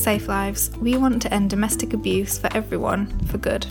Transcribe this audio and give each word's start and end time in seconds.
SafeLives, 0.00 0.74
we 0.78 0.96
want 0.96 1.20
to 1.20 1.32
end 1.32 1.50
domestic 1.50 1.92
abuse 1.92 2.38
for 2.38 2.48
everyone 2.56 3.06
for 3.26 3.36
good. 3.36 3.66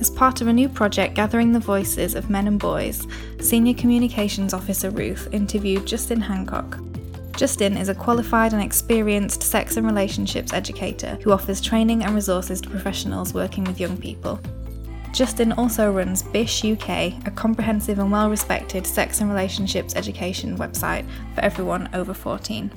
As 0.00 0.08
part 0.08 0.40
of 0.40 0.48
a 0.48 0.52
new 0.52 0.66
project 0.66 1.14
gathering 1.14 1.52
the 1.52 1.60
voices 1.60 2.14
of 2.14 2.30
men 2.30 2.46
and 2.46 2.58
boys, 2.58 3.06
Senior 3.40 3.74
Communications 3.74 4.54
Officer 4.54 4.88
Ruth 4.88 5.28
interviewed 5.32 5.86
Justin 5.86 6.22
Hancock. 6.22 6.78
Justin 7.36 7.76
is 7.76 7.90
a 7.90 7.94
qualified 7.94 8.54
and 8.54 8.62
experienced 8.62 9.42
sex 9.42 9.76
and 9.76 9.86
relationships 9.86 10.54
educator 10.54 11.18
who 11.22 11.32
offers 11.32 11.60
training 11.60 12.02
and 12.02 12.14
resources 12.14 12.62
to 12.62 12.70
professionals 12.70 13.34
working 13.34 13.64
with 13.64 13.78
young 13.78 13.98
people. 13.98 14.40
Justin 15.12 15.52
also 15.52 15.92
runs 15.92 16.22
Bish 16.22 16.64
UK, 16.64 17.12
a 17.26 17.32
comprehensive 17.34 17.98
and 17.98 18.10
well 18.10 18.30
respected 18.30 18.86
sex 18.86 19.20
and 19.20 19.28
relationships 19.28 19.96
education 19.96 20.56
website 20.56 21.06
for 21.34 21.42
everyone 21.42 21.90
over 21.92 22.14
14. 22.14 22.70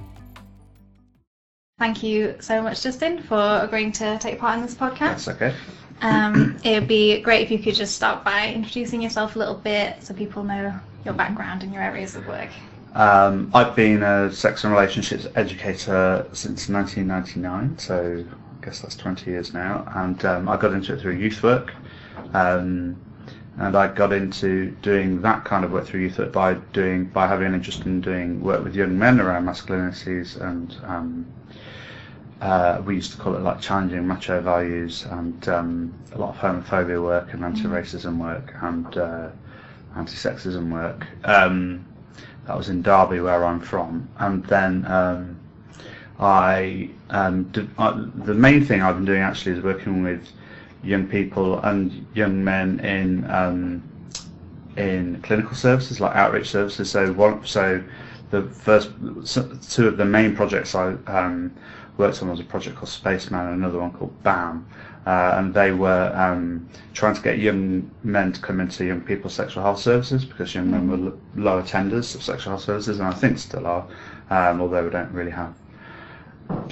Thank 1.79 2.03
you 2.03 2.35
so 2.41 2.61
much, 2.61 2.83
Justin, 2.83 3.21
for 3.23 3.61
agreeing 3.63 3.93
to 3.93 4.19
take 4.19 4.37
part 4.37 4.57
in 4.57 4.61
this 4.61 4.75
podcast. 4.75 5.25
That's 5.25 5.27
okay. 5.29 5.55
Um, 6.01 6.59
it 6.63 6.77
would 6.77 6.89
be 6.89 7.21
great 7.21 7.41
if 7.41 7.51
you 7.51 7.57
could 7.57 7.73
just 7.73 7.95
start 7.95 8.25
by 8.25 8.53
introducing 8.53 9.01
yourself 9.01 9.37
a 9.37 9.39
little 9.39 9.55
bit 9.55 10.03
so 10.03 10.13
people 10.13 10.43
know 10.43 10.77
your 11.05 11.13
background 11.13 11.63
and 11.63 11.73
your 11.73 11.81
areas 11.81 12.17
of 12.17 12.27
work. 12.27 12.49
Um, 12.95 13.49
I've 13.53 13.77
been 13.77 14.03
a 14.03 14.31
sex 14.31 14.65
and 14.65 14.73
relationships 14.73 15.25
educator 15.35 16.27
since 16.33 16.67
1999, 16.67 17.77
so 17.77 18.25
I 18.61 18.65
guess 18.65 18.81
that's 18.81 18.97
20 18.97 19.31
years 19.31 19.53
now. 19.53 19.89
And 19.95 20.23
um, 20.25 20.49
I 20.49 20.57
got 20.57 20.73
into 20.73 20.93
it 20.93 20.99
through 20.99 21.15
youth 21.15 21.41
work. 21.43 21.73
Um, 22.33 22.97
and 23.57 23.75
I 23.75 23.87
got 23.87 24.11
into 24.13 24.71
doing 24.81 25.21
that 25.21 25.45
kind 25.45 25.63
of 25.63 25.71
work 25.71 25.85
through 25.85 26.01
youth 26.01 26.17
work 26.17 26.31
by 26.31 26.53
doing 26.73 27.05
by 27.05 27.27
having 27.27 27.47
an 27.47 27.53
interest 27.53 27.85
in 27.85 27.99
doing 27.99 28.41
work 28.41 28.63
with 28.63 28.73
young 28.75 28.97
men 28.97 29.19
around 29.19 29.45
masculinities 29.45 30.39
and 30.39 30.77
um, 30.85 31.25
uh, 32.41 32.81
we 32.85 32.95
used 32.95 33.11
to 33.11 33.17
call 33.17 33.35
it 33.35 33.41
like 33.41 33.59
challenging 33.59 34.07
macho 34.07 34.39
values 34.41 35.05
and 35.05 35.47
um, 35.49 35.93
a 36.13 36.17
lot 36.17 36.29
of 36.29 36.37
homophobia 36.37 37.01
work 37.01 37.33
and 37.33 37.43
anti-racism 37.43 38.17
work 38.17 38.53
and 38.61 38.97
uh, 38.97 39.29
anti-sexism 39.95 40.71
work. 40.71 41.05
Um, 41.25 41.85
that 42.45 42.57
was 42.57 42.69
in 42.69 42.81
Derby 42.81 43.19
where 43.19 43.45
I'm 43.45 43.59
from, 43.59 44.09
and 44.17 44.43
then 44.45 44.83
um, 44.87 45.39
I, 46.19 46.89
um, 47.11 47.43
did, 47.51 47.69
uh, 47.77 48.05
the 48.15 48.33
main 48.33 48.65
thing 48.65 48.81
I've 48.81 48.95
been 48.95 49.05
doing 49.05 49.21
actually 49.21 49.57
is 49.57 49.63
working 49.63 50.01
with 50.01 50.27
young 50.83 51.05
people 51.07 51.59
and 51.59 52.07
young 52.15 52.43
men 52.43 52.79
in 52.79 53.29
um, 53.29 53.83
in 54.77 55.21
clinical 55.21 55.55
services 55.55 55.99
like 55.99 56.15
outreach 56.15 56.49
services. 56.49 56.89
So 56.89 57.11
one, 57.13 57.45
so 57.45 57.83
the 58.31 58.43
first 58.43 58.91
so 59.23 59.57
two 59.69 59.87
of 59.87 59.97
the 59.97 60.05
main 60.05 60.35
projects 60.35 60.73
I 60.73 60.93
um, 61.07 61.53
worked 61.99 62.23
on 62.23 62.29
was 62.29 62.39
a 62.39 62.43
project 62.43 62.77
called 62.77 62.89
Spaceman 62.89 63.45
and 63.45 63.55
another 63.55 63.77
one 63.77 63.91
called 63.91 64.23
BAM. 64.23 64.65
Uh, 65.05 65.35
and 65.37 65.53
they 65.53 65.71
were 65.71 66.11
um, 66.15 66.67
trying 66.93 67.13
to 67.13 67.21
get 67.21 67.39
young 67.39 67.89
men 68.03 68.31
to 68.31 68.41
come 68.41 68.59
into 68.59 68.85
young 68.85 69.01
people's 69.01 69.33
sexual 69.33 69.61
health 69.61 69.79
services 69.79 70.23
because 70.25 70.55
young 70.55 70.71
men 70.71 70.89
were 70.89 71.11
l- 71.11 71.19
low 71.35 71.61
attenders 71.61 72.15
of 72.15 72.23
sexual 72.23 72.51
health 72.51 72.63
services, 72.63 72.99
and 72.99 73.07
I 73.07 73.13
think 73.13 73.37
still 73.37 73.65
are, 73.67 73.87
um, 74.29 74.61
although 74.61 74.83
we 74.83 74.89
don't 74.89 75.11
really 75.11 75.31
have, 75.31 75.53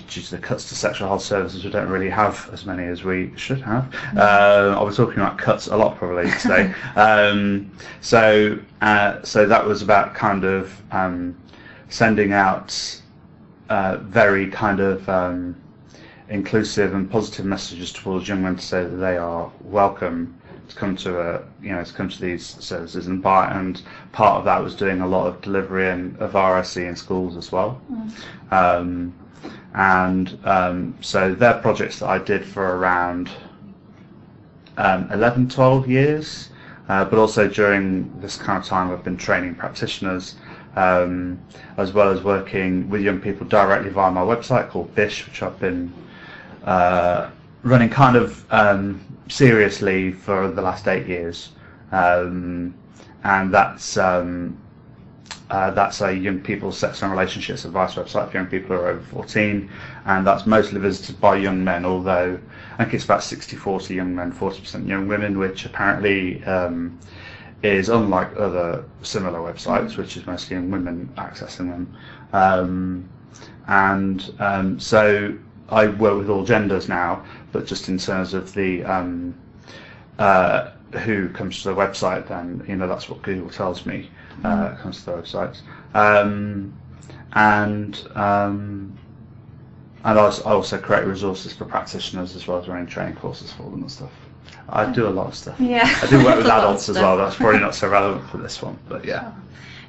due 0.08 0.22
to 0.22 0.32
the 0.32 0.38
cuts 0.38 0.70
to 0.70 0.76
sexual 0.76 1.08
health 1.08 1.24
services, 1.24 1.64
we 1.64 1.72
don't 1.72 1.90
really 1.90 2.10
have 2.10 2.50
as 2.54 2.66
many 2.66 2.84
as 2.84 3.04
we 3.04 3.32
should 3.36 3.62
have. 3.62 3.94
Uh, 4.16 4.76
I 4.78 4.84
was 4.84 4.98
talking 4.98 5.20
about 5.20 5.38
cuts 5.38 5.68
a 5.68 5.76
lot 5.76 5.98
probably 5.98 6.30
today. 6.32 6.74
um, 6.96 7.72
so, 8.02 8.60
uh, 8.82 9.22
so 9.24 9.46
that 9.46 9.66
was 9.66 9.82
about 9.82 10.14
kind 10.14 10.44
of 10.44 10.80
um, 10.92 11.36
sending 11.90 12.34
out 12.34 13.02
uh, 13.70 13.98
very 13.98 14.48
kind 14.48 14.80
of 14.80 15.08
um, 15.10 15.56
inclusive 16.30 16.94
and 16.94 17.10
positive 17.10 17.46
messages 17.46 17.92
towards 17.92 18.28
young 18.28 18.44
men 18.44 18.56
to 18.56 18.62
say 18.62 18.84
that 18.84 18.98
they 18.98 19.18
are 19.18 19.52
welcome 19.62 20.34
to 20.68 20.76
come 20.76 20.96
to 20.98 21.20
a 21.22 21.42
you 21.62 21.72
know 21.72 21.84
to 21.84 21.94
come 21.94 22.10
to 22.10 22.20
these 22.20 22.46
services 22.46 23.08
and 23.08 23.24
part 23.24 23.56
and 23.56 23.82
part 24.12 24.38
of 24.38 24.46
that 24.46 24.62
was 24.62 24.76
doing 24.76 25.00
a 25.00 25.08
lot 25.08 25.26
of 25.26 25.42
delivery 25.42 25.90
and 25.90 26.18
of 26.18 26.34
RSE 26.34 26.88
in 26.88 26.96
schools 26.96 27.38
as 27.38 27.52
well. 27.52 27.80
Um, 28.52 29.14
and 29.74 30.38
um, 30.44 30.98
so 31.02 31.34
they're 31.34 31.60
projects 31.62 32.00
that 32.00 32.10
I 32.10 32.18
did 32.18 32.44
for 32.44 32.78
around 32.78 33.30
um, 34.78 35.10
11, 35.12 35.50
12 35.50 35.88
years. 35.88 36.50
Uh, 36.90 37.04
but 37.04 37.20
also 37.20 37.48
during 37.50 38.12
this 38.22 38.38
kind 38.38 38.58
of 38.58 38.66
time, 38.66 38.92
I've 38.92 39.04
been 39.04 39.18
training 39.18 39.56
practitioners 39.56 40.36
um, 40.78 41.40
as 41.78 41.92
well 41.92 42.10
as 42.10 42.22
working 42.22 42.88
with 42.88 43.02
young 43.02 43.20
people 43.20 43.48
directly 43.48 43.90
via 43.90 44.12
my 44.12 44.22
website 44.22 44.70
called 44.70 44.94
Bish, 44.94 45.26
which 45.26 45.42
I've 45.42 45.60
been 45.60 45.92
uh, 46.64 47.32
running 47.64 47.90
kind 47.90 48.16
of 48.16 48.46
um, 48.54 49.04
seriously 49.28 50.12
for 50.12 50.52
the 50.52 50.62
last 50.62 50.88
eight 50.88 51.08
years. 51.08 51.50
Um, 51.92 52.76
and 53.24 53.52
that's 53.52 53.98
um, 53.98 54.56
uh, 55.50 55.72
that's 55.72 56.02
a 56.02 56.14
young 56.14 56.42
people's 56.42 56.78
sex 56.78 57.02
and 57.02 57.12
relationships 57.12 57.66
advice 57.66 57.96
website 57.96 58.30
for 58.30 58.38
young 58.38 58.48
people 58.48 58.76
who 58.76 58.84
are 58.84 58.90
over 58.90 59.02
14, 59.02 59.70
and 60.06 60.28
that's 60.28 60.46
mostly 60.46 60.80
visited 60.80 61.20
by 61.20 61.38
young 61.38 61.64
men, 61.64 61.86
although 61.86 62.38
I 62.74 62.84
think 62.84 62.94
it's 62.94 63.06
about 63.06 63.22
60-40 63.22 63.96
young 63.96 64.14
men, 64.14 64.32
40% 64.32 64.88
young 64.88 65.08
women, 65.08 65.40
which 65.40 65.66
apparently 65.66 66.44
um, 66.44 67.00
is 67.64 67.90
unlike 67.90 68.36
other 68.38 68.84
similar 69.02 69.40
websites, 69.40 69.98
which 69.98 70.18
is 70.18 70.26
mostly 70.26 70.56
young 70.56 70.70
women 70.70 71.12
accessing 71.18 71.70
them. 71.70 71.98
Um, 72.34 73.10
and 73.68 74.34
um, 74.40 74.80
so 74.80 75.38
I 75.70 75.88
work 75.88 76.18
with 76.18 76.30
all 76.30 76.46
genders 76.46 76.88
now, 76.88 77.24
but 77.52 77.66
just 77.66 77.90
in 77.90 77.98
terms 77.98 78.34
of 78.34 78.54
the 78.54 78.84
um, 78.84 79.36
uh, 80.20 80.72
who 81.04 81.30
comes 81.30 81.62
to 81.64 81.70
the 81.70 81.76
website, 81.76 82.28
then 82.28 82.64
you 82.68 82.76
know 82.76 82.88
that's 82.88 83.10
what 83.10 83.22
Google 83.22 83.50
tells 83.50 83.86
me 83.86 84.10
uh, 84.44 84.76
comes 84.76 85.00
to 85.00 85.06
the 85.06 85.12
websites. 85.14 85.62
Um, 85.94 86.74
and 87.34 88.08
um, 88.16 88.98
and 90.04 90.18
I 90.18 90.32
also 90.46 90.78
create 90.78 91.06
resources 91.06 91.54
for 91.54 91.66
practitioners 91.66 92.36
as 92.36 92.48
well 92.48 92.60
as 92.60 92.68
running 92.68 92.88
training 92.88 93.16
courses 93.16 93.52
for 93.52 93.64
them 93.64 93.82
and 93.82 93.92
stuff. 93.92 94.12
I 94.70 94.92
do 94.92 95.08
a 95.08 95.10
lot 95.10 95.28
of 95.28 95.36
stuff. 95.36 95.60
Yeah. 95.60 95.90
I 96.02 96.08
do 96.08 96.24
work 96.24 96.36
with 96.38 96.46
A 96.46 96.50
lot 96.50 96.60
of 96.60 96.64
adults 96.66 96.90
as 96.90 96.98
well. 96.98 97.18
That's 97.18 97.36
probably 97.36 97.60
not 97.60 97.76
so 97.76 97.90
relevant 97.90 98.30
for 98.30 98.38
this 98.38 98.62
one, 98.62 98.78
but 98.90 99.06
yeah. 99.06 99.32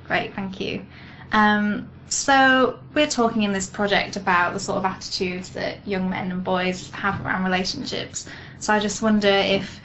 Great, 0.07 0.35
thank 0.35 0.61
you. 0.61 0.85
Um, 1.33 1.89
so 2.09 2.79
we're 2.95 3.09
talking 3.09 3.43
in 3.43 3.53
this 3.53 3.67
project 3.67 4.17
about 4.17 4.55
the 4.55 4.61
sort 4.61 4.79
of 4.79 4.85
attitudes 4.85 5.51
that 5.51 5.87
young 5.87 6.09
men 6.09 6.31
and 6.31 6.43
boys 6.43 6.91
have 6.93 7.25
around 7.25 7.45
relationships. 7.45 8.27
So 8.61 8.73
I 8.73 8.79
just 8.81 9.03
wonder 9.03 9.29
if, 9.29 9.81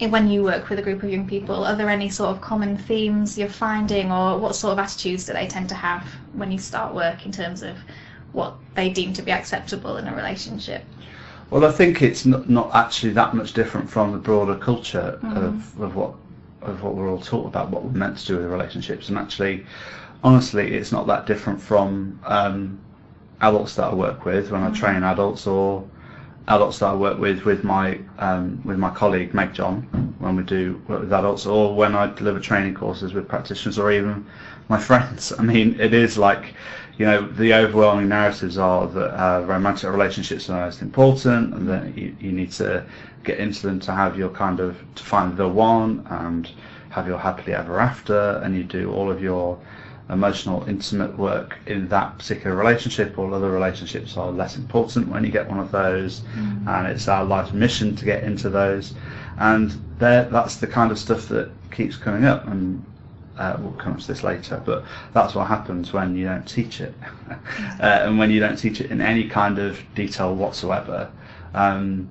if 0.00 0.10
when 0.10 0.28
you 0.28 0.42
work 0.42 0.68
with 0.68 0.78
a 0.78 0.82
group 0.82 1.02
of 1.02 1.10
young 1.10 1.28
people, 1.28 1.64
are 1.64 1.76
there 1.76 1.88
any 1.88 2.08
sort 2.08 2.30
of 2.34 2.40
common 2.40 2.76
themes 2.76 3.38
you're 3.38 3.48
finding, 3.48 4.10
or 4.10 4.38
what 4.38 4.56
sort 4.56 4.72
of 4.72 4.78
attitudes 4.80 5.26
do 5.26 5.34
they 5.34 5.46
tend 5.46 5.68
to 5.68 5.76
have 5.76 6.04
when 6.32 6.50
you 6.50 6.58
start 6.58 6.94
work 6.94 7.24
in 7.26 7.32
terms 7.32 7.62
of 7.62 7.76
what 8.32 8.54
they 8.74 8.88
deem 8.88 9.12
to 9.12 9.22
be 9.22 9.30
acceptable 9.30 9.98
in 9.98 10.08
a 10.08 10.16
relationship? 10.16 10.84
Well, 11.52 11.66
I 11.66 11.70
think 11.70 12.00
it's 12.00 12.24
not, 12.24 12.48
not 12.48 12.74
actually 12.74 13.12
that 13.12 13.34
much 13.34 13.52
different 13.52 13.90
from 13.90 14.12
the 14.12 14.16
broader 14.16 14.54
culture 14.54 15.20
of, 15.22 15.78
of 15.82 15.94
what 15.94 16.14
of 16.62 16.82
what 16.82 16.94
we're 16.94 17.10
all 17.10 17.20
taught 17.20 17.46
about 17.46 17.68
what 17.68 17.84
we're 17.84 17.90
meant 17.90 18.16
to 18.16 18.26
do 18.26 18.38
with 18.38 18.46
relationships, 18.46 19.10
and 19.10 19.18
actually, 19.18 19.66
honestly, 20.24 20.72
it's 20.72 20.92
not 20.92 21.06
that 21.08 21.26
different 21.26 21.60
from 21.60 22.18
um, 22.24 22.80
adults 23.42 23.74
that 23.74 23.84
I 23.84 23.94
work 23.94 24.24
with 24.24 24.50
when 24.50 24.62
I 24.62 24.70
train 24.70 25.02
adults 25.02 25.46
or 25.46 25.86
adults 26.48 26.78
that 26.78 26.86
I 26.86 26.94
work 26.94 27.18
with 27.18 27.44
with 27.44 27.64
my 27.64 27.98
um, 28.18 28.62
with 28.64 28.78
my 28.78 28.88
colleague 28.88 29.34
Meg 29.34 29.52
John 29.52 29.82
when 30.20 30.36
we 30.36 30.44
do 30.44 30.80
work 30.88 31.00
with 31.00 31.12
adults, 31.12 31.44
or 31.44 31.74
when 31.74 31.94
I 31.94 32.06
deliver 32.14 32.40
training 32.40 32.72
courses 32.72 33.12
with 33.12 33.28
practitioners, 33.28 33.78
or 33.78 33.92
even 33.92 34.24
my 34.70 34.78
friends. 34.88 35.34
I 35.38 35.42
mean, 35.42 35.78
it 35.78 35.92
is 35.92 36.16
like 36.16 36.54
you 36.98 37.06
know 37.06 37.26
the 37.26 37.54
overwhelming 37.54 38.08
narratives 38.08 38.58
are 38.58 38.86
that 38.86 39.20
uh, 39.20 39.44
romantic 39.44 39.90
relationships 39.90 40.50
are 40.50 40.66
most 40.66 40.82
important, 40.82 41.54
and 41.54 41.68
that 41.68 41.96
you, 41.96 42.14
you 42.20 42.32
need 42.32 42.52
to 42.52 42.84
get 43.24 43.38
into 43.38 43.66
them 43.66 43.80
to 43.80 43.92
have 43.92 44.18
your 44.18 44.28
kind 44.30 44.60
of 44.60 44.76
to 44.94 45.02
find 45.02 45.36
the 45.36 45.48
one 45.48 46.06
and 46.10 46.50
have 46.90 47.06
your 47.06 47.18
happily 47.18 47.54
ever 47.54 47.80
after, 47.80 48.40
and 48.44 48.54
you 48.54 48.62
do 48.62 48.92
all 48.92 49.10
of 49.10 49.22
your 49.22 49.58
emotional, 50.10 50.64
intimate 50.68 51.16
work 51.16 51.58
in 51.66 51.88
that 51.88 52.18
particular 52.18 52.54
relationship. 52.54 53.18
All 53.18 53.32
other 53.34 53.50
relationships 53.50 54.16
are 54.16 54.30
less 54.30 54.56
important 54.56 55.08
when 55.08 55.24
you 55.24 55.30
get 55.30 55.48
one 55.48 55.58
of 55.58 55.70
those, 55.70 56.22
and 56.68 56.86
it's 56.86 57.08
our 57.08 57.24
life's 57.24 57.52
mission 57.52 57.96
to 57.96 58.04
get 58.04 58.22
into 58.24 58.50
those. 58.50 58.94
And 59.38 59.70
there, 59.98 60.24
that's 60.24 60.56
the 60.56 60.66
kind 60.66 60.90
of 60.90 60.98
stuff 60.98 61.28
that 61.28 61.50
keeps 61.70 61.96
coming 61.96 62.26
up, 62.26 62.46
and 62.46 62.84
uh, 63.38 63.56
we'll 63.58 63.72
come 63.72 63.96
to 63.96 64.06
this 64.06 64.22
later. 64.22 64.62
But 64.64 64.84
that's 65.12 65.34
what 65.34 65.46
happens 65.46 65.92
when 65.92 66.16
you 66.16 66.24
don't 66.24 66.46
teach 66.46 66.80
it, 66.80 66.94
uh, 67.80 68.00
and 68.02 68.18
when 68.18 68.30
you 68.30 68.40
don't 68.40 68.56
teach 68.56 68.80
it 68.80 68.90
in 68.90 69.00
any 69.00 69.28
kind 69.28 69.58
of 69.58 69.80
detail 69.94 70.34
whatsoever. 70.34 71.10
Um, 71.54 72.08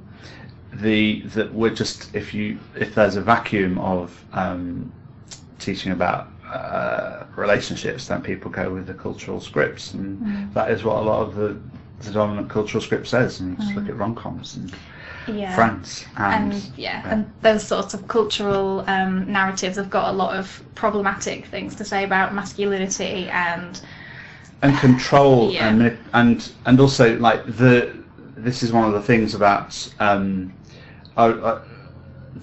the 0.74 1.22
that 1.22 1.54
we're 1.54 1.74
just 1.74 2.16
if 2.16 2.34
you 2.34 2.58
if 2.76 2.96
there's 2.96 3.18
a 3.18 3.22
vacuum 3.22 3.78
of 3.80 4.24
um, 4.34 4.92
teaching 5.60 5.92
about 5.92 6.28
uh, 6.46 7.26
relationships, 7.36 8.08
then 8.08 8.22
people 8.22 8.50
go 8.50 8.74
with 8.74 8.88
the 8.88 8.94
cultural 8.94 9.40
scripts, 9.40 9.94
and 9.94 10.54
that 10.54 10.72
is 10.72 10.84
what 10.84 10.98
a 10.98 11.02
lot 11.02 11.22
of 11.22 11.36
the 11.36 11.58
the 12.02 12.12
dominant 12.12 12.50
cultural 12.50 12.82
script 12.82 13.08
says. 13.08 13.40
And 13.40 13.52
you 13.52 13.64
just 13.64 13.76
look 13.76 13.88
at 13.88 13.96
rom-coms 13.96 14.56
and 14.56 14.74
yeah. 15.28 15.56
Friends 15.56 16.06
and, 16.18 16.54
and 16.54 16.72
yeah, 16.78 17.02
and 17.06 17.32
those 17.42 17.66
sorts 17.66 17.94
of 17.94 18.08
cultural 18.08 18.84
um, 18.88 19.32
narratives 19.32 19.78
have 19.78 19.90
got 19.90 20.10
a 20.10 20.18
lot 20.18 20.36
of 20.36 20.64
problematic 20.76 21.46
things 21.46 21.76
to 21.76 21.86
say 21.86 22.04
about 22.04 22.34
masculinity 22.34 23.30
and 23.30 23.82
and 24.62 24.78
control 24.78 25.52
Yeah. 25.52 25.70
and 25.70 25.98
and 26.14 26.52
and 26.66 26.80
also 26.80 27.18
like 27.18 27.46
the 27.46 27.94
this 28.36 28.64
is 28.64 28.72
one 28.72 28.86
of 28.86 28.94
the 28.94 29.02
things 29.02 29.36
about 29.36 29.94
um, 30.00 30.54
I, 31.18 31.28
I, 31.28 31.62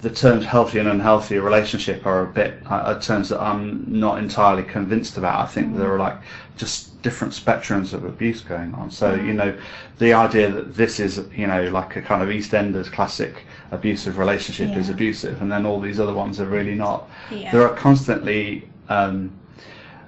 the 0.01 0.09
terms 0.09 0.45
healthy 0.45 0.79
and 0.79 0.87
unhealthy 0.87 1.39
relationship 1.39 2.05
are 2.05 2.23
a 2.23 2.27
bit 2.27 2.61
are, 2.67 2.99
terms 3.01 3.29
that 3.29 3.41
I'm 3.41 3.83
not 3.87 4.19
entirely 4.19 4.63
convinced 4.63 5.17
about. 5.17 5.39
I 5.39 5.45
think 5.47 5.75
there 5.77 5.93
are 5.93 5.99
like 5.99 6.17
just 6.57 6.88
different 7.01 7.33
spectrums 7.33 7.93
of 7.93 8.03
abuse 8.03 8.41
going 8.41 8.73
on. 8.73 8.91
So 8.91 9.13
you 9.15 9.33
know, 9.33 9.57
the 9.99 10.13
idea 10.13 10.51
that 10.51 10.75
this 10.75 10.99
is 10.99 11.23
you 11.35 11.47
know 11.47 11.69
like 11.69 11.95
a 11.95 12.01
kind 12.01 12.21
of 12.21 12.29
EastEnders 12.29 12.91
classic 12.91 13.45
abusive 13.71 14.17
relationship 14.17 14.75
is 14.75 14.89
abusive, 14.89 15.41
and 15.41 15.51
then 15.51 15.65
all 15.65 15.79
these 15.79 15.99
other 15.99 16.13
ones 16.13 16.39
are 16.39 16.45
really 16.47 16.75
not. 16.75 17.09
Yeah. 17.31 17.51
There 17.51 17.67
are 17.67 17.75
constantly 17.75 18.67
um, 18.89 19.31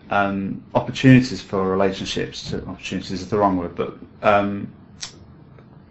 um, 0.09 0.63
opportunities 0.75 1.41
for 1.41 1.69
relationships 1.69 2.49
to 2.49 2.65
opportunities 2.67 3.11
is 3.11 3.29
the 3.29 3.37
wrong 3.37 3.57
word, 3.57 3.75
but 3.75 3.97
um, 4.21 4.71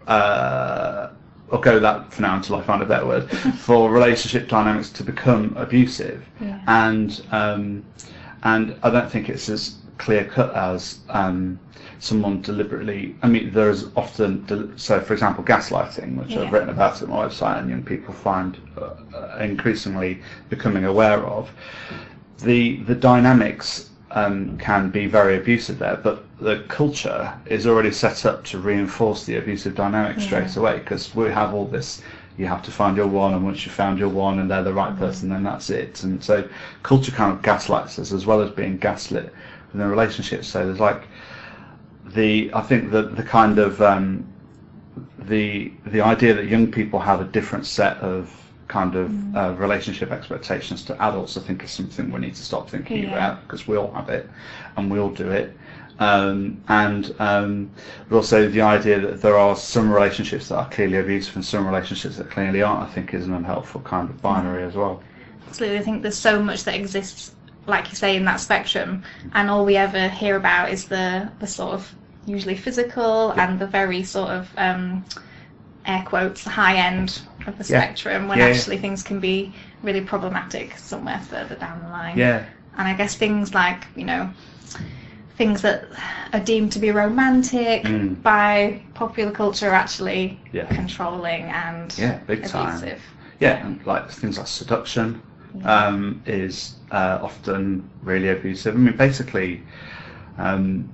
uh, 0.07 1.09
I'll 1.51 1.59
go 1.59 1.73
with 1.73 1.81
that 1.83 2.13
for 2.13 2.21
now 2.21 2.35
until 2.35 2.55
I 2.55 2.61
find 2.61 2.81
a 2.81 2.85
better 2.85 3.05
word 3.05 3.29
for 3.57 3.91
relationship 3.91 4.47
dynamics 4.47 4.89
to 4.91 5.03
become 5.03 5.53
abusive, 5.57 6.23
Yeah. 6.39 6.59
and 6.67 7.21
um, 7.31 7.83
and 8.43 8.75
I 8.83 8.89
don't 8.89 9.09
think 9.11 9.29
it's 9.29 9.49
as 9.49 9.75
clear 10.01 10.25
cut 10.25 10.53
as 10.55 10.99
um, 11.09 11.59
someone 11.99 12.41
deliberately. 12.41 13.15
I 13.21 13.27
mean, 13.27 13.51
there 13.53 13.69
is 13.69 13.85
often 13.95 14.43
del- 14.45 14.69
so, 14.75 14.99
for 14.99 15.13
example, 15.13 15.43
gaslighting, 15.43 16.17
which 16.17 16.31
Yeah. 16.31 16.41
I've 16.41 16.51
written 16.51 16.69
about 16.69 17.01
at 17.01 17.07
my 17.07 17.27
website, 17.27 17.59
and 17.59 17.69
young 17.69 17.83
people 17.83 18.13
find 18.13 18.57
uh, 18.77 18.89
uh, 19.15 19.37
increasingly 19.39 20.19
becoming 20.49 20.85
aware 20.85 21.19
of 21.19 21.51
the 22.39 22.77
the 22.87 22.95
dynamics 22.95 23.89
um, 24.11 24.57
can 24.57 24.89
be 24.89 25.05
very 25.05 25.37
abusive 25.37 25.77
there, 25.77 25.97
but 26.03 26.25
the 26.39 26.63
culture 26.67 27.31
is 27.45 27.67
already 27.67 27.91
set 27.91 28.25
up 28.25 28.43
to 28.45 28.57
reinforce 28.57 29.25
the 29.25 29.37
abusive 29.37 29.75
dynamic 29.75 30.19
straight 30.19 30.55
away 30.57 30.79
because 30.79 31.13
we 31.15 31.29
have 31.29 31.53
all 31.53 31.65
this. 31.67 32.01
You 32.37 32.47
have 32.47 32.63
to 32.63 32.71
find 32.71 32.97
your 32.97 33.07
one, 33.07 33.33
and 33.35 33.45
once 33.45 33.65
you've 33.65 33.75
found 33.75 33.99
your 33.99 34.09
one, 34.09 34.39
and 34.39 34.49
they're 34.49 34.63
the 34.63 34.73
right 34.73 34.97
person, 34.97 35.29
then 35.29 35.43
that's 35.43 35.69
it. 35.69 36.03
And 36.03 36.23
so, 36.23 36.47
culture 36.81 37.11
kind 37.11 37.31
of 37.31 37.41
gaslights 37.43 37.99
us 37.99 38.11
as 38.11 38.25
well 38.25 38.41
as 38.41 38.49
being 38.49 38.77
gaslit 38.77 39.31
within 39.73 39.87
relationships. 39.89 40.47
So 40.47 40.65
there's 40.65 40.79
like 40.79 41.03
the 42.05 42.51
I 42.53 42.61
think 42.61 42.91
the 42.91 43.03
the 43.03 43.23
kind 43.23 43.59
of 43.59 43.81
um, 43.81 44.25
the 45.19 45.71
the 45.85 46.01
idea 46.01 46.33
that 46.33 46.45
young 46.47 46.71
people 46.71 46.99
have 46.99 47.21
a 47.21 47.25
different 47.25 47.65
set 47.65 47.97
of 47.97 48.35
kind 48.67 48.95
of 48.95 49.35
uh, 49.35 49.53
relationship 49.57 50.11
expectations 50.11 50.83
to 50.85 51.01
adults, 51.01 51.35
I 51.37 51.41
think 51.41 51.63
is 51.63 51.71
something 51.71 52.09
we 52.09 52.19
need 52.21 52.35
to 52.35 52.43
stop 52.43 52.69
thinking 52.69 53.03
Yeah. 53.03 53.11
about 53.15 53.43
because 53.43 53.67
we 53.67 53.75
all 53.77 53.91
have 53.91 54.09
it 54.09 54.29
and 54.77 54.89
we 54.89 54.97
all 54.99 55.09
do 55.09 55.29
it. 55.29 55.57
Um, 55.99 56.63
and 56.69 57.13
um, 57.19 57.69
but 58.09 58.15
also 58.15 58.47
the 58.49 58.61
idea 58.61 58.99
that 59.01 59.21
there 59.21 59.37
are 59.37 59.55
some 59.55 59.91
relationships 59.91 60.47
that 60.47 60.55
are 60.55 60.69
clearly 60.69 60.97
abusive 60.97 61.35
and 61.35 61.45
some 61.45 61.67
relationships 61.67 62.17
that 62.17 62.31
clearly 62.31 62.63
aren't, 62.63 62.89
I 62.89 62.91
think 62.91 63.13
is 63.13 63.27
an 63.27 63.33
unhelpful 63.33 63.81
kind 63.81 64.09
of 64.09 64.19
binary 64.21 64.63
as 64.63 64.73
well. 64.73 65.03
Absolutely, 65.47 65.77
I 65.77 65.81
think 65.81 66.01
there's 66.01 66.17
so 66.17 66.41
much 66.41 66.63
that 66.63 66.75
exists, 66.75 67.35
like 67.67 67.89
you 67.89 67.95
say, 67.95 68.15
in 68.15 68.25
that 68.25 68.39
spectrum, 68.39 69.03
and 69.33 69.49
all 69.49 69.65
we 69.65 69.75
ever 69.77 70.09
hear 70.09 70.35
about 70.35 70.71
is 70.71 70.85
the 70.87 71.29
the 71.39 71.47
sort 71.47 71.73
of 71.73 71.93
usually 72.25 72.55
physical 72.55 73.31
and 73.31 73.59
the 73.59 73.65
very 73.67 74.03
sort 74.03 74.29
of 74.29 74.49
um, 74.57 75.03
air 75.85 76.03
quotes 76.05 76.43
high 76.45 76.75
end 76.75 77.21
of 77.47 77.57
the 77.57 77.63
Yeah. 77.63 77.81
spectrum, 77.81 78.27
when 78.27 78.37
Yeah, 78.37 78.47
yeah. 78.47 78.51
actually 78.53 78.77
things 78.77 79.03
can 79.03 79.19
be 79.19 79.53
really 79.83 80.01
problematic 80.01 80.77
somewhere 80.77 81.19
further 81.19 81.55
down 81.55 81.81
the 81.83 81.89
line. 81.89 82.17
Yeah, 82.17 82.43
And 82.77 82.87
I 82.87 82.93
guess 82.93 83.15
things 83.15 83.53
like 83.53 83.87
you 83.95 84.05
know 84.05 84.29
things 85.37 85.61
that 85.61 85.85
are 86.33 86.39
deemed 86.39 86.71
to 86.73 86.79
be 86.79 86.91
romantic 86.91 87.83
Mm. 87.83 88.21
by 88.21 88.81
popular 88.93 89.31
culture 89.31 89.69
are 89.69 89.73
actually 89.73 90.39
Yeah. 90.51 90.65
controlling 90.65 91.43
and 91.45 91.93
Yeah, 91.97 92.17
big 92.27 92.45
time. 92.45 92.67
abusive. 92.69 93.01
yeah, 93.39 93.65
and 93.65 93.79
like 93.85 94.09
things 94.11 94.37
like 94.37 94.47
seduction 94.47 95.21
um, 95.63 96.21
is 96.25 96.75
uh, 96.91 97.19
often 97.21 97.89
really 98.03 98.29
abusive. 98.29 98.75
I 98.75 98.77
mean, 98.77 98.97
basically, 98.97 99.61
um, 100.37 100.89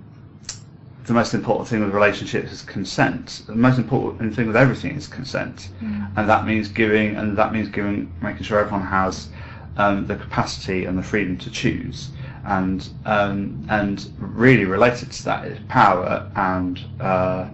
the 1.05 1.13
most 1.13 1.33
important 1.33 1.69
thing 1.69 1.79
with 1.83 1.93
relationships 1.93 2.51
is 2.51 2.61
consent. 2.61 3.43
The 3.47 3.55
most 3.55 3.77
important 3.77 4.35
thing 4.35 4.47
with 4.47 4.57
everything 4.57 4.95
is 4.95 5.07
consent, 5.07 5.69
and 6.17 6.29
that 6.29 6.45
means 6.45 6.67
giving, 6.67 7.15
and 7.15 7.37
that 7.37 7.53
means 7.53 7.69
giving, 7.69 8.11
making 8.21 8.43
sure 8.43 8.59
everyone 8.59 8.85
has 8.85 9.29
um, 9.77 10.05
the 10.07 10.15
capacity 10.15 10.85
and 10.85 10.97
the 10.97 11.03
freedom 11.03 11.37
to 11.37 11.49
choose. 11.49 12.09
And 12.45 12.87
um, 13.05 13.65
and 13.69 14.09
really 14.19 14.65
related 14.65 15.11
to 15.11 15.23
that 15.25 15.45
is 15.45 15.59
power, 15.69 16.29
and 16.35 16.79
uh, 16.99 17.49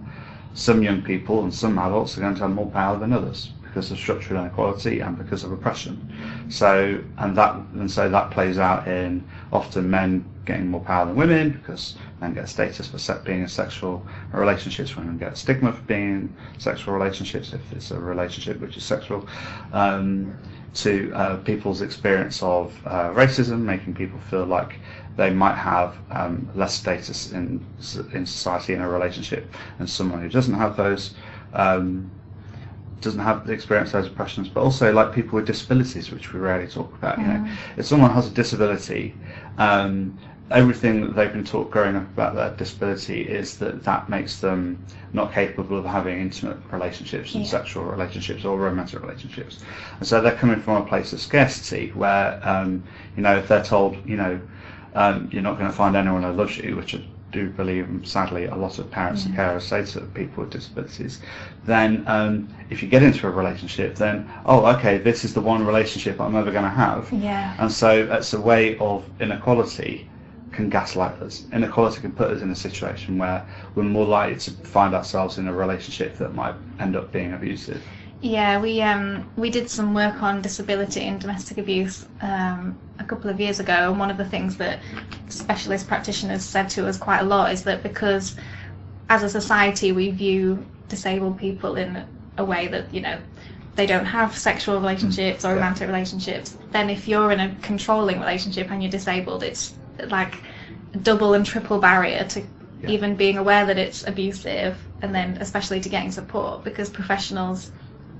some 0.54 0.82
young 0.82 1.02
people 1.02 1.42
and 1.42 1.52
some 1.52 1.78
adults 1.78 2.16
are 2.16 2.20
going 2.20 2.34
to 2.34 2.40
have 2.42 2.50
more 2.50 2.70
power 2.70 2.98
than 2.98 3.12
others 3.12 3.50
because 3.74 3.90
of 3.90 3.98
structural 3.98 4.40
inequality 4.40 5.00
and 5.00 5.18
because 5.18 5.42
of 5.42 5.50
oppression. 5.50 5.98
So 6.48 7.02
and 7.18 7.36
that 7.36 7.56
and 7.74 7.90
so 7.90 8.08
that 8.08 8.30
plays 8.30 8.56
out 8.56 8.86
in 8.86 9.26
often 9.52 9.90
men 9.90 10.24
getting 10.44 10.68
more 10.68 10.80
power 10.80 11.06
than 11.06 11.16
women 11.16 11.50
because 11.50 11.96
men 12.20 12.34
get 12.34 12.48
status 12.48 12.86
for 12.86 12.98
se- 12.98 13.22
being 13.24 13.42
in 13.42 13.48
sexual 13.48 14.06
relationships, 14.32 14.94
women 14.94 15.18
get 15.18 15.36
stigma 15.36 15.72
for 15.72 15.82
being 15.82 16.10
in 16.10 16.36
sexual 16.58 16.94
relationships 16.94 17.52
if 17.52 17.72
it's 17.72 17.90
a 17.90 17.98
relationship 17.98 18.60
which 18.60 18.76
is 18.76 18.84
sexual. 18.84 19.26
Um, 19.72 20.38
to 20.74 21.12
uh, 21.14 21.36
people's 21.38 21.82
experience 21.82 22.42
of 22.42 22.74
uh, 22.84 23.10
racism, 23.10 23.60
making 23.60 23.94
people 23.94 24.18
feel 24.18 24.44
like 24.44 24.80
they 25.16 25.30
might 25.30 25.54
have 25.54 25.96
um, 26.10 26.48
less 26.54 26.74
status 26.74 27.32
in 27.32 27.64
in 28.12 28.26
society 28.26 28.72
in 28.74 28.80
a 28.80 28.88
relationship 28.88 29.52
than 29.78 29.86
someone 29.86 30.20
who 30.20 30.28
doesn't 30.28 30.54
have 30.54 30.76
those. 30.76 31.14
Um, 31.52 32.10
doesn't 33.04 33.20
have 33.20 33.46
the 33.46 33.52
experience 33.52 33.94
of 33.94 34.02
those 34.02 34.10
oppressions, 34.10 34.48
but 34.48 34.62
also 34.62 34.92
like 34.92 35.12
people 35.14 35.36
with 35.36 35.46
disabilities, 35.46 36.10
which 36.10 36.32
we 36.32 36.40
rarely 36.40 36.66
talk 36.66 36.92
about. 36.94 37.18
You 37.18 37.26
know, 37.26 37.48
if 37.76 37.86
someone 37.86 38.10
has 38.10 38.26
a 38.26 38.30
disability, 38.30 39.14
um, 39.58 40.18
everything 40.50 41.00
that 41.00 41.14
they've 41.16 41.32
been 41.32 41.44
taught 41.44 41.70
growing 41.70 41.96
up 41.96 42.06
about 42.12 42.34
their 42.34 42.50
disability 42.50 43.22
is 43.22 43.58
that 43.58 43.82
that 43.84 44.08
makes 44.08 44.40
them 44.40 44.84
not 45.12 45.32
capable 45.32 45.78
of 45.78 45.84
having 45.84 46.20
intimate 46.20 46.58
relationships 46.70 47.34
and 47.34 47.44
Yeah. 47.44 47.50
sexual 47.50 47.84
relationships 47.84 48.44
or 48.44 48.58
romantic 48.58 49.00
relationships, 49.02 49.60
and 49.98 50.06
so 50.06 50.20
they're 50.20 50.32
coming 50.36 50.60
from 50.60 50.82
a 50.82 50.86
place 50.86 51.12
of 51.12 51.20
scarcity 51.20 51.92
where 51.94 52.40
um, 52.42 52.82
you 53.16 53.22
know 53.22 53.36
if 53.36 53.48
they're 53.48 53.62
told 53.64 53.96
you 54.04 54.16
know 54.16 54.40
um, 54.94 55.28
you're 55.32 55.42
not 55.42 55.58
going 55.58 55.70
to 55.70 55.76
find 55.76 55.96
anyone 55.96 56.22
who 56.22 56.32
loves 56.32 56.56
you, 56.58 56.76
which 56.76 56.94
do 57.34 57.50
believe, 57.50 57.88
sadly, 58.04 58.46
a 58.46 58.54
lot 58.54 58.78
of 58.78 58.90
parents 58.90 59.26
and 59.26 59.36
carers 59.36 59.62
say 59.62 59.84
to 59.84 60.06
people 60.06 60.44
with 60.44 60.52
disabilities, 60.52 61.20
then 61.64 62.04
um, 62.06 62.48
if 62.70 62.82
you 62.82 62.88
get 62.88 63.02
into 63.02 63.26
a 63.26 63.30
relationship, 63.30 63.96
then, 63.96 64.30
oh, 64.46 64.64
okay, 64.76 64.98
this 64.98 65.24
is 65.24 65.34
the 65.34 65.40
one 65.40 65.66
relationship 65.66 66.20
I'm 66.20 66.36
ever 66.36 66.52
going 66.52 66.64
to 66.64 66.70
have. 66.70 67.12
Yeah. 67.12 67.56
And 67.58 67.70
so 67.70 67.90
it's 68.10 68.32
a 68.32 68.40
way 68.40 68.78
of 68.78 69.04
inequality 69.20 70.08
can 70.52 70.70
gaslight 70.70 71.20
us. 71.20 71.44
Inequality 71.52 72.00
can 72.00 72.12
put 72.12 72.30
us 72.30 72.40
in 72.40 72.50
a 72.50 72.54
situation 72.54 73.18
where 73.18 73.44
we're 73.74 73.82
more 73.82 74.06
likely 74.06 74.38
to 74.38 74.50
find 74.68 74.94
ourselves 74.94 75.38
in 75.38 75.48
a 75.48 75.52
relationship 75.52 76.16
that 76.18 76.34
might 76.34 76.54
end 76.78 76.94
up 76.96 77.10
being 77.12 77.32
abusive. 77.32 77.82
Yeah, 78.24 78.58
we 78.58 78.80
um 78.80 79.30
we 79.36 79.50
did 79.50 79.68
some 79.68 79.92
work 79.92 80.22
on 80.22 80.40
disability 80.40 81.02
and 81.02 81.20
domestic 81.20 81.58
abuse 81.58 82.06
um, 82.22 82.74
a 82.98 83.04
couple 83.04 83.28
of 83.28 83.38
years 83.38 83.60
ago, 83.60 83.90
and 83.90 83.98
one 84.00 84.10
of 84.10 84.16
the 84.16 84.24
things 84.24 84.56
that 84.56 84.80
specialist 85.28 85.86
practitioners 85.86 86.42
said 86.42 86.70
to 86.70 86.88
us 86.88 86.96
quite 86.96 87.20
a 87.20 87.24
lot 87.24 87.52
is 87.52 87.64
that 87.64 87.82
because 87.82 88.34
as 89.10 89.24
a 89.24 89.28
society 89.28 89.92
we 89.92 90.10
view 90.10 90.64
disabled 90.88 91.38
people 91.38 91.76
in 91.76 92.02
a 92.38 92.44
way 92.44 92.66
that 92.66 92.92
you 92.94 93.02
know 93.02 93.18
they 93.76 93.84
don't 93.84 94.06
have 94.06 94.34
sexual 94.34 94.80
relationships 94.80 95.44
or 95.44 95.52
romantic 95.52 95.86
relationships, 95.86 96.56
then 96.70 96.88
if 96.88 97.06
you're 97.06 97.30
in 97.30 97.40
a 97.40 97.54
controlling 97.60 98.20
relationship 98.20 98.70
and 98.70 98.82
you're 98.82 98.90
disabled, 98.90 99.42
it's 99.42 99.74
like 100.08 100.36
a 100.94 100.96
double 100.96 101.34
and 101.34 101.44
triple 101.44 101.78
barrier 101.78 102.24
to 102.24 102.40
Yeah. 102.80 102.90
even 102.90 103.16
being 103.16 103.36
aware 103.36 103.66
that 103.66 103.76
it's 103.76 104.06
abusive, 104.06 104.78
and 105.02 105.14
then 105.14 105.36
especially 105.42 105.80
to 105.82 105.90
getting 105.90 106.10
support 106.10 106.64
because 106.64 106.88
professionals 106.88 107.70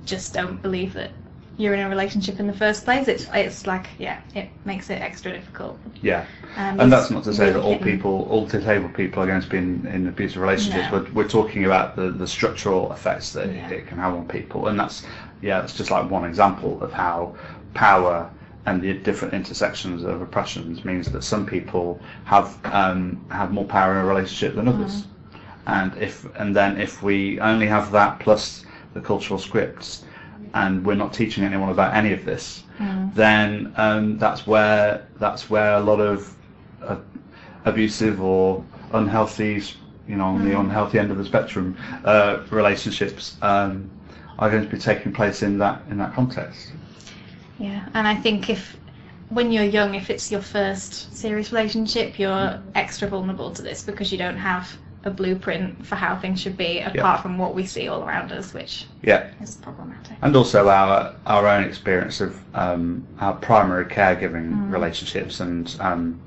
just 0.05 0.33
don't 0.33 0.61
believe 0.61 0.93
that 0.93 1.11
you're 1.57 1.73
in 1.73 1.79
a 1.79 1.89
relationship 1.89 2.39
in 2.39 2.47
the 2.47 2.53
first 2.53 2.83
place. 2.83 3.07
It's 3.07 3.27
it's 3.33 3.65
like 3.65 3.87
yeah, 3.97 4.19
it 4.33 4.49
makes 4.65 4.89
it 4.89 5.01
extra 5.01 5.31
difficult. 5.31 5.79
Yeah. 6.01 6.25
Um, 6.57 6.79
And 6.81 6.91
that's 6.91 7.09
not 7.09 7.23
to 7.23 7.33
say 7.33 7.51
that 7.51 7.61
all 7.61 7.71
hitting- 7.73 7.85
people, 7.97 8.27
all 8.29 8.45
disabled 8.45 8.93
people 8.93 9.23
are 9.23 9.27
going 9.27 9.41
to 9.41 9.49
be 9.49 9.57
in, 9.57 9.85
in 9.87 10.07
abusive 10.07 10.41
relationships. 10.41 10.91
No. 10.91 10.99
We're, 10.99 11.11
we're 11.23 11.27
talking 11.29 11.65
about 11.65 11.95
the, 11.95 12.11
the 12.11 12.27
structural 12.27 12.91
effects 12.91 13.31
that 13.33 13.47
Yeah. 13.53 13.69
it 13.69 13.87
can 13.87 13.97
have 13.97 14.13
on 14.13 14.27
people. 14.27 14.67
And 14.67 14.77
that's, 14.79 15.05
yeah, 15.41 15.61
that's 15.61 15.73
just 15.77 15.91
like 15.91 16.09
one 16.11 16.25
example 16.25 16.81
of 16.83 16.91
how 16.91 17.35
power 17.73 18.29
and 18.65 18.81
the 18.81 18.93
different 18.93 19.33
intersections 19.33 20.03
of 20.03 20.21
oppressions 20.21 20.83
means 20.83 21.11
that 21.11 21.23
some 21.23 21.45
people 21.45 21.99
have 22.25 22.57
um, 22.65 23.23
have 23.29 23.51
more 23.51 23.65
power 23.65 23.91
in 23.93 23.97
a 23.99 24.05
relationship 24.05 24.55
than 24.55 24.67
others. 24.67 25.05
and 25.67 25.95
if 25.97 26.25
and 26.39 26.55
then 26.55 26.79
if 26.79 27.01
we 27.03 27.39
only 27.39 27.67
have 27.67 27.91
that 27.91 28.19
plus 28.19 28.65
the 28.95 29.01
cultural 29.01 29.37
scripts, 29.37 30.03
and 30.55 30.83
we're 30.83 30.95
not 30.95 31.13
teaching 31.13 31.43
anyone 31.43 31.69
about 31.69 31.93
any 31.93 32.13
of 32.13 32.25
this, 32.25 32.63
then 33.13 33.71
um, 33.77 34.17
that's 34.17 34.47
where 34.47 35.05
that's 35.19 35.49
where 35.49 35.75
a 35.75 35.79
lot 35.79 35.99
of 35.99 36.35
uh, 36.81 36.97
abusive 37.65 38.21
or 38.21 38.63
unhealthy, 38.93 39.61
you 40.07 40.15
know, 40.15 40.25
on 40.25 40.43
the 40.43 40.57
unhealthy 40.59 40.97
end 40.97 41.11
of 41.11 41.17
the 41.17 41.25
spectrum, 41.25 41.77
uh, 42.05 42.39
relationships 42.49 43.37
um, 43.41 43.89
are 44.39 44.49
going 44.49 44.63
to 44.63 44.69
be 44.69 44.79
taking 44.79 45.13
place 45.13 45.43
in 45.43 45.57
that 45.59 45.81
in 45.89 45.97
that 45.97 46.13
context. 46.13 46.71
Yeah, 47.59 47.87
and 47.93 48.07
I 48.07 48.15
think 48.15 48.49
if 48.49 48.77
when 49.29 49.51
you're 49.51 49.63
young, 49.63 49.95
if 49.95 50.09
it's 50.09 50.31
your 50.31 50.41
first 50.41 51.15
serious 51.15 51.51
relationship, 51.51 52.17
you're 52.19 52.61
extra 52.75 53.07
vulnerable 53.07 53.51
to 53.51 53.61
this 53.61 53.83
because 53.83 54.11
you 54.11 54.17
don't 54.17 54.37
have 54.37 54.77
a 55.05 55.11
blueprint 55.11 55.85
for 55.85 55.95
how 55.95 56.15
things 56.17 56.41
should 56.41 56.57
be 56.57 56.79
apart 56.79 57.21
from 57.21 57.37
what 57.37 57.53
we 57.53 57.65
see 57.65 57.87
all 57.87 58.03
around 58.03 58.31
us, 58.31 58.53
which 58.53 58.85
Yeah. 59.03 59.27
is 59.39 59.55
problematic. 59.55 60.17
and 60.21 60.35
also 60.35 60.67
our 60.67 61.13
our 61.27 61.47
own 61.47 61.63
experience 61.63 62.21
of 62.21 62.39
um, 62.55 63.05
our 63.19 63.33
primary 63.33 63.85
caregiving 63.85 64.49
Mm. 64.53 64.71
relationships 64.73 65.39
and 65.39 65.75
um, 65.79 66.19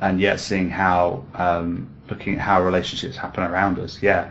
and 0.00 0.20
yet 0.20 0.40
seeing 0.40 0.68
how 0.70 1.24
um, 1.34 1.88
looking 2.10 2.34
at 2.34 2.40
how 2.40 2.62
relationships 2.62 3.16
happen 3.16 3.42
around 3.44 3.78
us 3.78 4.02
yeah 4.02 4.30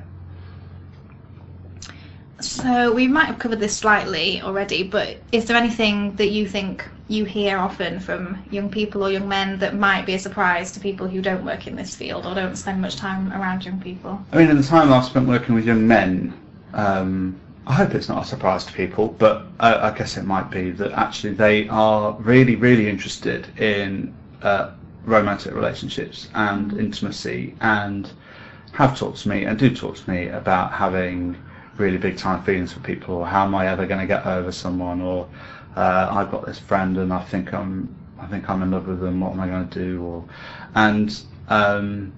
So 2.40 2.94
we 2.94 3.08
might 3.08 3.26
have 3.26 3.40
covered 3.40 3.60
this 3.60 3.76
slightly 3.76 4.42
already, 4.42 4.84
but 4.84 5.18
is 5.32 5.46
there 5.46 5.58
anything 5.58 6.16
that 6.18 6.30
you 6.30 6.48
think 6.48 6.88
you 7.08 7.26
hear 7.26 7.58
often 7.58 8.00
from 8.00 8.44
young 8.52 8.70
people 8.70 9.04
or 9.04 9.10
young 9.10 9.28
men 9.28 9.58
that 9.60 9.76
might 9.76 10.06
be 10.06 10.14
a 10.14 10.20
surprise 10.20 10.72
to 10.74 10.80
people 10.80 11.08
who 11.08 11.22
don't 11.22 11.44
work 11.44 11.66
in 11.66 11.76
this 11.76 11.96
field 11.96 12.26
or 12.26 12.36
don't 12.36 12.56
spend 12.56 12.82
much 12.82 12.98
time 12.98 13.32
around 13.34 13.66
young 13.66 13.80
people? 13.80 14.24
I 14.32 14.38
mean 14.38 14.50
in 14.50 14.58
the 14.58 14.64
time 14.64 14.94
I've 14.94 15.06
spent 15.06 15.28
working 15.28 15.56
with 15.56 15.66
young 15.66 15.88
men 15.88 16.38
um, 16.74 17.40
I 17.66 17.74
hope 17.74 17.96
it's 17.96 18.10
not 18.10 18.24
a 18.24 18.28
surprise 18.28 18.66
to 18.66 18.74
people 18.74 19.08
but 19.08 19.46
I, 19.60 19.90
I 19.90 19.98
guess 19.98 20.18
it 20.18 20.26
might 20.26 20.52
be 20.52 20.70
that 20.72 20.92
actually 20.92 21.34
they 21.34 21.68
are 21.70 22.12
really 22.20 22.56
really 22.56 22.90
interested 22.90 23.48
in 23.60 24.14
uh, 24.44 24.72
romantic 25.06 25.56
relationships 25.56 26.28
and 26.36 26.78
intimacy 26.78 27.56
and 27.62 28.12
have 28.74 28.98
talked 28.98 29.20
to 29.20 29.30
me 29.30 29.46
and 29.46 29.58
do 29.58 29.74
talk 29.74 29.96
to 29.96 30.10
me 30.10 30.28
about 30.28 30.72
having 30.74 31.36
really 31.78 31.98
big 31.98 32.18
time 32.18 32.44
feelings 32.44 32.74
for 32.74 32.80
people 32.80 33.16
or 33.16 33.28
how 33.28 33.46
am 33.46 33.56
I 33.56 33.68
ever 33.68 33.86
going 33.86 34.00
to 34.00 34.08
get 34.08 34.26
over 34.26 34.52
someone 34.52 35.02
or 35.02 35.28
uh, 35.76 36.08
I've 36.12 36.32
got 36.32 36.46
this 36.46 36.60
friend 36.60 36.98
and 36.98 37.14
I 37.14 37.24
think 37.24 37.54
I'm 37.54 37.96
I 38.20 38.26
think 38.26 38.50
I'm 38.50 38.64
in 38.64 38.72
love 38.72 38.88
with 38.88 39.00
them 39.00 39.20
what 39.20 39.34
am 39.34 39.40
I 39.40 39.48
going 39.48 39.68
to 39.70 39.80
do 39.80 40.04
or 40.04 40.26
and 40.76 41.20
um, 41.50 42.12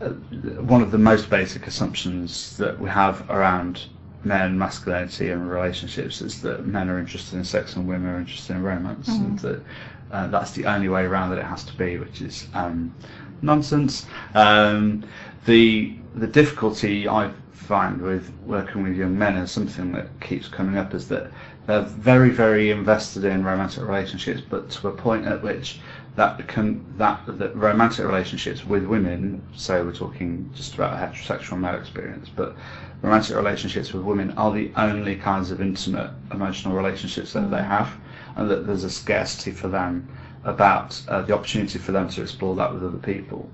uh, 0.00 0.10
one 0.10 0.82
of 0.82 0.90
the 0.90 0.98
most 0.98 1.30
basic 1.30 1.66
assumptions 1.66 2.56
that 2.58 2.78
we 2.78 2.88
have 2.88 3.28
around 3.30 3.86
men 4.24 4.58
masculinity 4.58 5.30
and 5.30 5.48
relationships 5.50 6.20
is 6.20 6.42
that 6.42 6.66
men 6.66 6.90
are 6.90 6.98
interested 6.98 7.36
in 7.36 7.44
sex 7.44 7.76
and 7.76 7.88
women 7.88 8.08
are 8.08 8.18
interested 8.18 8.56
in 8.56 8.62
romance 8.62 9.08
and 9.08 9.38
that 9.38 9.62
uh, 10.10 10.26
that's 10.28 10.52
the 10.52 10.66
only 10.66 10.88
way 10.88 11.04
around 11.04 11.30
that 11.30 11.38
it 11.38 11.44
has 11.44 11.64
to 11.64 11.76
be 11.76 11.98
which 11.98 12.20
is 12.20 12.48
um, 12.54 12.94
nonsense. 13.42 14.06
Um, 14.34 15.04
the 15.46 15.94
the 16.14 16.26
difficulty 16.26 17.08
I 17.08 17.30
find 17.68 18.00
with 18.00 18.32
working 18.46 18.82
with 18.82 18.96
young 18.96 19.16
men 19.18 19.36
is 19.36 19.50
something 19.50 19.92
that 19.92 20.08
keeps 20.20 20.48
coming 20.48 20.78
up 20.78 20.94
is 20.94 21.06
that 21.08 21.30
they're 21.66 21.82
very 21.82 22.30
very 22.30 22.70
invested 22.70 23.24
in 23.24 23.44
romantic 23.44 23.82
relationships 23.84 24.40
but 24.40 24.70
to 24.70 24.88
a 24.88 24.92
point 24.92 25.26
at 25.26 25.42
which 25.42 25.78
that 26.16 26.38
become 26.38 26.82
that 26.96 27.20
that 27.26 27.54
romantic 27.54 28.06
relationships 28.06 28.64
with 28.64 28.84
women 28.86 29.42
so 29.54 29.84
we're 29.84 29.92
talking 29.92 30.50
just 30.54 30.74
about 30.74 30.94
a 30.94 30.96
heterosexual 30.96 31.58
male 31.58 31.74
experience 31.74 32.30
but 32.34 32.56
romantic 33.02 33.36
relationships 33.36 33.92
with 33.92 34.02
women 34.02 34.30
are 34.38 34.52
the 34.52 34.72
only 34.76 35.14
kinds 35.14 35.50
of 35.50 35.60
intimate 35.60 36.10
emotional 36.32 36.74
relationships 36.74 37.34
that 37.34 37.50
they 37.50 37.62
have 37.62 37.90
and 38.36 38.50
that 38.50 38.66
there's 38.66 38.84
a 38.84 38.90
scarcity 38.90 39.50
for 39.50 39.68
them 39.68 40.08
about 40.44 41.00
uh, 41.08 41.20
the 41.22 41.34
opportunity 41.34 41.78
for 41.78 41.92
them 41.92 42.08
to 42.08 42.22
explore 42.22 42.56
that 42.56 42.72
with 42.72 42.82
other 42.82 42.98
people. 42.98 43.50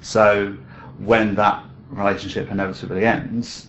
So 0.00 0.56
when 0.98 1.34
that 1.36 1.62
relationship 1.90 2.50
inevitably 2.50 3.04
ends, 3.04 3.68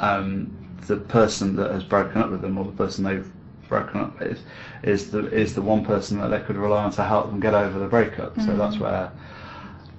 um, 0.00 0.50
the 0.86 0.96
person 0.96 1.56
that 1.56 1.70
has 1.70 1.84
broken 1.84 2.22
up 2.22 2.30
with 2.30 2.40
them 2.40 2.58
or 2.58 2.64
the 2.64 2.72
person 2.72 3.04
they've 3.04 3.30
broken 3.68 4.00
up 4.00 4.18
with 4.18 4.40
is 4.82 5.10
the 5.10 5.26
is 5.32 5.54
the 5.54 5.60
one 5.62 5.84
person 5.84 6.18
that 6.18 6.28
they 6.28 6.40
could 6.40 6.56
rely 6.56 6.84
on 6.84 6.90
to 6.90 7.04
help 7.04 7.26
them 7.26 7.40
get 7.40 7.54
over 7.54 7.78
the 7.78 7.86
breakup. 7.86 8.34
So 8.40 8.56
that's 8.56 8.78
where 8.78 9.12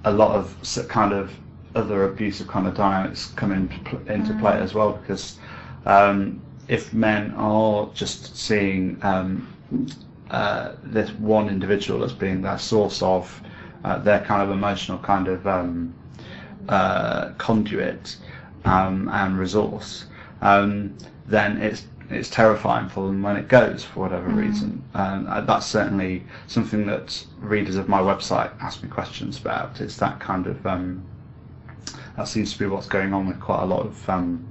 a 0.04 0.10
lot 0.12 0.34
of 0.34 0.56
kind 0.88 1.12
of 1.12 1.32
other 1.74 2.04
abusive 2.04 2.48
kind 2.48 2.66
of 2.66 2.74
dynamics 2.74 3.32
come 3.36 3.52
into 3.52 4.12
into 4.12 4.34
play 4.40 4.58
as 4.58 4.74
well 4.74 4.92
because 4.92 5.38
um, 5.86 6.40
if 6.68 6.92
men 6.92 7.32
are 7.36 7.88
just 7.94 8.36
seeing 8.36 8.98
um, 9.02 9.46
uh, 10.30 10.72
this 10.82 11.10
one 11.12 11.48
individual 11.48 12.04
as 12.04 12.12
being 12.12 12.42
their 12.42 12.58
source 12.58 13.02
of 13.02 13.40
uh, 13.84 13.98
their 13.98 14.20
kind 14.20 14.42
of 14.42 14.50
emotional 14.50 14.98
kind 14.98 15.28
of 15.28 15.46
um, 15.46 15.94
uh, 16.68 17.30
conduit 17.38 18.16
um, 18.64 19.08
and 19.08 19.38
resource, 19.38 20.06
um, 20.42 20.96
then 21.26 21.58
it's 21.58 21.84
it's 22.10 22.28
terrifying 22.28 22.88
for 22.88 23.06
them 23.06 23.22
when 23.22 23.36
it 23.36 23.46
goes 23.46 23.84
for 23.84 24.00
whatever 24.00 24.28
reason. 24.28 24.82
And 24.94 25.28
uh, 25.28 25.42
that's 25.42 25.66
certainly 25.66 26.24
something 26.48 26.84
that 26.86 27.24
readers 27.38 27.76
of 27.76 27.88
my 27.88 28.00
website 28.00 28.50
ask 28.60 28.82
me 28.82 28.88
questions 28.88 29.38
about. 29.38 29.80
It's 29.80 29.96
that 29.98 30.18
kind 30.18 30.48
of 30.48 30.66
um, 30.66 31.04
that 32.16 32.26
seems 32.26 32.52
to 32.52 32.58
be 32.58 32.66
what's 32.66 32.88
going 32.88 33.14
on 33.14 33.28
with 33.28 33.38
quite 33.38 33.62
a 33.62 33.66
lot 33.66 33.86
of 33.86 34.10
um, 34.10 34.46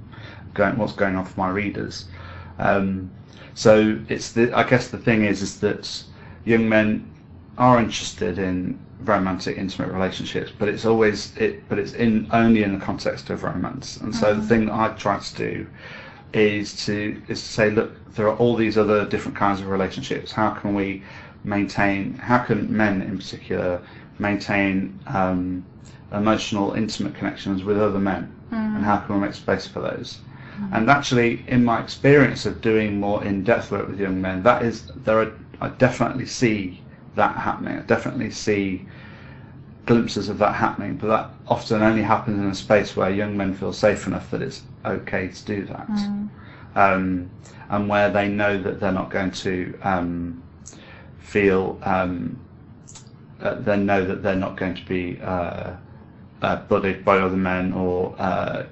going 0.54 0.78
what's 0.78 0.94
going 0.94 1.16
on 1.16 1.24
for 1.26 1.38
my 1.38 1.50
readers. 1.50 2.06
Um, 2.58 3.10
so 3.54 3.98
it's 4.08 4.32
the 4.32 4.52
I 4.56 4.64
guess 4.68 4.88
the 4.88 4.98
thing 4.98 5.24
is 5.24 5.42
is 5.42 5.60
that 5.60 6.02
young 6.44 6.68
men 6.68 7.10
are 7.58 7.78
interested 7.78 8.38
in 8.38 8.78
romantic 9.04 9.56
intimate 9.56 9.90
relationships 9.90 10.52
but 10.58 10.68
it's 10.68 10.84
always 10.84 11.34
it 11.38 11.66
but 11.68 11.78
it's 11.78 11.92
in 11.94 12.28
only 12.32 12.62
in 12.62 12.78
the 12.78 12.84
context 12.84 13.30
of 13.30 13.42
romance. 13.42 13.96
And 13.98 14.14
so 14.14 14.34
the 14.34 14.40
mm-hmm. 14.40 14.48
thing 14.48 14.66
that 14.66 14.74
I 14.74 14.88
try 14.90 15.18
to 15.18 15.36
do 15.36 15.66
is 16.32 16.84
to 16.86 17.20
is 17.28 17.40
to 17.40 17.48
say 17.48 17.70
look 17.70 17.92
there 18.14 18.28
are 18.28 18.36
all 18.36 18.56
these 18.56 18.76
other 18.76 19.06
different 19.06 19.36
kinds 19.36 19.60
of 19.60 19.68
relationships. 19.68 20.32
How 20.32 20.50
can 20.50 20.74
we 20.74 21.02
maintain 21.44 22.14
how 22.14 22.38
can 22.38 22.74
men 22.74 23.02
in 23.02 23.16
particular 23.16 23.80
maintain 24.18 24.98
um, 25.06 25.64
emotional 26.12 26.74
intimate 26.74 27.14
connections 27.14 27.64
with 27.64 27.80
other 27.80 27.98
men? 27.98 28.34
Mm-hmm. 28.52 28.76
And 28.76 28.84
how 28.84 28.98
can 28.98 29.14
we 29.14 29.26
make 29.26 29.34
space 29.34 29.66
for 29.66 29.80
those? 29.80 30.18
Mm-hmm. 30.58 30.74
And 30.74 30.90
actually 30.90 31.44
in 31.48 31.64
my 31.64 31.82
experience 31.82 32.44
of 32.44 32.60
doing 32.60 33.00
more 33.00 33.24
in-depth 33.24 33.70
work 33.70 33.88
with 33.88 33.98
young 33.98 34.20
men 34.20 34.42
that 34.42 34.62
is 34.62 34.90
there 35.04 35.20
are 35.20 35.32
I 35.62 35.68
definitely 35.68 36.26
see 36.26 36.80
that 37.20 37.36
happening. 37.36 37.78
I 37.78 37.82
definitely 37.82 38.30
see 38.30 38.86
glimpses 39.86 40.28
of 40.28 40.38
that 40.38 40.54
happening 40.54 40.96
but 40.96 41.08
that 41.08 41.30
often 41.48 41.82
only 41.82 42.02
happens 42.02 42.38
in 42.38 42.46
a 42.46 42.54
space 42.54 42.94
where 42.96 43.10
young 43.10 43.36
men 43.36 43.54
feel 43.54 43.72
safe 43.72 44.06
enough 44.06 44.30
that 44.30 44.42
it's 44.42 44.62
okay 44.84 45.28
to 45.28 45.44
do 45.44 45.64
that. 45.66 45.88
Um, 46.76 47.30
and 47.70 47.88
where 47.88 48.10
they 48.10 48.28
know 48.28 48.60
that 48.62 48.80
they're 48.80 48.92
not 49.02 49.10
going 49.10 49.32
to 49.46 49.78
um, 49.82 50.42
feel 51.18 51.78
um, 51.82 52.38
uh, 53.40 53.54
they 53.54 53.76
know 53.76 54.04
that 54.04 54.22
they're 54.22 54.34
not 54.46 54.56
going 54.56 54.74
to 54.74 54.84
be 54.84 55.18
uh, 55.22 55.72
uh, 56.42 56.56
bullied 56.68 57.04
by 57.04 57.18
other 57.18 57.36
men 57.36 57.72
or 57.72 58.14
uh, 58.18 58.64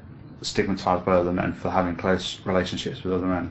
stigmatized 0.43 1.05
by 1.05 1.12
other 1.12 1.33
men 1.33 1.52
for 1.52 1.71
having 1.71 1.97
close 1.97 2.40
relationships 2.45 3.02
with 3.02 3.12
other 3.14 3.26
men. 3.26 3.50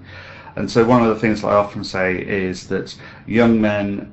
And 0.56 0.70
so 0.70 0.84
one 0.84 1.02
of 1.04 1.10
the 1.10 1.20
things 1.20 1.42
that 1.42 1.50
I 1.50 1.56
often 1.56 1.84
say 1.84 2.18
is 2.18 2.68
that 2.68 2.96
young 3.28 3.62
men, 3.62 4.12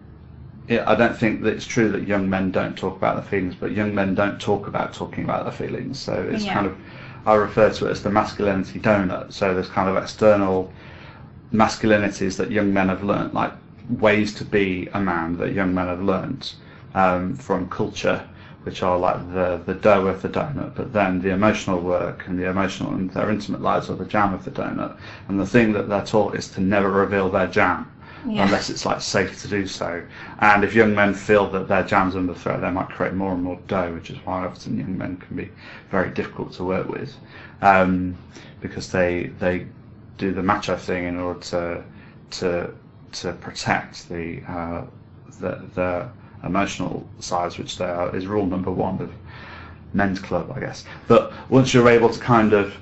I 0.71 0.95
don't 0.95 1.17
think 1.17 1.43
that 1.43 1.55
it's 1.55 1.67
true 1.67 1.91
that 1.91 2.09
young 2.09 2.31
men 2.31 2.51
don't 2.51 2.77
talk 2.77 2.97
about 2.97 3.17
their 3.17 3.25
feelings, 3.25 3.55
but 3.55 3.73
young 3.73 3.95
men 3.95 4.15
don't 4.15 4.41
talk 4.41 4.67
about 4.67 4.95
talking 4.95 5.25
about 5.25 5.45
their 5.45 5.53
feelings. 5.53 5.99
So 5.99 6.13
it's 6.31 6.45
Yeah. 6.45 6.55
kind 6.55 6.67
of, 6.67 6.77
I 7.27 7.35
refer 7.35 7.71
to 7.71 7.87
it 7.87 7.91
as 7.91 8.03
the 8.03 8.11
masculinity 8.11 8.81
donut. 8.81 9.33
So 9.33 9.53
there's 9.55 9.69
kind 9.69 9.89
of 9.91 9.97
external 10.03 10.73
masculinities 11.53 12.37
that 12.39 12.51
young 12.51 12.73
men 12.73 12.89
have 12.89 13.05
learnt, 13.05 13.35
like 13.35 13.53
ways 14.01 14.33
to 14.35 14.45
be 14.45 14.89
a 14.95 15.01
man 15.01 15.37
that 15.39 15.53
young 15.53 15.75
men 15.75 15.87
have 15.89 16.03
learnt 16.03 16.55
um, 16.95 17.35
from 17.35 17.69
culture, 17.69 18.23
which 18.63 18.83
are 18.83 18.99
like 18.99 19.19
the 19.35 19.61
the 19.67 19.75
dough 19.75 20.07
of 20.07 20.23
the 20.23 20.29
donut, 20.29 20.75
but 20.75 20.93
then 20.95 21.21
the 21.21 21.29
emotional 21.31 21.79
work 21.81 22.25
and 22.27 22.39
the 22.39 22.49
emotional 22.49 22.93
and 22.95 23.11
their 23.11 23.31
intimate 23.31 23.61
lives 23.61 23.91
are 23.91 23.97
the 23.97 24.07
jam 24.07 24.33
of 24.33 24.45
the 24.45 24.51
donut. 24.51 24.97
And 25.29 25.39
the 25.39 25.47
thing 25.47 25.73
that 25.75 25.89
they're 25.91 26.05
taught 26.05 26.35
is 26.35 26.49
to 26.53 26.61
never 26.63 26.91
reveal 26.91 27.29
their 27.29 27.47
jam. 27.47 27.87
Yeah. 28.27 28.45
Unless 28.45 28.71
it's 28.71 28.87
like 28.87 29.03
safe 29.03 29.43
to 29.43 29.49
do 29.49 29.67
so, 29.67 30.03
and 30.41 30.65
if 30.65 30.75
young 30.75 30.95
men 30.95 31.13
feel 31.13 31.51
that 31.51 31.69
their 31.69 31.83
jam's 31.83 32.17
under 32.17 32.35
threat, 32.35 32.63
they 32.63 32.71
might 32.71 32.89
create 32.89 33.13
more 33.13 33.33
and 33.33 33.43
more 33.43 33.59
dough, 33.69 33.93
which 33.93 34.09
is 34.11 34.17
why 34.25 34.47
often 34.47 34.79
young 34.79 34.97
men 34.97 35.19
can 35.19 35.37
be 35.37 35.51
very 35.91 36.11
difficult 36.11 36.53
to 36.55 36.65
work 36.65 36.89
with, 36.89 37.15
um, 37.61 38.17
because 38.61 38.91
they 38.91 39.31
they 39.41 39.67
do 40.17 40.33
the 40.33 40.43
macho 40.43 40.77
thing 40.77 41.05
in 41.05 41.19
order 41.19 41.41
to 41.41 41.85
to 42.31 42.75
to 43.13 43.33
protect 43.35 44.09
the 44.09 44.43
uh, 44.49 44.85
the, 45.41 45.63
the 45.75 46.09
emotional 46.45 47.07
sides, 47.21 47.59
which 47.59 47.79
they 47.79 47.85
are, 47.85 48.15
is 48.15 48.27
rule 48.27 48.47
number 48.47 48.71
one 48.71 49.01
of 49.01 49.13
men's 49.93 50.19
club, 50.19 50.53
I 50.55 50.61
guess. 50.61 50.85
But 51.09 51.33
once 51.51 51.75
you're 51.75 51.89
able 51.89 52.11
to 52.11 52.21
kind 52.21 52.53
of 52.53 52.75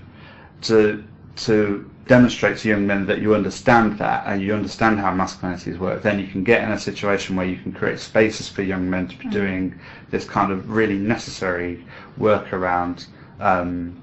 to 0.63 1.03
to 1.37 1.91
demonstrate 2.07 2.59
to 2.59 2.69
young 2.69 2.87
men 2.87 3.07
that 3.07 3.21
you 3.21 3.35
understand 3.35 3.99
that 3.99 4.27
and 4.27 4.43
you 4.43 4.55
understand 4.55 4.99
how 4.99 5.13
masculinities 5.13 5.79
work, 5.79 6.03
then 6.03 6.19
you 6.19 6.27
can 6.27 6.43
get 6.43 6.63
in 6.65 6.73
a 6.73 6.79
situation 6.79 7.37
where 7.37 7.47
you 7.47 7.57
can 7.57 7.73
create 7.73 7.99
spaces 7.99 8.49
for 8.49 8.63
young 8.63 8.89
men 8.89 9.07
to 9.07 9.17
be 9.17 9.29
doing 9.29 9.79
this 10.11 10.25
kind 10.25 10.53
of 10.53 10.71
really 10.71 10.99
necessary 10.99 11.85
work 12.17 12.53
around 12.53 13.07
um, 13.41 14.03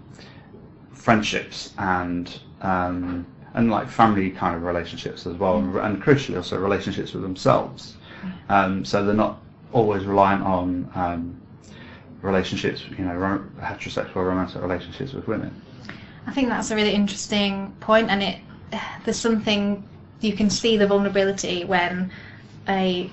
friendships 0.94 1.74
and 1.78 2.40
um, 2.62 3.26
and 3.54 3.72
like 3.72 3.90
family 3.90 4.30
kind 4.30 4.56
of 4.56 4.64
relationships 4.64 5.26
as 5.26 5.36
well, 5.36 5.58
and 5.58 6.04
crucially 6.04 6.38
also 6.38 6.58
relationships 6.60 7.14
with 7.14 7.24
themselves. 7.24 7.96
Um, 8.50 8.86
so 8.86 9.04
they're 9.04 9.16
not 9.16 9.42
always 9.72 10.06
reliant 10.06 10.44
on 10.44 10.92
um, 10.96 11.42
relationships, 12.22 12.84
you 12.98 13.06
know, 13.06 13.16
ro- 13.16 13.46
heterosexual 13.60 14.16
romantic 14.16 14.62
relationships 14.62 15.14
with 15.14 15.28
women. 15.28 15.62
I 16.30 16.32
think 16.32 16.50
that's 16.50 16.70
a 16.70 16.76
really 16.76 16.94
interesting 16.94 17.74
point, 17.80 18.12
and 18.12 18.22
it 18.22 18.38
there's 19.04 19.18
something 19.18 19.84
you 20.22 20.34
can 20.34 20.52
see 20.52 20.78
the 20.78 20.86
vulnerability 20.86 21.66
when 21.66 22.12
a 22.68 23.10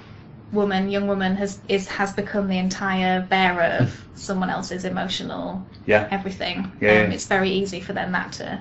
woman, 0.53 0.91
young 0.91 1.09
woman, 1.09 1.35
has 1.37 1.59
is 1.67 1.89
has 1.89 2.13
become 2.13 2.47
the 2.47 2.59
entire 2.59 3.23
bearer 3.23 3.79
of 3.81 4.05
someone 4.17 4.51
else's 4.51 4.85
emotional 4.85 5.67
Yeah. 5.87 6.09
everything. 6.11 6.71
Yeah, 6.79 6.91
um, 6.91 6.97
yeah. 6.97 7.15
It's 7.15 7.27
very 7.27 7.49
easy 7.49 7.81
for 7.81 7.95
then 7.95 8.13
that 8.13 8.33
to 8.33 8.59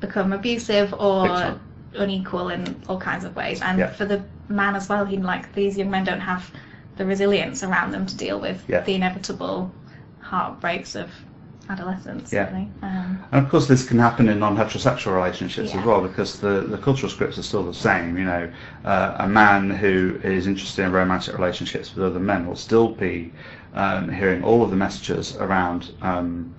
become 0.00 0.34
abusive 0.34 0.92
or 0.92 1.58
unequal 1.94 2.50
in 2.50 2.76
all 2.90 3.00
kinds 3.00 3.24
of 3.24 3.34
ways. 3.34 3.62
And 3.62 3.78
Yeah. 3.78 3.86
for 3.86 4.04
the 4.04 4.20
man 4.50 4.76
as 4.76 4.90
well, 4.90 5.06
he 5.06 5.16
like 5.16 5.54
these 5.54 5.78
young 5.78 5.90
men 5.90 6.04
don't 6.04 6.20
have 6.20 6.50
the 6.98 7.06
resilience 7.06 7.64
around 7.64 7.92
them 7.92 8.04
to 8.04 8.14
deal 8.14 8.38
with 8.38 8.66
the 8.66 8.94
inevitable 8.94 9.70
heartbreaks 10.20 10.94
of 10.96 11.08
adolescence. 11.68 12.32
Yeah. 12.32 12.50
Really. 12.50 12.68
Um, 12.82 13.18
And 13.32 13.44
of 13.44 13.50
course, 13.50 13.66
this 13.66 13.86
can 13.86 13.98
happen 13.98 14.28
in 14.28 14.38
non-heterosexual 14.38 15.14
relationships 15.14 15.70
Yeah. 15.72 15.80
as 15.80 15.86
well, 15.86 16.00
because 16.00 16.38
the, 16.40 16.60
the 16.68 16.78
cultural 16.78 17.10
scripts 17.10 17.38
are 17.38 17.42
still 17.42 17.64
the 17.64 17.74
same. 17.74 18.16
You 18.18 18.24
know, 18.24 18.50
uh, 18.84 19.16
a 19.18 19.28
man 19.28 19.70
who 19.70 20.18
is 20.22 20.46
interested 20.46 20.84
in 20.84 20.92
romantic 20.92 21.36
relationships 21.36 21.94
with 21.94 22.04
other 22.04 22.20
men 22.20 22.46
will 22.46 22.56
still 22.56 22.88
be 22.88 23.32
um, 23.74 24.08
hearing 24.08 24.42
all 24.44 24.62
of 24.62 24.70
the 24.70 24.76
messages 24.76 25.36
around 25.36 25.92
um, 26.02 26.54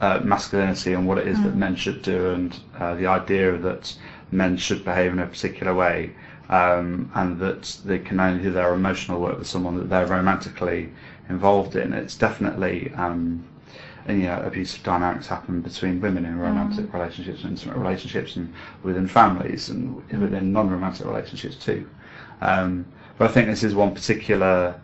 uh, 0.00 0.20
masculinity 0.22 0.92
and 0.94 1.06
what 1.06 1.18
it 1.18 1.26
is 1.26 1.40
that 1.42 1.54
men 1.54 1.76
should 1.76 2.02
do, 2.02 2.30
and 2.30 2.58
uh, 2.78 2.94
the 2.94 3.06
idea 3.06 3.56
that 3.58 3.96
men 4.30 4.56
should 4.56 4.84
behave 4.84 5.12
in 5.12 5.18
a 5.18 5.26
particular 5.26 5.74
way, 5.74 6.10
um, 6.48 7.10
and 7.14 7.38
that 7.38 7.78
they 7.84 7.98
can 7.98 8.18
only 8.20 8.42
do 8.42 8.50
their 8.50 8.74
emotional 8.74 9.20
work 9.20 9.38
with 9.38 9.46
someone 9.46 9.76
that 9.76 9.88
they're 9.88 10.06
romantically 10.06 10.90
involved 11.28 11.76
in. 11.76 11.92
It's 11.92 12.16
definitely 12.16 12.92
um, 12.96 13.44
Uh, 14.10 14.14
you 14.14 14.22
know 14.24 14.42
abusive 14.44 14.82
dynamics 14.82 15.26
happen 15.26 15.60
between 15.60 16.00
women 16.00 16.24
in 16.24 16.38
romantic 16.38 16.86
mm. 16.86 16.92
relationships 16.92 17.42
and 17.42 17.52
intimate 17.52 17.76
relationships 17.76 18.36
and 18.36 18.52
within 18.82 19.06
families 19.06 19.68
and 19.68 20.02
mm. 20.08 20.20
within 20.20 20.52
non-romantic 20.52 21.06
relationships 21.06 21.56
too. 21.56 21.88
Um, 22.40 22.86
but 23.18 23.30
I 23.30 23.32
think 23.32 23.46
this 23.48 23.62
is 23.62 23.74
one 23.74 23.94
particular 23.94 24.80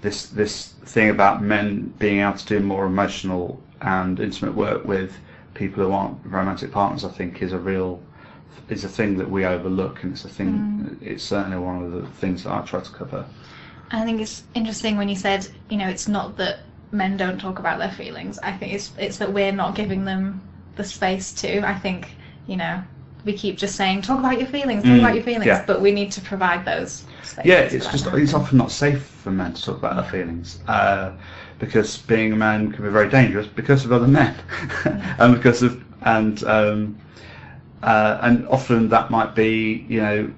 this 0.00 0.26
this 0.26 0.74
thing 0.84 1.10
about 1.10 1.42
men 1.42 1.92
being 1.98 2.20
able 2.20 2.38
to 2.38 2.46
do 2.46 2.60
more 2.60 2.86
emotional 2.86 3.60
and 3.82 4.18
intimate 4.20 4.54
work 4.54 4.84
with 4.84 5.16
people 5.54 5.84
who 5.84 5.92
aren't 5.92 6.18
romantic 6.24 6.72
partners 6.72 7.04
I 7.04 7.10
think 7.10 7.42
is 7.42 7.52
a 7.52 7.58
real 7.58 8.00
is 8.68 8.84
a 8.84 8.88
thing 8.88 9.16
that 9.18 9.30
we 9.30 9.44
overlook 9.44 10.02
and 10.02 10.12
it's 10.12 10.24
a 10.24 10.28
thing 10.28 10.98
mm. 10.98 11.02
it's 11.02 11.22
certainly 11.22 11.58
one 11.58 11.82
of 11.82 11.92
the 11.92 12.06
things 12.18 12.44
that 12.44 12.52
I 12.52 12.62
try 12.62 12.80
to 12.80 12.90
cover. 12.90 13.26
I 13.90 14.04
think 14.04 14.20
it's 14.20 14.42
interesting 14.54 14.96
when 14.96 15.08
you 15.08 15.14
said, 15.14 15.46
you 15.70 15.76
know, 15.76 15.88
it's 15.88 16.08
not 16.08 16.36
that 16.38 16.60
men 16.92 17.16
don't 17.16 17.38
talk 17.38 17.58
about 17.58 17.78
their 17.78 17.90
feelings. 17.90 18.38
I 18.42 18.52
think 18.52 18.72
it's 18.72 18.92
it's 18.98 19.18
that 19.18 19.32
we're 19.32 19.52
not 19.52 19.74
giving 19.74 20.04
them 20.04 20.40
the 20.76 20.84
space 20.84 21.32
to. 21.34 21.60
I 21.66 21.74
think, 21.74 22.16
you 22.46 22.56
know, 22.56 22.82
we 23.24 23.32
keep 23.32 23.56
just 23.56 23.76
saying, 23.76 24.02
talk 24.02 24.18
about 24.20 24.38
your 24.38 24.46
feelings, 24.48 24.82
talk 24.82 24.92
Mm, 24.92 24.98
about 25.00 25.14
your 25.14 25.24
feelings, 25.24 25.46
yeah. 25.46 25.64
but 25.66 25.80
we 25.80 25.90
need 25.92 26.12
to 26.12 26.20
provide 26.20 26.64
those. 26.64 27.04
Spaces 27.22 27.46
Yeah, 27.46 27.58
it's 27.60 27.86
just 27.86 28.06
it's 28.06 28.34
often 28.34 28.58
not 28.58 28.70
safe 28.70 29.02
for 29.02 29.30
men 29.30 29.52
to 29.54 29.62
talk 29.62 29.78
about 29.78 29.96
their 29.96 30.10
feelings 30.10 30.60
uh, 30.68 31.12
because 31.58 31.98
being 31.98 32.32
a 32.32 32.36
man 32.36 32.72
can 32.72 32.84
be 32.84 32.90
very 32.90 33.08
dangerous 33.08 33.46
because 33.46 33.84
of 33.84 33.92
other 33.92 34.06
men 34.08 34.34
and 35.18 35.34
because 35.34 35.62
of 35.62 35.82
and 36.02 36.42
um, 36.44 36.96
uh, 37.82 38.18
and 38.22 38.46
often 38.48 38.88
that 38.88 39.10
might 39.10 39.34
be 39.34 39.84
you 39.88 40.00
know 40.00 40.30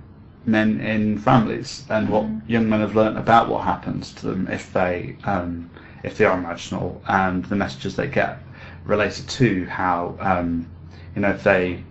men 0.47 0.81
in 0.81 1.19
families 1.19 1.85
and 1.91 2.09
what 2.09 2.27
young 2.47 2.69
men 2.69 2.81
have 2.81 2.95
learnt 2.97 3.19
about 3.19 3.49
what 3.49 3.65
happens 3.65 4.13
to 4.15 4.27
them 4.27 4.49
if 4.51 4.73
they 4.73 5.17
um, 5.25 5.69
if 6.03 6.17
they 6.19 6.25
are 6.25 6.39
emotional 6.39 7.01
and 7.09 7.45
the 7.47 7.57
messages 7.57 7.97
they 7.97 8.07
get 8.07 8.39
related 8.85 9.29
to 9.29 9.65
how 9.67 10.17
um, 10.21 10.67
you 11.15 11.23
know 11.23 11.31
if 11.31 11.43
they 11.45 11.83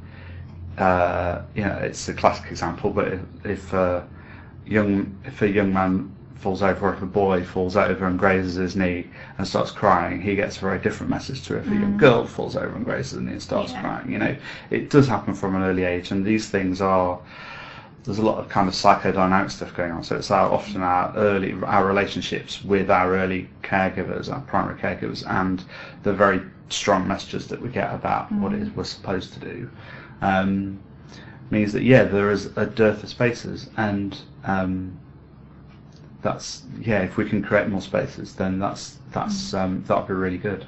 uh, 0.78 1.42
you 1.56 1.64
know 1.64 1.76
it's 1.78 2.08
a 2.08 2.14
classic 2.14 2.52
example 2.52 2.90
but 2.92 3.08
if, 3.08 3.20
if 3.46 3.74
uh, 3.74 4.02
young 4.66 5.16
if 5.26 5.42
a 5.42 5.50
young 5.50 5.74
man 5.74 6.12
falls 6.36 6.62
over 6.62 6.90
or 6.90 6.94
if 6.94 7.02
a 7.02 7.06
boy 7.06 7.44
falls 7.44 7.76
over 7.76 8.06
and 8.06 8.20
grazes 8.20 8.56
his 8.56 8.76
knee 8.76 9.08
and 9.38 9.48
starts 9.48 9.72
crying 9.72 10.22
he 10.22 10.36
gets 10.36 10.58
a 10.58 10.60
very 10.62 10.78
different 10.78 11.10
message 11.10 11.42
to 11.44 11.58
if 11.58 11.66
a 11.72 11.74
young 11.76 11.98
girl 11.98 12.26
falls 12.26 12.56
over 12.56 12.76
and 12.76 12.86
grazes 12.86 13.14
her 13.14 13.22
knee 13.22 13.32
and 13.32 13.42
starts 13.42 13.72
Yeah. 13.72 13.82
crying 13.82 14.12
you 14.12 14.20
know 14.20 14.36
it 14.70 14.90
does 14.92 15.08
happen 15.08 15.34
from 15.34 15.56
an 15.56 15.64
early 15.64 15.84
age 15.84 16.12
and 16.12 16.24
these 16.24 16.48
things 16.48 16.80
are 16.80 17.20
there's 18.08 18.20
a 18.20 18.24
lot 18.24 18.38
of 18.38 18.48
kind 18.48 18.70
of 18.70 18.74
psychodynamic 18.74 19.52
stuff 19.52 19.76
going 19.76 19.92
on. 19.92 20.02
So 20.02 20.16
it's 20.16 20.32
our 20.32 20.50
often 20.50 20.82
our 20.82 21.14
early 21.18 21.54
our 21.64 21.86
relationships 21.86 22.64
with 22.64 22.90
our 22.90 23.14
early 23.18 23.50
caregivers 23.64 24.32
our 24.32 24.40
primary 24.42 24.80
caregivers 24.80 25.30
and 25.30 25.64
the 26.04 26.14
very 26.14 26.42
strong 26.70 27.06
messages 27.06 27.48
that 27.48 27.62
we 27.62 27.68
get 27.68 27.94
about 27.94 28.32
what 28.32 28.54
it 28.54 28.62
is 28.62 28.70
we're 28.72 28.86
supposed 28.86 29.34
to 29.34 29.40
do 29.42 29.70
um, 30.22 30.80
means 31.50 31.74
that 31.74 31.84
yeah 31.84 32.04
there 32.04 32.32
is 32.32 32.46
a 32.56 32.66
dearth 32.66 33.04
of 33.04 33.10
spaces. 33.10 33.70
And 33.76 34.18
um, 34.46 34.98
that's 36.22 36.64
yeah 36.80 37.02
if 37.02 37.18
we 37.18 37.30
can 37.30 37.44
create 37.44 37.68
more 37.68 37.82
spaces 37.82 38.36
then 38.36 38.58
that's 38.58 38.98
that's 39.12 39.54
um, 39.54 39.84
that'll 39.86 40.06
be 40.06 40.14
really 40.14 40.38
good. 40.38 40.66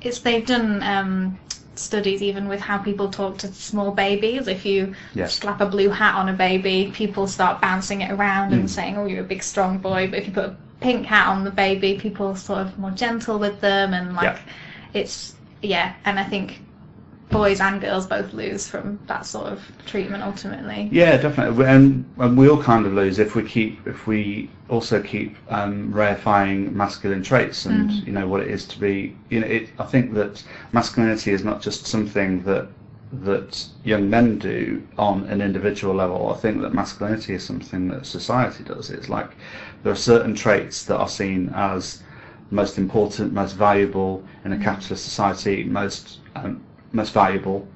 It's 0.00 0.20
they've 0.20 0.46
done 0.46 0.82
um, 0.82 1.38
studies 1.74 2.22
even 2.22 2.48
with 2.48 2.60
how 2.60 2.78
people 2.78 3.08
talk 3.10 3.38
to 3.38 3.52
small 3.52 3.90
babies. 3.92 4.46
If 4.48 4.64
you 4.66 4.94
Yeah. 5.14 5.26
slap 5.26 5.60
a 5.60 5.66
blue 5.66 5.90
hat 5.90 6.14
on 6.14 6.28
a 6.28 6.32
baby, 6.32 6.90
people 6.94 7.26
start 7.26 7.60
bouncing 7.60 8.00
it 8.02 8.10
around 8.10 8.50
Mm. 8.50 8.54
and 8.54 8.70
saying, 8.70 8.96
"Oh, 8.98 9.06
you're 9.06 9.20
a 9.24 9.28
big 9.34 9.42
strong 9.42 9.78
boy." 9.78 10.08
But 10.08 10.20
if 10.20 10.26
you 10.26 10.32
put 10.32 10.44
a 10.44 10.56
pink 10.80 11.06
hat 11.06 11.28
on 11.28 11.44
the 11.44 11.50
baby, 11.50 11.98
people 11.98 12.28
are 12.28 12.36
sort 12.36 12.60
of 12.60 12.78
more 12.78 12.90
gentle 12.90 13.38
with 13.38 13.60
them 13.60 13.94
and 13.94 14.14
like 14.14 14.24
Yeah. 14.24 14.38
it's 14.94 15.34
yeah. 15.62 15.92
And 16.04 16.18
I 16.18 16.24
think 16.24 16.60
boys 17.32 17.60
and 17.60 17.80
girls 17.80 18.06
both 18.06 18.32
lose 18.32 18.68
from 18.68 18.98
that 19.06 19.26
sort 19.26 19.46
of 19.46 19.60
treatment 19.86 20.22
ultimately. 20.22 20.88
Yeah, 20.92 21.16
definitely, 21.16 21.66
and, 21.66 22.04
and 22.18 22.36
we 22.36 22.48
all 22.48 22.62
kind 22.62 22.86
of 22.86 22.92
lose 22.92 23.18
if 23.18 23.34
we 23.34 23.42
keep 23.42 23.86
if 23.86 24.06
we 24.06 24.50
also 24.68 25.02
keep 25.02 25.36
um, 25.48 25.92
reifying 25.92 26.72
masculine 26.72 27.22
traits 27.22 27.66
and 27.66 27.90
you 28.06 28.12
know 28.12 28.28
what 28.28 28.42
it 28.42 28.48
is 28.48 28.66
to 28.66 28.78
be. 28.78 29.16
You 29.30 29.40
know, 29.40 29.46
it, 29.46 29.70
I 29.78 29.84
think 29.84 30.14
that 30.14 30.44
masculinity 30.72 31.32
is 31.32 31.44
not 31.44 31.60
just 31.62 31.86
something 31.86 32.42
that 32.44 32.68
that 33.12 33.66
young 33.84 34.08
men 34.08 34.38
do 34.38 34.82
on 34.96 35.24
an 35.24 35.42
individual 35.42 35.94
level. 35.94 36.32
I 36.32 36.38
think 36.38 36.62
that 36.62 36.72
masculinity 36.72 37.34
is 37.34 37.44
something 37.44 37.88
that 37.88 38.06
society 38.06 38.64
does. 38.64 38.90
It's 38.90 39.08
like 39.08 39.30
there 39.82 39.92
are 39.92 39.96
certain 39.96 40.34
traits 40.34 40.84
that 40.84 40.96
are 40.96 41.08
seen 41.08 41.50
as 41.54 42.02
most 42.50 42.78
important, 42.78 43.32
most 43.32 43.54
valuable 43.54 44.24
in 44.44 44.52
a 44.52 44.58
capitalist 44.58 45.04
society, 45.04 45.64
most 45.64 46.20
um, 46.36 46.62
most 46.92 47.12
valuable, 47.12 47.66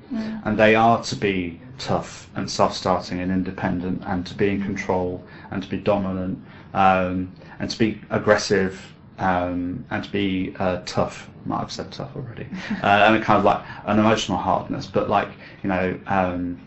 and 0.45 0.59
they 0.59 0.75
are 0.75 1.03
to 1.05 1.17
be 1.17 1.61
tough 1.79 2.29
and 2.37 2.51
self-starting 2.51 3.21
and 3.21 3.31
independent, 3.31 4.03
and 4.07 4.27
to 4.27 4.35
be 4.35 4.49
in 4.51 4.63
control 4.63 5.23
and 5.51 5.63
to 5.63 5.69
be 5.69 5.79
dominant, 5.79 6.39
um, 6.75 7.33
and 7.59 7.71
to 7.71 7.79
be 7.79 8.01
aggressive 8.11 8.81
um, 9.19 9.85
and 9.91 10.05
to 10.05 10.11
be 10.11 10.55
uh, 10.59 10.81
tough. 10.87 11.29
Might 11.45 11.61
have 11.61 11.73
said 11.73 11.93
tough 11.93 12.15
already, 12.17 12.47
uh, 12.83 12.87
and 12.87 13.23
kind 13.23 13.39
of 13.39 13.45
like 13.45 13.63
an 13.87 13.99
emotional 13.99 14.39
hardness, 14.39 14.87
but 14.87 15.09
like 15.09 15.29
you 15.63 15.69
know. 15.69 15.99
Um, 16.07 16.61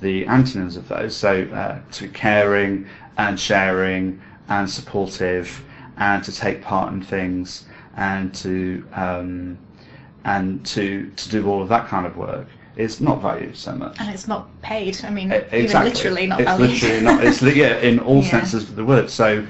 the 0.00 0.26
antonyms 0.26 0.76
of 0.76 0.88
those. 0.88 1.16
So 1.16 1.44
uh, 1.44 1.78
to 1.92 2.02
be 2.02 2.08
caring 2.10 2.86
and 3.16 3.38
sharing 3.38 4.20
and 4.48 4.68
supportive 4.68 5.64
and 5.96 6.22
to 6.24 6.32
take 6.32 6.62
part 6.62 6.92
in 6.92 7.02
things 7.02 7.64
and 7.96 8.34
to 8.34 8.86
um, 8.92 9.58
and 10.26 10.66
to 10.66 11.10
to 11.16 11.28
do 11.30 11.48
all 11.48 11.62
of 11.62 11.68
that 11.68 11.86
kind 11.86 12.04
of 12.04 12.16
work 12.16 12.48
is 12.76 13.00
not 13.00 13.22
valued 13.22 13.56
so 13.56 13.72
much. 13.72 13.98
And 14.00 14.10
it's 14.10 14.28
not 14.28 14.48
paid. 14.60 15.02
I 15.04 15.10
mean, 15.10 15.32
even 15.32 15.48
Exactly. 15.52 15.90
literally 15.90 16.26
not 16.26 16.40
it's 16.40 16.50
valued. 16.50 16.70
literally 16.82 17.00
not. 17.00 17.24
It's 17.24 17.40
yeah, 17.42 17.78
in 17.78 18.00
all 18.00 18.22
Yeah. 18.22 18.30
senses 18.30 18.68
of 18.68 18.76
the 18.76 18.84
word. 18.84 19.08
So, 19.08 19.46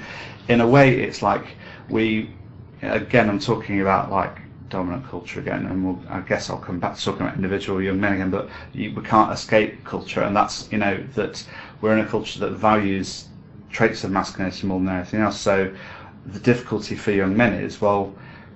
in 0.47 0.61
a 0.61 0.67
way, 0.67 1.01
it's 1.01 1.21
like 1.21 1.45
we. 1.89 2.29
Again, 2.83 3.27
I'm 3.27 3.39
talking 3.39 3.81
about 3.81 4.11
like 4.11 4.37
dominant 4.69 5.07
culture 5.09 5.39
again, 5.39 5.65
and 5.65 5.83
we'll, 5.83 5.99
I 6.09 6.19
guess 6.21 6.49
I'll 6.49 6.59
come 6.59 6.79
back 6.79 6.95
to 6.95 7.03
talking 7.03 7.23
about 7.23 7.35
individual 7.35 7.81
young 7.81 7.99
men 7.99 8.13
again. 8.13 8.29
But 8.29 8.47
you, 8.71 8.93
we 8.95 9.01
can't 9.01 9.31
escape 9.31 9.83
culture, 9.83 10.21
and 10.21 10.35
that's 10.35 10.71
you 10.71 10.77
know 10.77 11.03
that 11.15 11.43
we're 11.81 11.97
in 11.97 12.05
a 12.05 12.07
culture 12.07 12.39
that 12.41 12.51
values 12.51 13.27
traits 13.71 14.03
of 14.03 14.11
masculinity 14.11 14.67
more 14.67 14.79
than 14.79 14.89
anything 14.89 15.21
else. 15.21 15.39
So, 15.39 15.73
the 16.27 16.39
difficulty 16.39 16.95
for 16.95 17.11
young 17.11 17.35
men 17.35 17.53
is 17.53 17.81
well, 17.81 18.13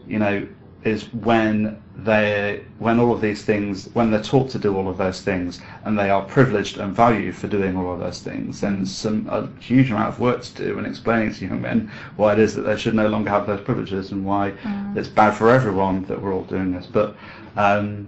you 0.07 0.19
know, 0.19 0.47
is 0.83 1.13
when 1.13 1.81
they 1.95 2.63
when 2.79 2.99
all 2.99 3.13
of 3.13 3.21
these 3.21 3.43
things 3.43 3.89
when 3.93 4.09
they're 4.09 4.23
taught 4.23 4.49
to 4.49 4.57
do 4.57 4.75
all 4.75 4.87
of 4.89 4.97
those 4.97 5.21
things 5.21 5.61
and 5.83 5.97
they 5.99 6.09
are 6.09 6.23
privileged 6.23 6.77
and 6.77 6.95
valued 6.95 7.35
for 7.35 7.47
doing 7.47 7.75
all 7.77 7.93
of 7.93 7.99
those 7.99 8.19
things 8.21 8.61
then 8.61 8.83
some 8.85 9.27
a 9.29 9.47
huge 9.61 9.91
amount 9.91 10.09
of 10.09 10.19
work 10.19 10.41
to 10.41 10.53
do 10.55 10.79
in 10.79 10.85
explaining 10.85 11.31
to 11.31 11.45
young 11.45 11.61
men 11.61 11.91
why 12.15 12.33
it 12.33 12.39
is 12.39 12.55
that 12.55 12.63
they 12.63 12.75
should 12.77 12.95
no 12.95 13.07
longer 13.07 13.29
have 13.29 13.45
those 13.45 13.61
privileges 13.61 14.11
and 14.11 14.25
why 14.25 14.51
Mm. 14.63 14.97
it's 14.97 15.07
bad 15.07 15.31
for 15.35 15.49
everyone 15.51 16.03
that 16.05 16.19
we're 16.21 16.33
all 16.33 16.43
doing 16.45 16.71
this 16.71 16.87
but 16.87 17.15
um, 17.57 18.07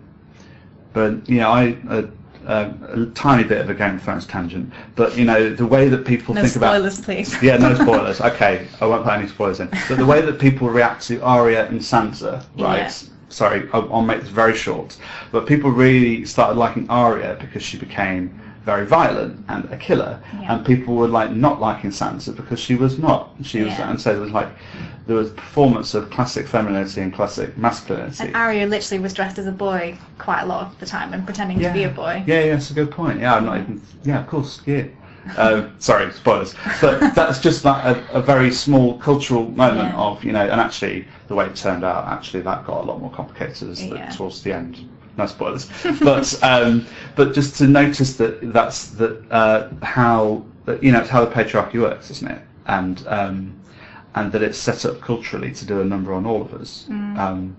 but 0.94 1.28
you 1.30 1.38
know 1.40 1.52
I 1.52 1.78
a, 1.90 2.06
a, 2.46 2.74
a 2.94 3.06
tiny 3.08 3.44
bit 3.44 3.62
of 3.62 3.70
a 3.70 3.74
Game 3.74 3.96
of 3.96 4.04
Thrones 4.04 4.26
tangent 4.26 4.72
but 4.96 5.18
you 5.18 5.26
know 5.26 5.54
the 5.54 5.66
way 5.66 5.90
that 5.90 6.06
people 6.06 6.34
No 6.34 6.42
think 6.42 6.56
about 6.56 6.76
spoilers, 6.76 7.02
please. 7.02 7.42
yeah, 7.44 7.58
no 7.58 7.74
spoilers. 7.76 8.22
Okay, 8.22 8.68
I 8.82 8.86
won't 8.86 9.04
put 9.04 9.14
any 9.14 9.28
spoilers 9.28 9.60
in. 9.60 9.70
But 9.88 9.98
the 9.98 10.06
way 10.06 10.22
that 10.22 10.40
people 10.40 10.70
react 10.70 11.06
to 11.08 11.22
Arya 11.22 11.68
and 11.68 11.80
Sansa, 11.80 12.46
right? 12.58 12.78
Yeah. 12.78 12.94
Sorry, 13.30 13.68
I'll, 13.74 13.92
I'll 13.92 14.02
make 14.04 14.22
this 14.22 14.30
very 14.30 14.56
short. 14.56 14.96
But 15.32 15.48
people 15.48 15.72
really 15.72 16.24
started 16.26 16.58
liking 16.58 16.88
Arya 16.90 17.38
because 17.40 17.64
she 17.64 17.78
became 17.78 18.40
very 18.66 18.86
violent 18.86 19.44
and 19.50 19.66
a 19.72 19.78
killer, 19.78 20.20
Yeah. 20.40 20.56
and 20.56 20.66
people 20.66 20.96
were 20.96 21.08
like 21.08 21.32
not 21.32 21.60
liking 21.60 21.92
Sansa 21.92 22.36
because 22.36 22.60
she 22.60 22.76
was 22.76 22.98
not. 22.98 23.32
She 23.44 23.62
was, 23.62 23.74
and 23.74 24.00
so 24.00 24.14
there 24.14 24.22
was 24.22 24.32
like 24.32 24.50
there 25.06 25.18
was 25.18 25.32
performance 25.32 25.94
of 25.94 26.10
classic 26.10 26.48
femininity 26.48 27.02
and 27.02 27.14
classic 27.14 27.58
masculinity. 27.58 28.24
And 28.28 28.36
Arya 28.36 28.66
literally 28.68 29.02
was 29.02 29.14
dressed 29.14 29.38
as 29.38 29.48
a 29.48 29.52
boy 29.52 29.98
quite 30.18 30.42
a 30.42 30.46
lot 30.46 30.66
of 30.68 30.80
the 30.80 30.86
time 30.86 31.14
and 31.14 31.26
pretending 31.26 31.60
to 31.60 31.74
be 31.74 31.84
a 31.84 31.90
boy. 31.90 32.24
Yeah, 32.26 32.40
yeah, 32.46 32.54
that's 32.54 32.72
a 32.72 32.74
good 32.74 32.92
point. 32.92 33.20
Yeah, 33.20 33.36
I'm 33.36 33.46
not 33.46 33.58
even. 33.60 33.82
Yeah, 34.04 34.22
of 34.22 34.28
course. 34.28 34.62
Yeah. 34.66 34.86
Uh, 35.38 35.68
sorry, 35.80 36.12
spoilers. 36.14 36.56
But 36.80 37.14
that's 37.16 37.40
just 37.40 37.66
like 37.66 37.84
a, 37.84 38.06
a 38.14 38.22
very 38.22 38.52
small 38.52 38.98
cultural 39.00 39.50
moment 39.52 39.90
Yeah. 39.94 39.98
of 39.98 40.24
you 40.24 40.32
know, 40.32 40.42
and 40.48 40.62
actually 40.62 41.06
the 41.28 41.36
way 41.36 41.48
it 41.48 41.56
turned 41.56 41.84
out, 41.84 42.08
actually 42.08 42.42
that 42.44 42.66
got 42.66 42.82
a 42.82 42.86
lot 42.86 43.02
more 43.02 43.12
complicated 43.12 43.70
as 43.70 43.80
the, 43.80 43.98
towards 44.16 44.42
the 44.42 44.54
end. 44.54 44.90
No 45.18 45.26
spoilers. 45.26 45.70
but 46.02 46.44
um, 46.44 46.86
but 47.16 47.34
just 47.34 47.58
to 47.58 47.68
notice 47.68 48.18
that 48.18 48.54
that's 48.54 48.88
that 48.92 49.32
uh, 49.32 49.70
how 49.82 50.46
you 50.82 50.92
know 50.92 51.02
it's 51.02 51.10
how 51.10 51.26
the 51.26 51.32
patriarchy 51.32 51.80
works, 51.82 52.10
isn't 52.12 52.32
it? 52.32 52.42
And 52.66 53.04
um, 53.08 53.60
and 54.16 54.32
that 54.32 54.42
it's 54.42 54.58
set 54.58 54.86
up 54.86 55.02
culturally 55.02 55.52
to 55.52 55.66
do 55.66 55.82
a 55.82 55.86
number 55.86 56.14
on 56.14 56.26
all 56.26 56.42
of 56.42 56.54
us. 56.54 56.86
Mm. 56.90 57.18
Um, 57.18 57.58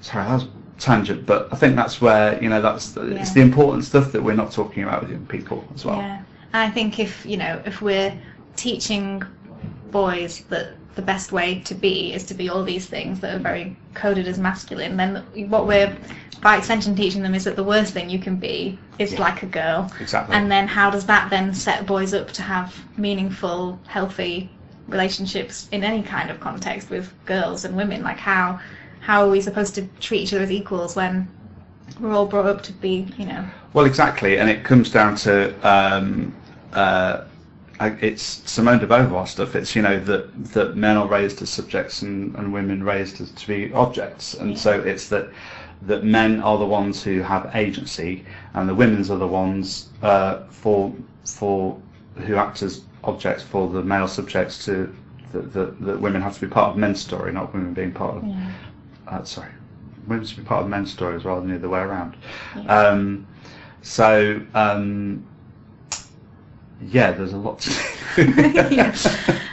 sorry, 0.00 0.24
that 0.24 0.34
was 0.34 0.46
tangent, 0.78 1.26
but 1.26 1.48
I 1.52 1.56
think 1.56 1.76
that's 1.76 2.00
where 2.00 2.42
you 2.42 2.48
know 2.48 2.60
that's 2.60 2.92
the, 2.92 3.16
it's 3.16 3.32
the 3.32 3.40
important 3.40 3.84
stuff 3.84 4.12
that 4.12 4.22
we're 4.22 4.34
not 4.34 4.52
talking 4.52 4.82
about 4.82 5.02
with 5.02 5.10
young 5.10 5.26
people 5.26 5.64
as 5.74 5.84
well. 5.84 5.98
Yeah. 5.98 6.22
I 6.54 6.70
think 6.70 6.98
if, 6.98 7.24
you 7.24 7.36
know, 7.36 7.62
if 7.64 7.80
we're 7.80 8.16
teaching 8.56 9.22
boys 9.90 10.44
that 10.50 10.74
the 10.94 11.02
best 11.02 11.32
way 11.32 11.60
to 11.60 11.74
be 11.74 12.12
is 12.12 12.24
to 12.24 12.34
be 12.34 12.50
all 12.50 12.62
these 12.62 12.86
things 12.86 13.20
that 13.20 13.34
are 13.34 13.38
very 13.38 13.76
coded 13.94 14.28
as 14.28 14.38
masculine, 14.38 14.96
then 14.96 15.24
what 15.48 15.66
we're 15.66 15.96
by 16.42 16.56
extension 16.56 16.94
teaching 16.96 17.22
them 17.22 17.34
is 17.34 17.44
that 17.44 17.56
the 17.56 17.64
worst 17.64 17.94
thing 17.94 18.10
you 18.10 18.18
can 18.18 18.36
be 18.36 18.78
is 18.98 19.12
Yeah. 19.12 19.20
like 19.20 19.42
a 19.42 19.46
girl. 19.46 19.90
Exactly. 20.00 20.34
And 20.34 20.50
then 20.50 20.66
how 20.66 20.90
does 20.90 21.06
that 21.06 21.30
then 21.30 21.54
set 21.54 21.86
boys 21.86 22.12
up 22.12 22.32
to 22.32 22.42
have 22.42 22.74
meaningful, 22.96 23.78
healthy 23.86 24.50
relationships 24.88 25.68
in 25.70 25.84
any 25.84 26.02
kind 26.02 26.30
of 26.30 26.40
context 26.40 26.90
with 26.90 27.12
girls 27.24 27.64
and 27.64 27.76
women? 27.76 28.02
Like 28.02 28.18
how 28.18 28.58
how 29.00 29.24
are 29.24 29.30
we 29.30 29.40
supposed 29.40 29.74
to 29.76 29.82
treat 30.00 30.22
each 30.22 30.32
other 30.34 30.42
as 30.42 30.50
equals 30.50 30.94
when 30.96 31.28
we're 32.00 32.12
all 32.12 32.26
brought 32.26 32.46
up 32.46 32.62
to 32.62 32.72
be, 32.72 33.06
you 33.18 33.26
know, 33.26 33.44
Well, 33.72 33.84
exactly, 33.84 34.38
and 34.38 34.48
it 34.48 34.64
comes 34.64 34.90
down 34.90 35.16
to 35.16 35.52
um, 35.68 36.34
uh, 36.72 37.22
it's 38.00 38.42
Simone 38.50 38.78
de 38.78 38.86
Beauvoir 38.86 39.26
stuff. 39.26 39.56
It's 39.56 39.74
you 39.74 39.82
know 39.82 39.98
that 40.00 40.44
that 40.52 40.76
men 40.76 40.96
are 40.96 41.06
raised 41.06 41.42
as 41.42 41.50
subjects 41.50 42.02
and, 42.02 42.34
and 42.36 42.52
women 42.52 42.82
raised 42.82 43.20
as 43.20 43.30
to 43.30 43.46
be 43.46 43.72
objects, 43.72 44.34
and 44.34 44.58
so 44.58 44.80
it's 44.80 45.08
that 45.08 45.28
that 45.86 46.04
men 46.04 46.40
are 46.40 46.58
the 46.58 46.66
ones 46.66 47.02
who 47.02 47.20
have 47.22 47.50
agency, 47.54 48.24
and 48.54 48.68
the 48.68 48.74
women's 48.74 49.10
are 49.10 49.18
the 49.18 49.26
ones 49.26 49.88
uh, 50.02 50.44
for 50.48 50.92
for 51.24 51.78
who 52.26 52.36
act 52.36 52.62
as 52.62 52.82
objects 53.04 53.42
for 53.42 53.68
the 53.68 53.82
male 53.82 54.06
subjects 54.06 54.64
to 54.64 54.94
that, 55.32 55.52
that, 55.52 55.80
that 55.80 56.00
women 56.00 56.22
have 56.22 56.34
to 56.34 56.40
be 56.42 56.46
part 56.46 56.70
of 56.70 56.76
men's 56.76 57.00
story, 57.00 57.32
not 57.32 57.52
women 57.52 57.72
being 57.72 57.92
part 57.92 58.16
of 58.16 58.24
yeah. 58.24 58.52
uh, 59.08 59.24
sorry, 59.24 59.50
women 60.06 60.24
should 60.24 60.38
be 60.38 60.44
part 60.44 60.62
of 60.62 60.68
men's 60.68 60.92
stories 60.92 61.24
rather 61.24 61.40
than 61.40 61.50
the 61.50 61.56
other 61.56 61.68
way 61.68 61.80
around. 61.80 62.16
Yeah. 62.56 62.62
Um, 62.78 63.26
so 63.82 64.40
um, 64.54 65.26
yeah, 66.80 67.12
there's 67.12 67.32
a 67.32 67.38
lot 67.38 67.58
to. 67.60 69.40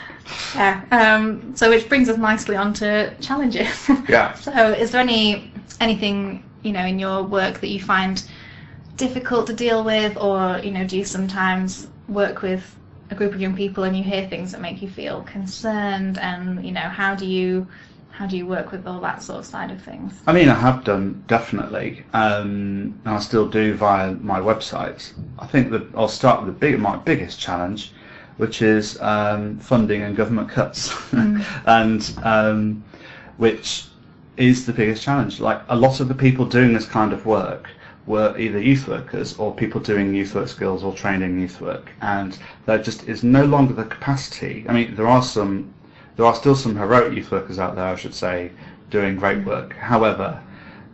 Yeah. 0.54 0.82
Um, 0.90 1.54
so 1.54 1.70
which 1.70 1.88
brings 1.88 2.08
us 2.08 2.16
nicely 2.16 2.56
on 2.56 2.72
to 2.74 3.14
challenges. 3.20 3.88
Yeah. 4.08 4.34
So 4.40 4.72
is 4.72 4.90
there 4.90 5.00
any 5.00 5.49
anything 5.80 6.44
you 6.62 6.72
know 6.72 6.84
in 6.84 6.98
your 6.98 7.22
work 7.22 7.60
that 7.60 7.68
you 7.68 7.82
find 7.82 8.22
difficult 8.96 9.46
to 9.46 9.54
deal 9.54 9.82
with, 9.82 10.16
or 10.18 10.60
you 10.62 10.70
know, 10.70 10.86
do 10.86 10.98
you 10.98 11.04
sometimes 11.04 11.88
work 12.08 12.42
with 12.42 12.76
a 13.10 13.14
group 13.14 13.34
of 13.34 13.40
young 13.40 13.56
people 13.56 13.82
and 13.84 13.96
you 13.96 14.04
hear 14.04 14.28
things 14.28 14.52
that 14.52 14.60
make 14.60 14.82
you 14.82 14.88
feel 14.88 15.22
concerned, 15.22 16.18
and 16.18 16.64
you 16.64 16.72
know, 16.72 16.88
how 17.00 17.14
do 17.14 17.26
you 17.26 17.66
how 18.10 18.26
do 18.26 18.36
you 18.36 18.46
work 18.46 18.70
with 18.70 18.86
all 18.86 19.00
that 19.00 19.22
sort 19.22 19.38
of 19.38 19.46
side 19.46 19.70
of 19.70 19.80
things? 19.82 20.12
I 20.26 20.34
mean, 20.34 20.50
I 20.50 20.54
have 20.54 20.84
done 20.84 21.24
definitely, 21.26 22.04
um, 22.12 23.00
and 23.04 23.14
I 23.14 23.18
still 23.18 23.48
do 23.48 23.74
via 23.74 24.12
my 24.12 24.38
website. 24.38 25.12
I 25.38 25.46
think 25.46 25.70
that 25.70 25.86
I'll 25.96 26.08
start 26.08 26.44
with 26.44 26.52
the 26.52 26.60
big, 26.60 26.78
my 26.78 26.96
biggest 26.96 27.40
challenge, 27.40 27.92
which 28.36 28.60
is 28.60 29.00
um, 29.00 29.58
funding 29.60 30.02
and 30.02 30.14
government 30.14 30.50
cuts, 30.50 30.94
and 31.12 32.18
um, 32.22 32.84
which 33.38 33.86
is 34.40 34.64
the 34.64 34.72
biggest 34.72 35.02
challenge. 35.02 35.38
Like 35.38 35.60
a 35.68 35.76
lot 35.76 36.00
of 36.00 36.08
the 36.08 36.14
people 36.14 36.46
doing 36.46 36.72
this 36.72 36.86
kind 36.86 37.12
of 37.12 37.26
work 37.26 37.68
were 38.06 38.36
either 38.38 38.58
youth 38.58 38.88
workers 38.88 39.36
or 39.38 39.54
people 39.54 39.80
doing 39.80 40.14
youth 40.14 40.34
work 40.34 40.48
skills 40.48 40.82
or 40.82 40.94
training 40.94 41.38
youth 41.38 41.60
work, 41.60 41.90
and 42.00 42.38
there 42.64 42.78
just 42.78 43.06
is 43.06 43.22
no 43.22 43.44
longer 43.44 43.74
the 43.74 43.84
capacity. 43.84 44.64
I 44.66 44.72
mean, 44.72 44.94
there 44.96 45.06
are 45.06 45.22
some, 45.22 45.72
there 46.16 46.24
are 46.24 46.34
still 46.34 46.56
some 46.56 46.74
heroic 46.74 47.14
youth 47.14 47.30
workers 47.30 47.58
out 47.58 47.76
there, 47.76 47.84
I 47.84 47.96
should 47.96 48.14
say, 48.14 48.50
doing 48.88 49.16
great 49.16 49.38
mm. 49.38 49.44
work. 49.44 49.74
However, 49.74 50.40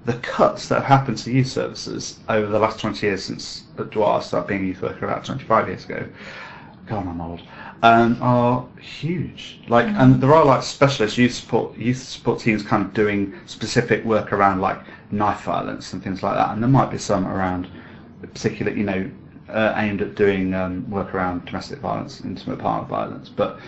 the 0.05 0.15
cuts 0.15 0.69
that 0.69 0.83
have 0.83 0.85
happened 0.85 1.19
to 1.19 1.33
youth 1.33 1.47
services 1.47 2.19
over 2.29 2.47
the 2.47 2.59
last 2.59 2.81
20 2.81 3.07
years 3.07 3.25
since 3.25 3.65
I 3.79 4.21
started 4.21 4.49
being 4.49 4.65
a 4.65 4.67
youth 4.67 4.83
worker 4.83 5.07
about 5.07 5.25
25 5.25 5.69
years 5.69 5.85
ago, 5.85 6.07
God, 6.87 7.07
I'm 7.07 7.21
old, 7.21 7.43
um, 7.83 8.19
are 8.21 8.67
huge. 8.81 9.61
Like, 9.69 9.87
and 9.87 10.21
there 10.21 10.35
are 10.35 10.45
like 10.45 10.63
specialist 10.63 11.19
youth 11.19 11.35
support 11.35 11.77
youth 11.77 11.99
support 11.99 12.41
teams 12.41 12.63
kind 12.63 12.85
of 12.85 12.95
doing 12.95 13.39
specific 13.47 14.05
work 14.05 14.33
around 14.33 14.61
like 14.61 14.79
knife 15.11 15.43
violence 15.43 15.93
and 15.93 16.03
things 16.03 16.23
like 16.23 16.37
that, 16.37 16.51
and 16.51 16.63
there 16.63 16.71
might 16.71 16.91
be 16.91 16.99
some 16.99 17.27
around 17.27 17.69
particular, 18.21 18.73
you 18.73 18.85
know, 18.85 19.11
uh, 19.49 19.75
aimed 19.77 20.03
at 20.03 20.15
doing 20.15 20.55
um, 20.55 20.89
work 20.91 21.15
around 21.15 21.45
domestic 21.45 21.79
violence, 21.79 22.21
intimate 22.23 22.59
partner 22.59 22.89
violence, 22.89 23.29
but 23.29 23.61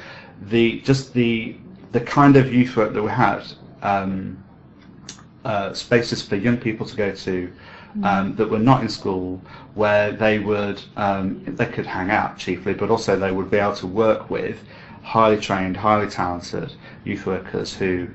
the 0.43 0.81
just 0.81 1.13
the 1.13 1.57
the 1.93 2.01
kind 2.01 2.37
of 2.37 2.53
youth 2.53 2.77
work 2.77 2.93
that 2.93 3.03
we 3.03 3.11
had. 3.11 3.43
Um, 3.83 4.43
uh, 5.45 5.73
spaces 5.73 6.21
for 6.21 6.37
young 6.37 6.59
people 6.59 6.85
to 6.85 6.97
go 6.97 7.15
to 7.15 7.51
um, 8.03 8.35
that 8.37 8.51
were 8.51 8.59
not 8.59 8.83
in 8.83 8.89
school, 8.89 9.41
where 9.75 10.13
they 10.13 10.39
would 10.39 10.83
um, 10.97 11.43
they 11.47 11.67
could 11.67 11.87
hang 11.87 12.11
out 12.11 12.37
chiefly, 12.37 12.75
but 12.75 12.91
also 12.91 13.17
they 13.17 13.33
would 13.33 13.51
be 13.51 13.59
able 13.59 13.75
to 13.77 13.87
work 13.87 14.31
with 14.31 14.63
highly 15.03 15.39
trained, 15.39 15.77
highly 15.77 16.09
talented 16.09 16.73
youth 17.05 17.27
workers 17.27 17.75
who 17.75 18.09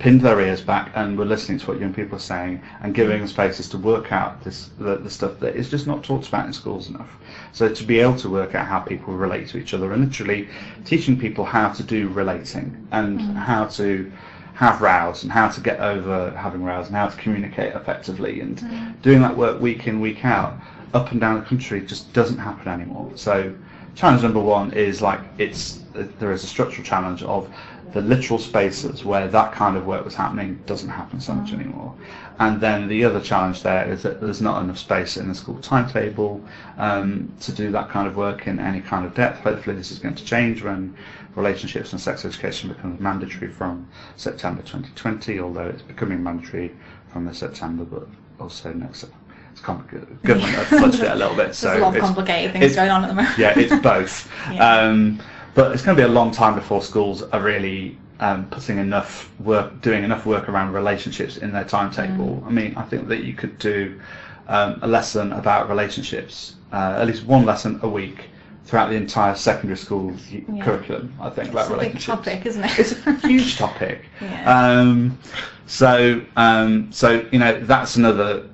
pinned 0.00 0.22
their 0.22 0.40
ears 0.40 0.62
back 0.62 0.90
and 0.94 1.18
were 1.18 1.26
listening 1.26 1.58
to 1.58 1.66
what 1.66 1.78
young 1.78 1.92
people 1.92 2.16
are 2.16 2.20
saying 2.20 2.62
and 2.80 2.94
giving 2.94 3.18
them 3.18 3.28
spaces 3.28 3.68
to 3.68 3.76
work 3.76 4.10
out 4.12 4.42
this 4.44 4.70
the, 4.78 4.96
the 4.96 5.10
stuff 5.10 5.38
that 5.38 5.54
is 5.54 5.68
just 5.68 5.86
not 5.86 6.02
talked 6.02 6.26
about 6.26 6.46
in 6.46 6.52
schools 6.52 6.88
enough. 6.88 7.18
So 7.52 7.68
to 7.72 7.84
be 7.84 8.00
able 8.00 8.16
to 8.16 8.30
work 8.30 8.54
out 8.54 8.66
how 8.66 8.80
people 8.80 9.14
relate 9.14 9.48
to 9.48 9.58
each 9.58 9.74
other 9.74 9.92
and 9.92 10.02
literally 10.02 10.48
teaching 10.86 11.18
people 11.18 11.44
how 11.44 11.68
to 11.68 11.82
do 11.82 12.08
relating 12.08 12.88
and 12.92 13.20
how 13.36 13.66
to 13.66 14.10
have 14.60 14.82
rows 14.82 15.22
and 15.22 15.32
how 15.32 15.48
to 15.48 15.58
get 15.58 15.80
over 15.80 16.30
having 16.32 16.62
rows 16.62 16.88
and 16.88 16.94
how 16.94 17.08
to 17.08 17.16
communicate 17.16 17.74
effectively. 17.74 18.40
And 18.42 18.58
mm. 18.58 19.00
doing 19.00 19.22
that 19.22 19.34
work 19.34 19.58
week 19.58 19.86
in 19.86 20.00
week 20.00 20.22
out 20.22 20.52
up 20.92 21.12
and 21.12 21.18
down 21.20 21.40
the 21.40 21.46
country 21.46 21.80
just 21.80 22.12
doesn't 22.12 22.36
happen 22.36 22.68
anymore. 22.68 23.10
So 23.14 23.54
challenge 23.94 24.22
number 24.22 24.38
one 24.38 24.70
is 24.74 25.00
like 25.00 25.20
it's 25.38 25.80
uh, 25.94 26.04
there 26.18 26.30
is 26.30 26.44
a 26.44 26.46
structural 26.46 26.84
challenge 26.84 27.22
of 27.22 27.48
the 27.94 28.02
literal 28.02 28.38
spaces 28.38 29.02
where 29.02 29.28
that 29.28 29.52
kind 29.52 29.78
of 29.78 29.86
work 29.86 30.04
was 30.04 30.14
happening 30.14 30.62
doesn't 30.66 30.90
happen 30.90 31.22
so 31.22 31.32
much 31.32 31.52
mm. 31.52 31.60
anymore. 31.60 31.94
And 32.38 32.60
then 32.60 32.86
the 32.86 33.02
other 33.04 33.20
challenge 33.20 33.62
there 33.62 33.90
is 33.90 34.02
that 34.02 34.20
there's 34.20 34.42
not 34.42 34.62
enough 34.62 34.78
space 34.78 35.16
in 35.16 35.26
the 35.28 35.34
school 35.34 35.58
timetable 35.60 36.44
um, 36.76 37.32
to 37.40 37.50
do 37.50 37.70
that 37.72 37.88
kind 37.88 38.06
of 38.06 38.14
work 38.14 38.46
in 38.46 38.58
any 38.58 38.82
kind 38.82 39.06
of 39.06 39.14
depth. 39.14 39.40
Hopefully 39.40 39.76
this 39.76 39.90
is 39.90 39.98
going 39.98 40.16
to 40.16 40.24
change 40.24 40.62
when 40.62 40.94
relationships 41.36 41.92
and 41.92 42.00
sex 42.00 42.24
education 42.24 42.68
becomes 42.70 43.00
mandatory 43.00 43.48
from 43.50 43.88
September 44.16 44.62
2020, 44.62 45.40
although 45.40 45.66
it's 45.66 45.82
becoming 45.82 46.22
mandatory 46.22 46.74
from 47.12 47.24
this 47.24 47.38
September, 47.38 47.84
but 47.84 48.06
also 48.38 48.72
next. 48.72 49.04
It's 49.52 49.60
complicated. 49.60 50.22
Government 50.22 50.54
have 50.54 50.66
fudged 50.80 51.02
it 51.02 51.10
a 51.10 51.14
little 51.14 51.34
bit, 51.34 51.46
There's 51.46 51.58
so 51.58 51.76
a 51.76 51.78
lot 51.78 51.88
of 51.88 51.96
it's- 51.96 52.06
complicated 52.06 52.52
things 52.52 52.76
going 52.76 52.90
on 52.90 53.02
at 53.04 53.08
the 53.08 53.14
moment. 53.14 53.36
yeah, 53.38 53.58
it's 53.58 53.74
both. 53.82 54.30
Yeah. 54.52 54.64
um, 54.88 55.20
but 55.54 55.72
it's 55.72 55.82
going 55.82 55.96
to 55.96 56.00
be 56.02 56.06
a 56.06 56.12
long 56.12 56.30
time 56.30 56.54
before 56.54 56.80
schools 56.82 57.22
are 57.22 57.40
really 57.40 57.98
um, 58.20 58.46
putting 58.50 58.78
enough 58.78 59.28
work, 59.40 59.80
doing 59.80 60.04
enough 60.04 60.24
work 60.24 60.48
around 60.48 60.72
relationships 60.72 61.38
in 61.38 61.52
their 61.52 61.64
timetable. 61.64 62.42
I 62.46 62.50
mean, 62.50 62.74
I 62.76 62.82
think 62.82 63.08
that 63.08 63.24
you 63.24 63.32
could 63.34 63.58
do 63.58 64.00
um, 64.46 64.78
a 64.82 64.86
lesson 64.86 65.32
about 65.32 65.68
relationships, 65.68 66.54
uh, 66.72 66.96
at 67.00 67.06
least 67.08 67.24
one 67.24 67.44
lesson 67.44 67.80
a 67.82 67.88
week 67.88 68.29
throughout 68.70 68.88
the 68.88 68.94
entire 68.94 69.34
secondary 69.34 69.76
school 69.76 70.14
Yeah. 70.30 70.64
curriculum. 70.64 71.12
I 71.20 71.28
think 71.30 71.48
It's 71.48 71.66
about 71.66 71.72
a 71.72 71.80
big 71.80 71.98
topic, 72.00 72.46
isn't 72.46 72.62
it? 72.62 72.78
It's 72.78 72.94
a 73.04 73.14
huge 73.26 73.58
topic. 73.64 74.04
Yeah. 74.20 74.48
Um, 74.48 75.18
so, 75.66 76.22
um, 76.36 76.92
so 76.92 77.26
you 77.32 77.40
know, 77.40 77.58
that's 77.64 77.96
another, 77.96 78.46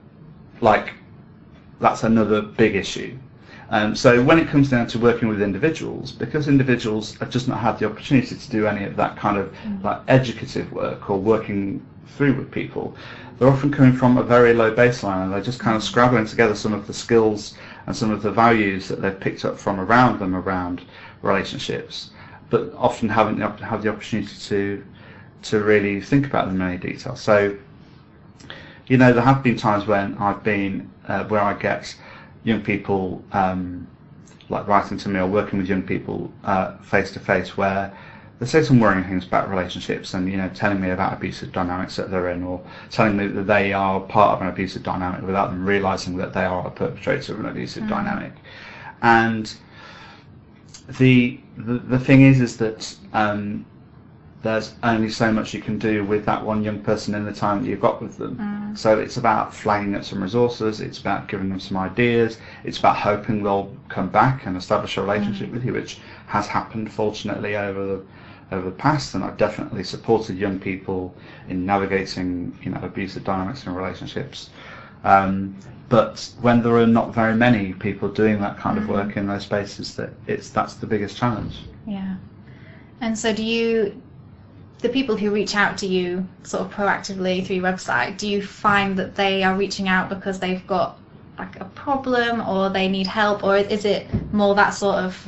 like, 0.62 0.94
that's 1.80 2.02
another 2.02 2.40
big 2.40 2.76
issue. 2.76 3.14
Um, 3.68 3.94
so 3.94 4.22
when 4.22 4.38
it 4.38 4.48
comes 4.48 4.70
down 4.70 4.86
to 4.86 4.98
working 4.98 5.28
with 5.28 5.42
individuals, 5.42 6.12
because 6.12 6.48
individuals 6.48 7.14
have 7.16 7.28
just 7.28 7.46
not 7.46 7.58
had 7.58 7.78
the 7.78 7.84
opportunity 7.84 8.36
to 8.36 8.50
do 8.50 8.66
any 8.66 8.84
of 8.84 8.96
that 8.96 9.16
kind 9.18 9.36
of 9.36 9.54
like 9.82 10.00
educative 10.08 10.72
work 10.72 11.10
or 11.10 11.18
working 11.18 11.84
through 12.16 12.34
with 12.36 12.50
people, 12.50 12.96
they're 13.38 13.48
often 13.48 13.70
coming 13.70 13.92
from 13.92 14.16
a 14.16 14.22
very 14.22 14.54
low 14.54 14.74
baseline 14.74 15.24
and 15.24 15.32
they're 15.32 15.42
just 15.42 15.58
kind 15.58 15.76
of 15.76 15.82
scrabbling 15.82 16.24
together 16.24 16.54
some 16.54 16.72
of 16.72 16.86
the 16.86 16.94
skills 16.94 17.54
and 17.86 17.96
some 17.96 18.10
of 18.10 18.22
the 18.22 18.30
values 18.30 18.88
that 18.88 19.00
they've 19.00 19.18
picked 19.18 19.44
up 19.44 19.58
from 19.58 19.80
around 19.80 20.18
them 20.18 20.34
around 20.34 20.82
relationships, 21.22 22.10
but 22.50 22.72
often 22.76 23.08
haven't 23.08 23.40
had 23.60 23.82
the 23.82 23.88
opportunity 23.88 24.34
to 24.48 24.84
to 25.42 25.62
really 25.62 26.00
think 26.00 26.26
about 26.26 26.46
them 26.46 26.60
in 26.60 26.68
any 26.68 26.78
detail. 26.78 27.14
So, 27.14 27.56
you 28.88 28.96
know, 28.96 29.12
there 29.12 29.22
have 29.22 29.42
been 29.42 29.56
times 29.56 29.86
when 29.86 30.16
I've 30.18 30.42
been 30.42 30.90
uh, 31.06 31.24
where 31.24 31.40
I 31.40 31.54
get 31.54 31.94
young 32.42 32.62
people 32.62 33.22
um, 33.32 33.86
like 34.48 34.66
writing 34.66 34.98
to 34.98 35.08
me 35.08 35.20
or 35.20 35.26
working 35.26 35.58
with 35.58 35.68
young 35.68 35.82
people 35.82 36.32
face 36.82 37.12
to 37.12 37.20
face 37.20 37.56
where 37.56 37.96
they 38.38 38.46
say 38.46 38.62
some 38.62 38.80
worrying 38.80 39.04
things 39.04 39.26
about 39.26 39.48
relationships 39.48 40.12
and 40.14 40.30
you 40.30 40.36
know 40.36 40.48
telling 40.50 40.80
me 40.80 40.90
about 40.90 41.12
abusive 41.14 41.52
dynamics 41.52 41.96
that 41.96 42.10
they're 42.10 42.30
in 42.30 42.42
or 42.42 42.60
telling 42.90 43.16
me 43.16 43.26
that 43.26 43.46
they 43.46 43.72
are 43.72 44.00
part 44.00 44.36
of 44.36 44.42
an 44.42 44.48
abusive 44.48 44.82
dynamic 44.82 45.22
without 45.22 45.48
them 45.50 45.64
realizing 45.64 46.16
that 46.16 46.32
they 46.34 46.44
are 46.44 46.66
a 46.66 46.70
perpetrator 46.70 47.32
of 47.32 47.40
an 47.40 47.46
abusive 47.46 47.88
dynamic. 47.88 48.32
And 49.02 49.54
the, 50.98 51.40
the 51.56 51.78
the 51.78 51.98
thing 51.98 52.22
is 52.22 52.40
is 52.40 52.56
that 52.58 52.94
um, 53.12 53.64
there's 54.42 54.74
only 54.82 55.08
so 55.08 55.32
much 55.32 55.54
you 55.54 55.60
can 55.60 55.78
do 55.78 56.04
with 56.04 56.24
that 56.26 56.44
one 56.44 56.62
young 56.62 56.80
person 56.80 57.14
in 57.14 57.24
the 57.24 57.32
time 57.32 57.62
that 57.62 57.68
you've 57.68 57.80
got 57.80 58.00
with 58.00 58.16
them. 58.16 58.36
Mm. 58.36 58.78
So 58.78 58.98
it's 58.98 59.16
about 59.16 59.54
flagging 59.54 59.94
up 59.94 60.04
some 60.04 60.22
resources, 60.22 60.80
it's 60.80 60.98
about 60.98 61.28
giving 61.28 61.48
them 61.48 61.60
some 61.60 61.76
ideas, 61.76 62.38
it's 62.64 62.78
about 62.78 62.96
hoping 62.96 63.42
they'll 63.42 63.74
come 63.88 64.08
back 64.08 64.46
and 64.46 64.56
establish 64.56 64.96
a 64.96 65.02
relationship 65.02 65.48
mm. 65.48 65.52
with 65.52 65.64
you, 65.64 65.72
which 65.72 65.98
has 66.26 66.46
happened 66.46 66.92
fortunately 66.92 67.56
over 67.56 67.86
the 67.86 68.02
over 68.52 68.70
the 68.70 68.76
past 68.76 69.14
and 69.16 69.24
I've 69.24 69.36
definitely 69.36 69.82
supported 69.82 70.38
young 70.38 70.60
people 70.60 71.12
in 71.48 71.66
navigating, 71.66 72.56
you 72.62 72.70
know, 72.70 72.80
abusive 72.80 73.24
dynamics 73.24 73.66
in 73.66 73.74
relationships. 73.74 74.50
Um, 75.02 75.56
but 75.88 76.30
when 76.40 76.62
there 76.62 76.76
are 76.76 76.86
not 76.86 77.14
very 77.14 77.34
many 77.34 77.72
people 77.72 78.08
doing 78.08 78.40
that 78.40 78.56
kind 78.56 78.78
of 78.78 78.84
mm. 78.84 78.88
work 78.88 79.16
in 79.16 79.26
those 79.26 79.42
spaces 79.42 79.96
that 79.96 80.10
it's 80.26 80.50
that's 80.50 80.74
the 80.74 80.86
biggest 80.86 81.16
challenge. 81.16 81.58
Yeah. 81.86 82.16
And 83.00 83.18
so 83.18 83.32
do 83.32 83.44
you, 83.44 84.00
the 84.80 84.88
people 84.88 85.16
who 85.16 85.30
reach 85.30 85.54
out 85.54 85.78
to 85.78 85.86
you 85.86 86.26
sort 86.42 86.62
of 86.64 86.72
proactively 86.72 87.44
through 87.44 87.56
your 87.56 87.64
website, 87.64 88.18
do 88.18 88.28
you 88.28 88.42
find 88.42 88.98
that 88.98 89.14
they 89.14 89.42
are 89.42 89.54
reaching 89.56 89.88
out 89.88 90.08
because 90.08 90.38
they've 90.38 90.66
got 90.66 90.98
like 91.38 91.58
a 91.60 91.64
problem 91.66 92.46
or 92.46 92.70
they 92.70 92.88
need 92.88 93.06
help 93.06 93.42
or 93.44 93.56
is 93.56 93.84
it 93.84 94.06
more 94.32 94.54
that 94.54 94.70
sort 94.70 94.96
of, 94.96 95.26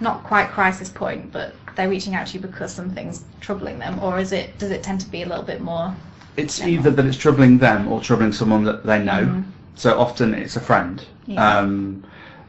not 0.00 0.22
quite 0.24 0.50
crisis 0.50 0.88
point, 0.88 1.30
but 1.32 1.54
they're 1.76 1.88
reaching 1.88 2.14
out 2.14 2.26
to 2.26 2.34
you 2.34 2.40
because 2.40 2.72
something's 2.72 3.24
troubling 3.40 3.78
them 3.78 3.98
or 4.00 4.18
is 4.18 4.32
it, 4.32 4.58
does 4.58 4.70
it 4.70 4.82
tend 4.82 5.00
to 5.00 5.08
be 5.08 5.22
a 5.22 5.26
little 5.26 5.44
bit 5.44 5.60
more, 5.60 5.94
It's 6.36 6.60
either 6.62 6.90
that 6.90 7.04
it's 7.04 7.16
troubling 7.16 7.58
them 7.58 7.88
or 7.88 8.00
troubling 8.00 8.32
someone 8.32 8.64
that 8.64 8.84
they 8.86 9.02
know. 9.02 9.24
Mhm. 9.24 9.44
So 9.74 9.98
often 9.98 10.34
it's 10.34 10.56
a 10.56 10.60
friend 10.60 11.02
Yeah. 11.26 11.58
um, 11.60 12.02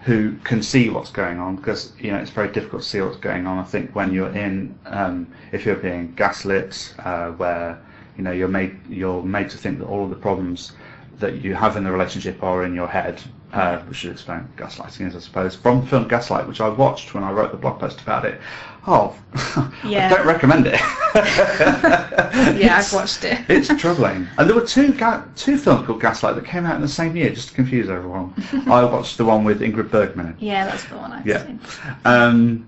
who 0.04 0.36
can 0.44 0.62
see 0.62 0.90
what's 0.90 1.12
going 1.12 1.40
on 1.40 1.56
because 1.56 1.94
you 1.98 2.12
know 2.12 2.18
it's 2.18 2.32
very 2.32 2.52
difficult 2.52 2.82
to 2.82 2.88
see 2.88 3.00
what's 3.02 3.18
going 3.18 3.48
on. 3.48 3.58
I 3.58 3.64
think 3.64 3.96
when 3.96 4.14
you're 4.14 4.36
in, 4.36 4.78
um, 4.86 5.28
if 5.52 5.66
you're 5.66 5.76
being 5.76 6.14
gaslit, 6.16 6.94
uh, 7.00 7.32
where 7.32 7.82
you 8.18 8.24
know 8.24 8.32
you're 8.32 8.50
made 8.50 8.78
you're 8.90 9.24
made 9.24 9.50
to 9.52 9.58
think 9.58 9.80
that 9.80 9.86
all 9.86 10.04
of 10.04 10.10
the 10.10 10.18
problems 10.18 10.74
that 11.20 11.42
you 11.42 11.56
have 11.56 11.78
in 11.78 11.84
the 11.84 11.92
relationship 11.92 12.44
are 12.44 12.66
in 12.66 12.74
your 12.74 12.88
head. 12.88 13.22
Uh, 13.54 13.80
we 13.88 13.94
should 13.94 14.12
explain 14.12 14.40
what 14.40 14.56
gaslighting 14.70 15.08
is, 15.08 15.16
I 15.16 15.20
suppose, 15.20 15.56
from 15.56 15.82
the 15.82 15.88
film 15.88 16.08
Gaslight, 16.08 16.48
which 16.48 16.60
I 16.60 16.68
watched 16.70 17.14
when 17.14 17.24
I 17.24 17.32
wrote 17.32 17.52
the 17.52 17.58
blog 17.58 17.80
post 17.80 18.02
about 18.02 18.26
it. 18.26 18.42
Oh, 18.88 19.16
Yeah. 19.86 20.08
I 20.08 20.10
don't 20.10 20.26
recommend 20.26 20.66
it. 20.66 20.74
yeah, 21.16 22.78
I've 22.80 22.92
watched 22.94 23.24
it. 23.24 23.42
It's 23.50 23.68
troubling. 23.80 24.28
And 24.38 24.50
there 24.50 24.56
were 24.56 24.66
two 24.66 24.92
ga- 24.94 25.24
two 25.36 25.58
films 25.58 25.86
called 25.86 26.02
Gaslight 26.02 26.36
that 26.36 26.46
came 26.46 26.66
out 26.66 26.76
in 26.76 26.82
the 26.82 26.88
same 26.88 27.16
year, 27.16 27.30
just 27.30 27.50
to 27.50 27.54
confuse 27.54 27.90
everyone. 27.90 28.34
I 28.68 28.84
watched 28.86 29.18
the 29.18 29.26
one 29.26 29.44
with 29.44 29.62
Ingrid 29.62 29.92
Bergman. 29.92 30.36
Yeah, 30.40 30.66
that's 30.66 30.86
the 30.86 30.98
one 30.98 31.12
I've 31.12 31.28
Yeah. 31.28 31.46
seen. 31.46 31.60
Um, 32.06 32.68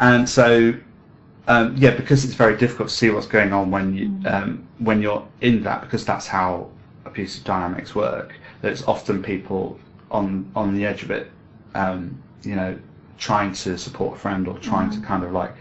and 0.00 0.28
so, 0.28 0.74
um, 1.48 1.74
yeah, 1.76 1.90
because 1.96 2.24
it's 2.26 2.34
very 2.34 2.56
difficult 2.56 2.90
to 2.90 2.94
see 2.94 3.08
what's 3.10 3.26
going 3.26 3.52
on 3.54 3.70
when 3.70 3.94
you 3.94 4.12
um, 4.28 4.66
when 4.78 5.00
you're 5.00 5.26
in 5.40 5.62
that, 5.62 5.80
because 5.80 6.04
that's 6.04 6.26
how 6.26 6.68
abusive 7.06 7.44
dynamics 7.44 7.94
work. 7.94 8.34
That 8.60 8.72
it's 8.72 8.82
often 8.86 9.22
people 9.22 9.78
on 10.10 10.50
on 10.54 10.74
the 10.74 10.84
edge 10.86 11.02
of 11.02 11.10
it, 11.10 11.30
um, 11.74 12.20
you 12.42 12.56
know, 12.56 12.78
trying 13.18 13.52
to 13.52 13.76
support 13.76 14.16
a 14.16 14.20
friend 14.20 14.48
or 14.48 14.58
trying 14.58 14.90
to 14.90 15.00
kind 15.00 15.24
of 15.24 15.32
like 15.32 15.54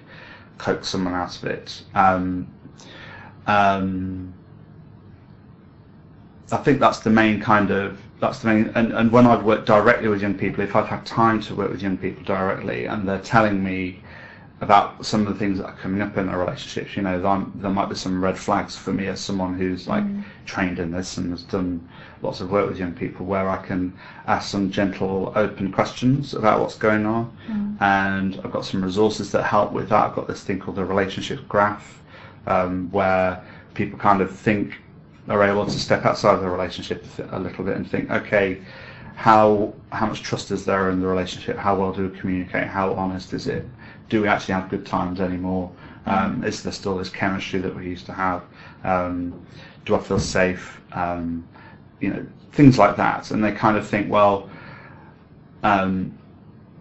coax 0.57 0.87
someone 0.87 1.13
out 1.13 1.35
of 1.35 1.43
it. 1.45 1.83
Um, 1.95 2.47
um, 3.47 4.33
I 6.51 6.57
think 6.57 6.79
that's 6.79 6.99
the 6.99 7.09
main 7.09 7.41
kind 7.41 7.71
of 7.71 7.99
that's 8.19 8.39
the 8.39 8.47
main 8.47 8.71
and, 8.75 8.93
and 8.93 9.11
when 9.11 9.27
I've 9.27 9.43
worked 9.43 9.65
directly 9.65 10.07
with 10.07 10.21
young 10.21 10.33
people, 10.33 10.63
if 10.63 10.75
I've 10.75 10.87
had 10.87 11.05
time 11.05 11.41
to 11.41 11.55
work 11.55 11.71
with 11.71 11.81
young 11.81 11.97
people 11.97 12.23
directly 12.23 12.85
and 12.85 13.07
they're 13.07 13.19
telling 13.19 13.63
me 13.63 14.01
about 14.59 15.05
some 15.05 15.27
of 15.27 15.33
the 15.33 15.37
things 15.37 15.59
that 15.59 15.65
are 15.65 15.75
coming 15.75 16.01
up 16.01 16.17
in 16.17 16.27
their 16.27 16.37
relationships, 16.37 16.95
you 16.95 17.03
know, 17.03 17.21
there, 17.21 17.45
there 17.55 17.71
might 17.71 17.89
be 17.89 17.95
some 17.95 18.23
red 18.23 18.37
flags 18.37 18.75
for 18.75 18.91
me 18.91 19.05
as 19.07 19.19
someone 19.19 19.53
who's 19.55 19.87
like 19.87 20.03
trained 20.45 20.79
in 20.79 20.89
this 20.91 21.17
and 21.17 21.29
has 21.29 21.43
done 21.43 21.87
lots 22.23 22.41
of 22.41 22.49
work 22.49 22.67
with 22.67 22.79
young 22.79 22.93
people 22.93 23.25
where 23.25 23.47
I 23.47 23.63
can 23.63 23.93
ask 24.25 24.49
some 24.49 24.71
gentle, 24.71 25.31
open 25.35 25.71
questions 25.71 26.33
about 26.33 26.59
what's 26.59 26.75
going 26.75 27.05
on. 27.05 27.37
And 27.79 28.41
I've 28.43 28.51
got 28.51 28.65
some 28.65 28.83
resources 28.83 29.31
that 29.31 29.43
help 29.43 29.73
with 29.73 29.89
that. 29.89 30.05
I've 30.09 30.15
got 30.15 30.27
this 30.27 30.43
thing 30.43 30.59
called 30.59 30.77
the 30.77 30.85
relationship 30.85 31.47
graph, 31.47 32.01
um, 32.47 32.89
where 32.91 33.43
people 33.75 33.99
kind 33.99 34.21
of 34.21 34.35
think 34.35 34.79
are 35.29 35.43
able 35.43 35.65
to 35.65 35.79
step 35.79 36.05
outside 36.05 36.33
of 36.33 36.41
the 36.41 36.49
relationship 36.49 37.05
a 37.31 37.39
little 37.39 37.63
bit 37.63 37.75
and 37.75 37.89
think, 37.89 38.09
okay, 38.09 38.59
how 39.17 39.73
how 39.91 40.05
much 40.05 40.21
trust 40.21 40.51
is 40.51 40.63
there 40.63 40.91
in 40.91 41.01
the 41.01 41.07
relationship? 41.07 41.57
How 41.57 41.75
well 41.75 41.91
do 41.91 42.07
we 42.07 42.19
communicate? 42.19 42.67
How 42.67 42.93
honest 42.93 43.33
is 43.33 43.47
it? 43.47 43.65
Do 44.09 44.21
we 44.21 44.27
actually 44.27 44.53
have 44.53 44.69
good 44.69 44.85
times 44.85 45.19
anymore? 45.19 45.71
Um, 46.05 46.43
is 46.43 46.61
there 46.61 46.71
still 46.71 46.95
this 46.99 47.09
chemistry 47.09 47.59
that 47.61 47.75
we 47.75 47.85
used 47.85 48.05
to 48.05 48.13
have? 48.13 48.43
Um, 48.83 49.33
do 49.85 49.95
I 49.95 49.99
feel 49.99 50.19
safe? 50.19 50.79
Um, 50.91 51.47
you 51.99 52.11
know, 52.11 52.23
things 52.51 52.77
like 52.77 52.95
that. 52.97 53.31
And 53.31 53.43
they 53.43 53.51
kind 53.51 53.75
of 53.75 53.87
think, 53.87 54.11
well, 54.11 54.51
um, 55.63 56.15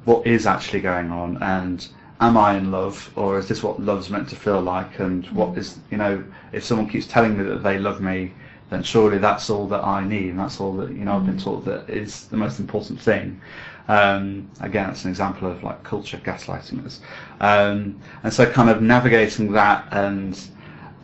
what 0.05 0.27
is 0.27 0.47
actually 0.47 0.83
going 0.83 1.11
on? 1.11 1.43
And 1.43 1.89
am 2.21 2.37
I 2.37 2.59
in 2.59 2.71
love, 2.71 3.11
or 3.17 3.39
is 3.39 3.49
this 3.49 3.63
what 3.63 3.81
love's 3.81 4.11
meant 4.11 4.29
to 4.29 4.37
feel 4.37 4.61
like? 4.61 4.99
And 4.99 5.27
what 5.29 5.57
is, 5.57 5.79
you 5.91 5.97
know, 5.97 6.23
if 6.53 6.65
someone 6.65 6.87
keeps 6.87 7.07
telling 7.07 7.39
me 7.39 7.45
that 7.45 7.63
they 7.63 7.79
love 7.79 8.03
me, 8.03 8.35
then 8.71 8.83
surely 8.83 9.19
that's 9.19 9.49
all 9.51 9.67
that 9.69 9.85
I 9.85 10.05
need, 10.05 10.31
and 10.31 10.39
that's 10.39 10.61
all 10.61 10.73
that 10.75 10.91
you 10.91 11.05
know 11.05 11.17
I've 11.17 11.27
been 11.27 11.39
taught 11.39 11.65
that 11.67 11.89
is 11.89 12.27
the 12.29 12.37
most 12.37 12.59
important 12.59 13.01
thing. 13.01 13.41
Um, 13.89 14.51
again, 14.61 14.91
it's 14.91 15.05
an 15.05 15.11
example 15.11 15.51
of 15.51 15.63
like 15.63 15.83
culture 15.85 16.19
gaslighting 16.19 16.85
us, 16.85 17.01
um, 17.41 18.01
and 18.23 18.33
so 18.33 18.51
kind 18.51 18.69
of 18.71 18.83
navigating 18.83 19.53
that 19.53 19.87
and 19.93 20.49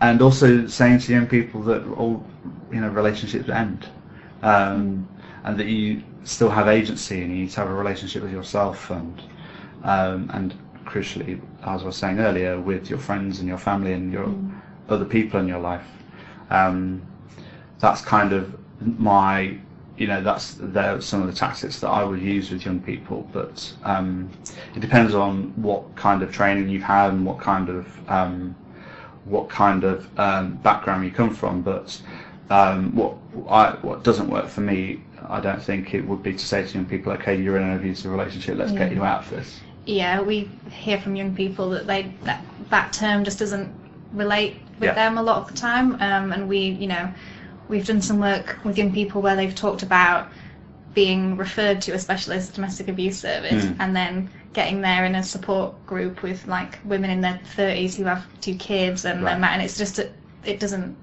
and 0.00 0.20
also 0.20 0.66
saying 0.66 0.98
to 1.00 1.12
young 1.12 1.26
people 1.26 1.62
that 1.62 1.86
all 1.94 2.24
you 2.72 2.80
know 2.80 2.88
relationships 2.88 3.48
end, 3.48 3.86
um, 4.42 5.08
and 5.44 5.58
that 5.58 5.66
you 5.66 6.02
still 6.24 6.50
have 6.50 6.68
agency 6.68 7.22
and 7.22 7.32
you 7.32 7.42
need 7.42 7.50
to 7.50 7.60
have 7.60 7.68
a 7.68 7.74
relationship 7.74 8.22
with 8.22 8.32
yourself 8.32 8.90
and 8.90 9.22
um, 9.84 10.30
and 10.34 10.54
crucially, 10.84 11.40
as 11.62 11.82
I 11.82 11.86
was 11.86 11.96
saying 11.96 12.18
earlier, 12.18 12.60
with 12.60 12.90
your 12.90 12.98
friends 12.98 13.38
and 13.38 13.48
your 13.48 13.58
family 13.58 13.92
and 13.92 14.12
your 14.12 14.34
other 14.88 15.04
people 15.04 15.40
in 15.40 15.48
your 15.48 15.60
life. 15.60 15.86
Um, 16.50 17.02
that's 17.82 18.00
kind 18.00 18.32
of 18.32 18.56
my, 18.98 19.58
you 19.98 20.06
know, 20.06 20.22
that's 20.22 20.54
there 20.60 21.00
some 21.00 21.20
of 21.20 21.26
the 21.26 21.34
tactics 21.34 21.80
that 21.80 21.88
I 21.88 22.04
would 22.04 22.22
use 22.22 22.50
with 22.50 22.64
young 22.64 22.80
people. 22.80 23.28
But 23.32 23.74
um, 23.82 24.30
it 24.74 24.80
depends 24.80 25.14
on 25.14 25.52
what 25.60 25.94
kind 25.96 26.22
of 26.22 26.32
training 26.32 26.68
you've 26.68 26.84
had 26.84 27.10
and 27.12 27.26
what 27.26 27.38
kind 27.40 27.68
of 27.68 28.10
um, 28.10 28.54
what 29.24 29.50
kind 29.50 29.82
of 29.84 30.18
um, 30.18 30.54
background 30.58 31.04
you 31.04 31.10
come 31.10 31.34
from. 31.34 31.60
But 31.60 32.00
um, 32.50 32.94
what 32.94 33.16
I, 33.48 33.72
what 33.82 34.04
doesn't 34.04 34.30
work 34.30 34.48
for 34.48 34.60
me, 34.60 35.02
I 35.28 35.40
don't 35.40 35.62
think 35.62 35.92
it 35.92 36.06
would 36.06 36.22
be 36.22 36.32
to 36.34 36.46
say 36.46 36.64
to 36.64 36.74
young 36.74 36.86
people, 36.86 37.12
okay, 37.14 37.34
you're 37.34 37.56
in 37.56 37.64
an 37.64 37.76
abusive 37.76 38.12
relationship, 38.12 38.58
let's 38.58 38.72
get 38.72 38.92
you 38.92 39.02
out 39.02 39.24
of 39.24 39.30
this. 39.30 39.60
Yeah, 39.86 40.20
we 40.20 40.48
hear 40.70 41.00
from 41.00 41.16
young 41.16 41.34
people 41.34 41.68
that 41.70 41.88
they 41.88 42.14
that 42.22 42.44
that 42.70 42.92
term 42.92 43.24
just 43.24 43.40
doesn't 43.40 43.74
relate 44.12 44.54
with 44.78 44.90
Yeah. 44.90 44.94
them 44.94 45.18
a 45.18 45.22
lot 45.22 45.38
of 45.38 45.48
the 45.48 45.58
time. 45.58 45.94
Um, 46.00 46.30
and 46.32 46.48
we, 46.48 46.58
you 46.58 46.86
know, 46.86 47.08
we've 47.72 47.86
done 47.86 48.02
some 48.02 48.20
work 48.20 48.58
with 48.64 48.76
young 48.78 48.92
people 48.92 49.22
where 49.22 49.34
they've 49.34 49.54
talked 49.54 49.82
about 49.82 50.28
being 50.94 51.38
referred 51.38 51.80
to 51.80 51.92
a 51.92 51.98
specialist 51.98 52.52
domestic 52.54 52.86
abuse 52.88 53.18
service 53.18 53.64
Mm. 53.64 53.76
and 53.80 53.96
then 53.96 54.30
getting 54.52 54.82
there 54.82 55.06
in 55.06 55.14
a 55.14 55.22
support 55.22 55.74
group 55.86 56.22
with 56.22 56.46
like 56.46 56.78
women 56.84 57.08
in 57.08 57.22
their 57.22 57.40
30s 57.56 57.94
who 57.96 58.04
have 58.04 58.22
two 58.42 58.54
kids 58.56 59.06
and 59.06 59.24
Right. 59.24 59.32
and, 59.32 59.44
and 59.44 59.62
it's 59.62 59.78
just 59.78 59.98
a, 59.98 60.10
it 60.44 60.60
doesn't 60.60 60.94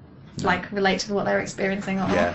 like 0.44 0.70
relate 0.70 1.00
to 1.00 1.12
what 1.12 1.24
they're 1.26 1.40
experiencing 1.40 1.98
or 1.98 2.08
Yeah. 2.10 2.34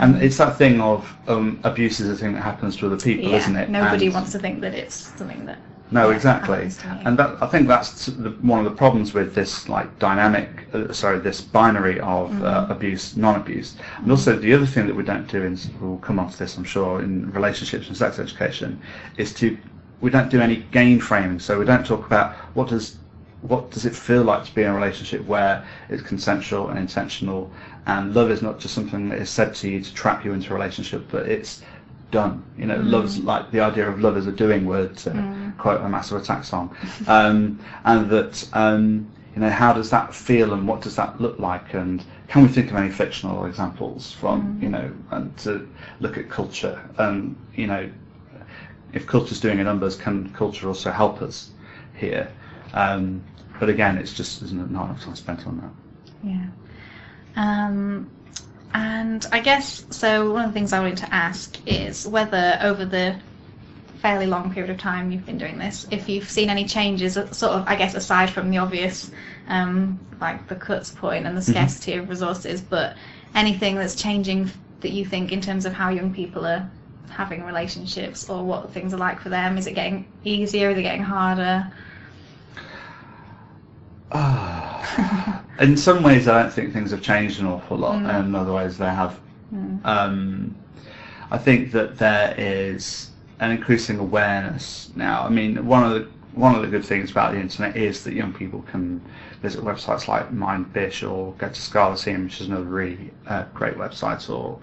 um, 0.00 0.14
And 0.14 0.22
it's 0.22 0.36
that 0.38 0.58
thing 0.58 0.80
of 0.80 1.08
um, 1.28 1.60
abuse 1.62 2.00
is 2.00 2.08
a 2.08 2.16
thing 2.16 2.32
that 2.32 2.42
happens 2.42 2.76
to 2.78 2.86
other 2.86 2.96
people, 2.96 3.30
yeah, 3.30 3.36
isn't 3.36 3.54
it? 3.56 3.70
nobody 3.70 4.06
And- 4.06 4.14
wants 4.14 4.32
to 4.32 4.40
think 4.40 4.60
that 4.62 4.74
it's 4.74 4.96
something 5.16 5.46
that 5.46 5.58
No, 5.90 6.10
exactly. 6.10 6.56
happens 6.56 6.78
to 6.78 6.86
you. 6.88 6.94
And 7.04 7.18
that, 7.18 7.42
I 7.42 7.46
think 7.46 7.68
that's 7.68 8.06
the, 8.06 8.30
one 8.42 8.58
of 8.58 8.64
the 8.64 8.76
problems 8.76 9.12
with 9.12 9.34
this 9.34 9.68
like 9.68 9.98
dynamic, 9.98 10.48
uh, 10.72 10.92
sorry, 10.92 11.18
this 11.18 11.40
binary 11.40 12.00
of 12.00 12.30
uh, 12.42 12.60
Mm-hmm. 12.60 12.72
abuse, 12.72 13.16
non-abuse. 13.16 13.76
And 13.98 14.10
also 14.10 14.36
the 14.36 14.52
other 14.54 14.66
thing 14.66 14.86
that 14.86 14.94
we 14.94 15.02
don't 15.02 15.26
do, 15.26 15.42
in, 15.42 15.58
we'll 15.80 15.98
come 15.98 16.18
off 16.18 16.38
this, 16.38 16.56
I'm 16.56 16.64
sure, 16.64 17.00
in 17.02 17.30
relationships 17.32 17.88
and 17.88 17.96
sex 17.96 18.18
education, 18.18 18.80
is 19.16 19.32
to 19.34 19.56
we 20.00 20.10
don't 20.10 20.30
do 20.30 20.40
any 20.40 20.56
gain 20.72 21.00
framing. 21.00 21.38
So 21.38 21.58
we 21.58 21.64
don't 21.64 21.84
talk 21.84 22.06
about 22.06 22.34
what 22.54 22.68
does 22.68 22.96
what 23.42 23.70
does 23.70 23.86
it 23.86 23.94
feel 23.94 24.22
like 24.22 24.44
to 24.44 24.54
be 24.54 24.62
in 24.62 24.68
a 24.68 24.74
relationship 24.74 25.24
where 25.26 25.64
it's 25.88 26.02
consensual 26.02 26.68
and 26.68 26.78
intentional, 26.78 27.50
and 27.86 28.14
love 28.14 28.30
is 28.30 28.42
not 28.42 28.58
just 28.60 28.74
something 28.74 29.08
that 29.08 29.18
is 29.18 29.30
said 29.30 29.54
to 29.56 29.68
you 29.68 29.80
to 29.82 29.94
trap 29.94 30.24
you 30.24 30.32
into 30.32 30.50
a 30.50 30.54
relationship, 30.54 31.04
but 31.10 31.26
it's 31.26 31.62
done. 32.10 32.44
You 32.58 32.66
know, 32.66 32.76
love's 32.76 33.18
like 33.18 33.50
the 33.50 33.60
idea 33.60 33.88
of 33.88 34.00
love 34.00 34.16
as 34.16 34.26
a 34.26 34.32
doing 34.32 34.66
word, 34.66 34.96
to 34.98 35.52
quote 35.58 35.80
a 35.80 35.88
Massive 35.88 36.20
Attack 36.20 36.44
song, 36.44 36.76
um, 37.06 37.58
and 37.84 38.10
that 38.10 38.48
um, 38.52 39.10
you 39.34 39.40
know 39.40 39.50
how 39.50 39.72
does 39.72 39.90
that 39.90 40.14
feel 40.14 40.52
and 40.52 40.66
what 40.66 40.80
does 40.80 40.96
that 40.96 41.20
look 41.20 41.38
like, 41.38 41.74
and 41.74 42.04
can 42.28 42.42
we 42.42 42.48
think 42.48 42.70
of 42.70 42.76
any 42.76 42.90
fictional 42.90 43.46
examples 43.46 44.12
from 44.12 44.58
you 44.62 44.68
know, 44.68 44.92
and 45.10 45.36
to 45.38 45.68
look 46.00 46.18
at 46.18 46.28
culture 46.28 46.80
and 46.98 47.36
you 47.54 47.66
know, 47.66 47.90
if 48.92 49.06
culture's 49.06 49.40
doing 49.40 49.60
a 49.60 49.64
numbers, 49.64 49.96
can 49.96 50.30
culture 50.32 50.68
also 50.68 50.90
help 50.90 51.22
us 51.22 51.50
here? 51.94 52.30
Um, 52.72 53.22
but 53.58 53.68
again, 53.68 53.98
it's 53.98 54.14
just 54.14 54.40
there's 54.40 54.52
not 54.52 54.68
enough 54.68 55.02
time 55.02 55.16
spent 55.16 55.46
on 55.46 55.58
that. 55.58 56.28
Yeah. 56.28 56.46
Um, 57.36 58.10
and 58.74 59.26
I 59.32 59.40
guess 59.40 59.84
so. 59.90 60.32
One 60.32 60.44
of 60.44 60.50
the 60.50 60.54
things 60.54 60.72
I 60.72 60.80
wanted 60.80 60.98
to 60.98 61.14
ask 61.14 61.56
is 61.66 62.06
whether 62.06 62.58
over 62.62 62.84
the 62.84 63.16
fairly 64.00 64.26
long 64.26 64.52
period 64.52 64.70
of 64.70 64.78
time 64.78 65.10
you've 65.10 65.26
been 65.26 65.38
doing 65.38 65.58
this, 65.58 65.86
if 65.90 66.08
you've 66.08 66.28
seen 66.28 66.48
any 66.48 66.64
changes, 66.64 67.16
uh, 67.18 67.30
sort 67.32 67.52
of, 67.52 67.68
I 67.68 67.76
guess, 67.76 67.94
aside 67.94 68.30
from 68.30 68.50
the 68.50 68.58
obvious, 68.58 69.10
um, 69.48 70.00
like 70.20 70.48
the 70.48 70.54
cuts 70.54 70.90
point 70.90 71.26
and 71.26 71.36
the 71.36 71.42
scarcity 71.42 71.94
of 71.94 72.08
resources, 72.08 72.62
but 72.62 72.96
anything 73.34 73.74
that's 73.76 73.94
changing 73.94 74.50
that 74.80 74.92
you 74.92 75.04
think 75.04 75.32
in 75.32 75.40
terms 75.40 75.66
of 75.66 75.74
how 75.74 75.90
young 75.90 76.14
people 76.14 76.46
are 76.46 76.70
having 77.10 77.44
relationships 77.44 78.30
or 78.30 78.42
what 78.42 78.72
things 78.72 78.94
are 78.94 78.98
like 78.98 79.20
for 79.20 79.28
them? 79.28 79.58
Is 79.58 79.66
it 79.66 79.74
getting 79.74 80.06
easier? 80.24 80.70
Is 80.70 80.78
it 80.78 80.82
getting 80.82 81.02
harder? 81.02 81.70
Ah. 84.12 85.44
in 85.60 85.76
some 85.76 86.02
ways, 86.02 86.26
I 86.26 86.42
don't 86.42 86.52
think 86.52 86.72
things 86.72 86.90
have 86.90 87.02
changed 87.02 87.40
an 87.40 87.46
awful 87.46 87.76
lot, 87.76 87.96
Mm. 87.96 88.08
and 88.08 88.28
in 88.28 88.34
other 88.34 88.52
ways, 88.52 88.78
they 88.78 88.86
have. 88.86 89.18
Mm. 89.54 89.84
Um, 89.84 90.54
I 91.30 91.38
think 91.38 91.72
that 91.72 91.98
there 91.98 92.34
is 92.38 93.10
an 93.40 93.50
increasing 93.50 93.98
awareness 93.98 94.90
now. 94.96 95.22
I 95.22 95.28
mean, 95.28 95.64
one 95.66 95.84
of 95.84 95.92
the 95.92 96.06
one 96.34 96.54
of 96.54 96.62
the 96.62 96.68
good 96.68 96.84
things 96.84 97.10
about 97.10 97.32
the 97.32 97.40
internet 97.40 97.76
is 97.76 98.04
that 98.04 98.14
young 98.14 98.32
people 98.32 98.62
can 98.70 99.00
visit 99.42 99.62
websites 99.64 100.06
like 100.06 100.32
Mindfish 100.32 101.02
or 101.08 101.32
go 101.38 101.48
to 101.48 101.60
Scarleteen, 101.60 102.24
which 102.24 102.40
is 102.40 102.46
another 102.46 102.62
really 102.64 103.10
uh, 103.26 103.44
great 103.52 103.74
website, 103.76 104.30
or 104.30 104.58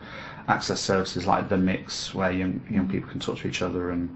access 0.47 0.79
services 0.79 1.27
like 1.27 1.49
The 1.49 1.57
Mix, 1.57 2.15
where 2.15 2.31
young 2.31 2.61
young 2.69 2.87
people 2.87 3.09
can 3.09 3.19
talk 3.19 3.37
to 3.39 3.47
each 3.47 3.61
other 3.61 3.91
and 3.91 4.09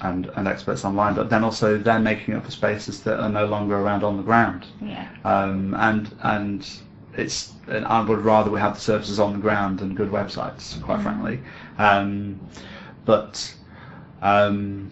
and, 0.00 0.26
and 0.36 0.48
experts 0.48 0.84
online. 0.84 1.14
But 1.14 1.30
then 1.30 1.44
also 1.44 1.78
they're 1.78 1.98
making 1.98 2.34
up 2.34 2.44
for 2.44 2.50
spaces 2.50 3.02
that 3.02 3.20
are 3.20 3.28
no 3.28 3.46
longer 3.46 3.76
around 3.76 4.02
on 4.04 4.16
the 4.16 4.22
ground 4.22 4.66
Yeah. 4.80 5.06
um, 5.24 5.74
and 5.74 6.14
and 6.22 6.68
it's 7.14 7.52
and 7.68 7.84
I 7.86 8.00
would 8.02 8.20
rather 8.20 8.50
we 8.50 8.58
have 8.60 8.74
the 8.74 8.80
services 8.80 9.20
on 9.20 9.32
the 9.34 9.38
ground 9.38 9.78
than 9.80 9.94
good 9.94 10.10
websites, 10.10 10.82
quite 10.82 11.02
frankly. 11.02 11.40
Um, 11.78 12.40
but 13.04 13.54
um, 14.22 14.90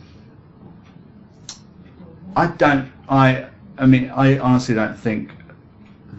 I 2.37 2.47
don't. 2.49 2.91
I 3.09 3.47
I 3.79 3.87
mean, 3.87 4.11
I 4.11 4.39
honestly 4.39 4.75
don't 4.75 4.97
think 4.97 5.33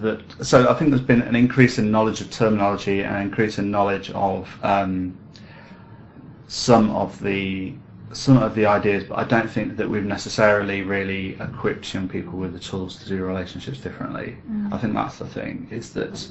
that. 0.01 0.21
So 0.45 0.69
I 0.69 0.73
think 0.73 0.89
there's 0.91 1.01
been 1.03 1.21
an 1.21 1.35
increase 1.35 1.77
in 1.77 1.91
knowledge 1.91 2.21
of 2.21 2.31
terminology 2.31 3.01
and 3.03 3.15
an 3.15 3.21
increase 3.21 3.59
in 3.59 3.69
knowledge 3.71 4.09
of 4.11 4.49
um, 4.63 5.17
some 6.47 6.89
of 6.91 7.21
the 7.21 7.73
some 8.13 8.37
of 8.37 8.55
the 8.55 8.65
ideas, 8.65 9.03
but 9.05 9.17
I 9.17 9.23
don't 9.23 9.49
think 9.49 9.77
that 9.77 9.89
we've 9.89 10.03
necessarily 10.03 10.81
really 10.81 11.35
equipped 11.39 11.93
young 11.93 12.07
people 12.07 12.37
with 12.37 12.53
the 12.53 12.59
tools 12.59 12.97
to 12.97 13.09
do 13.09 13.23
relationships 13.23 13.79
differently. 13.79 14.37
I 14.73 14.77
think 14.77 14.93
that's 14.93 15.17
the 15.17 15.27
thing 15.27 15.67
is 15.71 15.93
that 15.93 16.27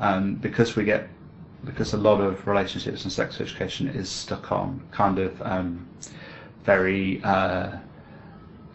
um, 0.00 0.34
because 0.36 0.76
we 0.76 0.84
get 0.84 1.08
because 1.64 1.92
a 1.92 1.96
lot 1.96 2.20
of 2.20 2.46
relationships 2.46 3.02
and 3.02 3.12
sex 3.12 3.40
education 3.40 3.88
is 3.88 4.08
stuck 4.08 4.52
on 4.52 4.80
kind 4.92 5.18
of 5.18 5.42
um, 5.42 5.88
very 6.64 7.20
uh, 7.24 7.76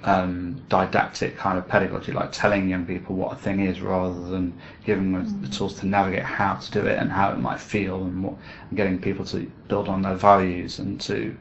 um, 0.03 0.61
didactic 0.67 1.37
kind 1.37 1.57
of 1.57 1.67
pedagogy, 1.67 2.11
like 2.11 2.31
telling 2.31 2.67
young 2.67 2.85
people 2.85 3.15
what 3.15 3.33
a 3.33 3.35
thing 3.35 3.61
is 3.61 3.79
rather 3.79 4.19
than 4.29 4.53
giving 4.85 5.13
them 5.13 5.41
the 5.41 5.47
tools 5.47 5.79
to 5.79 5.87
navigate 5.87 6.23
how 6.23 6.55
to 6.55 6.71
do 6.71 6.85
it 6.85 6.99
and 6.99 7.11
how 7.11 7.31
it 7.31 7.39
might 7.39 7.59
feel 7.59 8.03
and, 8.03 8.23
what, 8.23 8.35
and 8.69 8.77
getting 8.77 8.99
people 8.99 9.23
to 9.23 9.49
build 9.69 9.87
on 9.87 10.01
their 10.01 10.15
values 10.15 10.79
and 10.79 10.99
to 10.99 11.35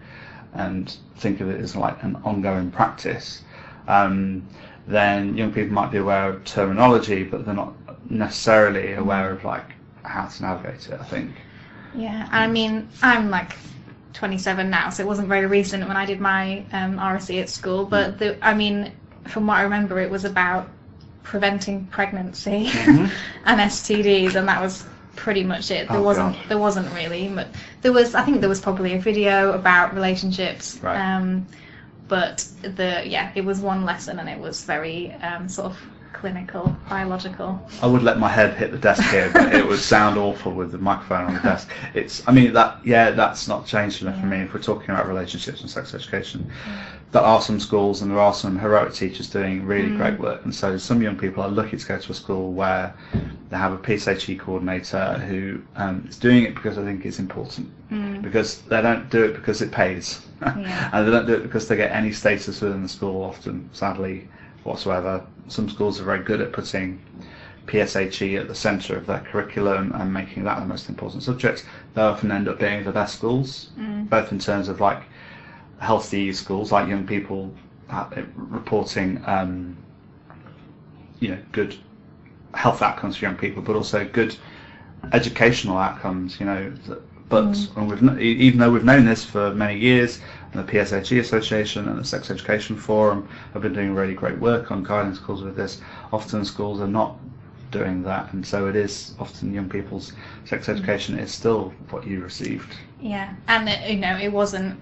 and 0.54 0.96
think 1.16 1.40
of 1.40 1.48
it 1.50 1.60
as 1.60 1.76
like 1.76 2.02
an 2.02 2.16
ongoing 2.24 2.70
practice. 2.70 3.42
Um, 3.88 4.46
then 4.86 5.36
young 5.36 5.52
people 5.52 5.72
might 5.72 5.90
be 5.90 5.98
aware 5.98 6.28
of 6.30 6.44
terminology, 6.44 7.22
but 7.24 7.44
they're 7.44 7.54
not 7.54 7.74
necessarily 8.10 8.94
aware 8.94 9.30
of 9.30 9.44
like 9.44 9.74
how 10.02 10.26
to 10.26 10.42
navigate 10.42 10.88
it. 10.88 11.00
I 11.00 11.04
think. 11.04 11.30
Yeah, 11.94 12.28
I 12.32 12.46
mean, 12.46 12.88
I'm 13.02 13.30
like 13.30 13.52
27 14.14 14.70
now, 14.70 14.90
so 14.90 15.02
it 15.02 15.06
wasn't 15.06 15.28
very 15.28 15.46
recent 15.46 15.86
when 15.86 15.96
I 15.96 16.04
did 16.06 16.20
my 16.20 16.64
um, 16.72 16.98
RSE 16.98 17.40
at 17.40 17.48
school. 17.48 17.84
But 17.84 18.18
the, 18.18 18.36
I 18.44 18.54
mean, 18.54 18.92
from 19.28 19.46
what 19.46 19.58
I 19.58 19.62
remember, 19.62 20.00
it 20.00 20.10
was 20.10 20.24
about 20.24 20.68
preventing 21.22 21.86
pregnancy 21.86 22.66
Mhm. 22.68 23.10
and 23.44 23.60
STDs, 23.60 24.34
and 24.34 24.48
that 24.48 24.60
was 24.60 24.84
pretty 25.16 25.44
much 25.44 25.70
it. 25.70 25.88
There 25.88 25.98
Oh, 25.98 26.02
wasn't 26.02 26.34
God. 26.36 26.48
there 26.48 26.58
wasn't 26.58 26.92
really, 26.94 27.28
but 27.28 27.48
there 27.82 27.92
was. 27.92 28.14
I 28.14 28.22
think 28.22 28.40
there 28.40 28.48
was 28.48 28.60
probably 28.60 28.94
a 28.94 28.98
video 28.98 29.52
about 29.52 29.94
relationships. 29.94 30.78
Right. 30.82 30.96
Um, 30.98 31.46
but 32.08 32.46
the 32.62 33.02
yeah, 33.06 33.32
it 33.34 33.44
was 33.44 33.60
one 33.60 33.84
lesson, 33.84 34.18
and 34.18 34.28
it 34.28 34.38
was 34.38 34.64
very 34.64 35.12
um, 35.14 35.48
sort 35.48 35.66
of 35.72 35.78
clinical, 36.12 36.74
biological. 36.88 37.60
I 37.82 37.86
would 37.86 38.02
let 38.02 38.18
my 38.18 38.28
head 38.28 38.54
hit 38.56 38.70
the 38.70 38.78
desk 38.78 39.02
here, 39.10 39.30
but 39.32 39.54
it 39.54 39.66
would 39.66 39.78
sound 39.78 40.18
awful 40.18 40.52
with 40.52 40.72
the 40.72 40.78
microphone 40.78 41.24
on 41.26 41.34
the 41.34 41.40
desk. 41.40 41.68
It's, 41.94 42.22
I 42.28 42.32
mean, 42.32 42.52
that 42.52 42.78
yeah, 42.84 43.10
that's 43.10 43.48
not 43.48 43.66
changed 43.66 44.02
enough 44.02 44.18
for 44.20 44.26
me. 44.26 44.38
If 44.38 44.54
we're 44.54 44.60
talking 44.62 44.90
about 44.90 45.08
relationships 45.08 45.60
and 45.62 45.70
sex 45.70 45.94
education, 45.94 46.50
there 47.12 47.22
are 47.22 47.42
some 47.42 47.60
schools 47.60 48.00
and 48.02 48.10
there 48.10 48.18
are 48.18 48.32
some 48.32 48.58
heroic 48.58 48.94
teachers 48.94 49.28
doing 49.28 49.66
really 49.66 49.94
great 49.96 50.18
work, 50.18 50.44
and 50.44 50.54
so 50.54 50.76
some 50.78 51.02
young 51.02 51.16
people 51.16 51.42
are 51.42 51.50
lucky 51.50 51.76
to 51.76 51.86
go 51.86 51.98
to 51.98 52.12
a 52.12 52.14
school 52.14 52.52
where 52.52 52.94
they 53.50 53.56
have 53.56 53.72
a 53.72 53.78
PSHE 53.78 54.38
coordinator 54.38 55.14
who 55.28 55.60
um, 55.76 56.06
is 56.08 56.16
doing 56.18 56.44
it 56.44 56.54
because 56.54 56.78
I 56.78 56.84
think 56.84 57.04
it's 57.04 57.18
important, 57.18 57.70
because 58.22 58.62
they 58.62 58.80
don't 58.80 59.10
do 59.10 59.24
it 59.24 59.34
because 59.34 59.60
it 59.60 59.70
pays, 59.72 60.26
Yeah. 60.40 60.88
and 60.92 61.06
they 61.06 61.10
don't 61.10 61.26
do 61.26 61.34
it 61.34 61.42
because 61.42 61.68
they 61.68 61.76
get 61.76 61.92
any 61.92 62.12
status 62.12 62.60
within 62.62 62.82
the 62.82 62.88
school. 62.88 63.22
Often, 63.22 63.68
sadly, 63.72 64.26
whatsoever. 64.64 65.24
Some 65.48 65.68
schools 65.68 66.00
are 66.00 66.04
very 66.04 66.22
good 66.22 66.40
at 66.40 66.52
putting 66.52 67.00
PSHE 67.66 68.40
at 68.40 68.48
the 68.48 68.54
centre 68.54 68.96
of 68.96 69.06
their 69.06 69.20
curriculum 69.20 69.92
and 69.94 70.12
making 70.12 70.44
that 70.44 70.58
the 70.60 70.66
most 70.66 70.88
important 70.88 71.22
subject. 71.22 71.66
They 71.94 72.02
often 72.02 72.30
end 72.30 72.48
up 72.48 72.58
being 72.58 72.84
the 72.84 72.92
best 72.92 73.16
schools, 73.16 73.70
both 74.08 74.32
in 74.32 74.38
terms 74.38 74.68
of 74.68 74.80
like 74.80 75.02
healthy 75.78 76.32
schools, 76.32 76.72
like 76.72 76.88
young 76.88 77.06
people 77.06 77.52
uh, 77.90 78.08
reporting, 78.34 79.22
um, 79.26 79.76
you 81.20 81.28
know, 81.28 81.38
good 81.52 81.76
health 82.54 82.82
outcomes 82.82 83.16
for 83.16 83.24
young 83.24 83.36
people, 83.36 83.62
but 83.62 83.76
also 83.76 84.04
good 84.08 84.36
educational 85.12 85.78
outcomes. 85.78 86.40
You 86.40 86.46
know, 86.46 86.72
but 87.28 87.56
and 87.76 87.90
we've 87.90 88.20
even 88.20 88.58
though 88.58 88.70
we've 88.70 88.84
known 88.84 89.04
this 89.04 89.24
for 89.24 89.54
many 89.54 89.78
years, 89.78 90.20
and 90.52 90.66
the 90.66 90.70
PSHE 90.72 91.18
Association 91.20 91.88
and 91.88 91.98
the 91.98 92.04
Sex 92.04 92.30
Education 92.30 92.76
Forum 92.76 93.28
have 93.52 93.62
been 93.62 93.72
doing 93.72 93.94
really 93.94 94.14
great 94.14 94.38
work 94.38 94.70
on 94.70 94.82
guiding 94.82 95.14
schools 95.14 95.42
with 95.42 95.56
this. 95.56 95.80
Often 96.12 96.44
schools 96.44 96.80
are 96.80 96.88
not 96.88 97.16
doing 97.70 98.02
that, 98.02 98.32
and 98.34 98.44
so 98.46 98.66
it 98.68 98.76
is 98.76 99.14
often 99.18 99.52
young 99.54 99.68
people's 99.68 100.12
sex 100.44 100.68
education 100.68 101.18
is 101.18 101.32
still 101.32 101.72
what 101.90 102.06
you 102.06 102.20
received. 102.20 102.76
Yeah, 103.00 103.32
and 103.48 103.68
it, 103.68 103.88
you 103.90 103.98
know, 103.98 104.16
it 104.18 104.30
wasn't 104.30 104.78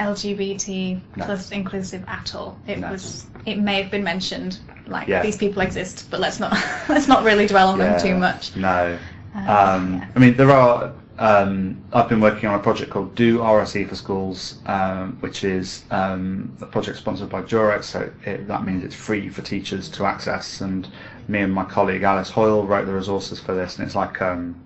LGBT 0.00 1.00
No. 1.16 1.24
plus 1.24 1.50
inclusive 1.52 2.04
at 2.08 2.34
all. 2.34 2.58
It 2.66 2.80
No. 2.80 2.90
was. 2.90 3.26
It 3.46 3.58
may 3.58 3.80
have 3.80 3.90
been 3.90 4.02
mentioned, 4.02 4.58
like 4.86 5.06
Yeah. 5.06 5.22
these 5.22 5.36
people 5.36 5.62
exist, 5.62 6.08
but 6.10 6.18
let's 6.18 6.40
not 6.40 6.52
let's 6.88 7.06
not 7.06 7.22
really 7.22 7.46
dwell 7.46 7.68
on 7.68 7.78
them 7.78 8.00
too 8.00 8.16
much. 8.16 8.56
No. 8.56 8.98
Uh, 9.36 9.38
Um, 9.38 9.94
yeah. 9.94 10.06
I 10.14 10.18
mean, 10.18 10.36
there 10.36 10.50
are. 10.50 10.92
Um, 11.16 11.84
I've 11.92 12.08
been 12.08 12.20
working 12.20 12.48
on 12.48 12.58
a 12.58 12.62
project 12.62 12.90
called 12.90 13.14
Do 13.14 13.38
RSE 13.38 13.88
for 13.88 13.94
Schools, 13.94 14.58
um, 14.66 15.16
which 15.20 15.44
is 15.44 15.84
um, 15.92 16.56
a 16.60 16.66
project 16.66 16.98
sponsored 16.98 17.30
by 17.30 17.42
Durex. 17.42 17.84
So 17.84 18.10
it, 18.24 18.48
that 18.48 18.64
means 18.64 18.82
it's 18.82 18.96
free 18.96 19.28
for 19.28 19.42
teachers 19.42 19.88
to 19.90 20.06
access. 20.06 20.60
And 20.60 20.88
me 21.28 21.40
and 21.40 21.52
my 21.52 21.64
colleague 21.64 22.02
Alice 22.02 22.30
Hoyle 22.30 22.66
wrote 22.66 22.86
the 22.86 22.92
resources 22.92 23.38
for 23.38 23.54
this, 23.54 23.78
and 23.78 23.86
it's 23.86 23.94
like 23.94 24.20
um, 24.20 24.60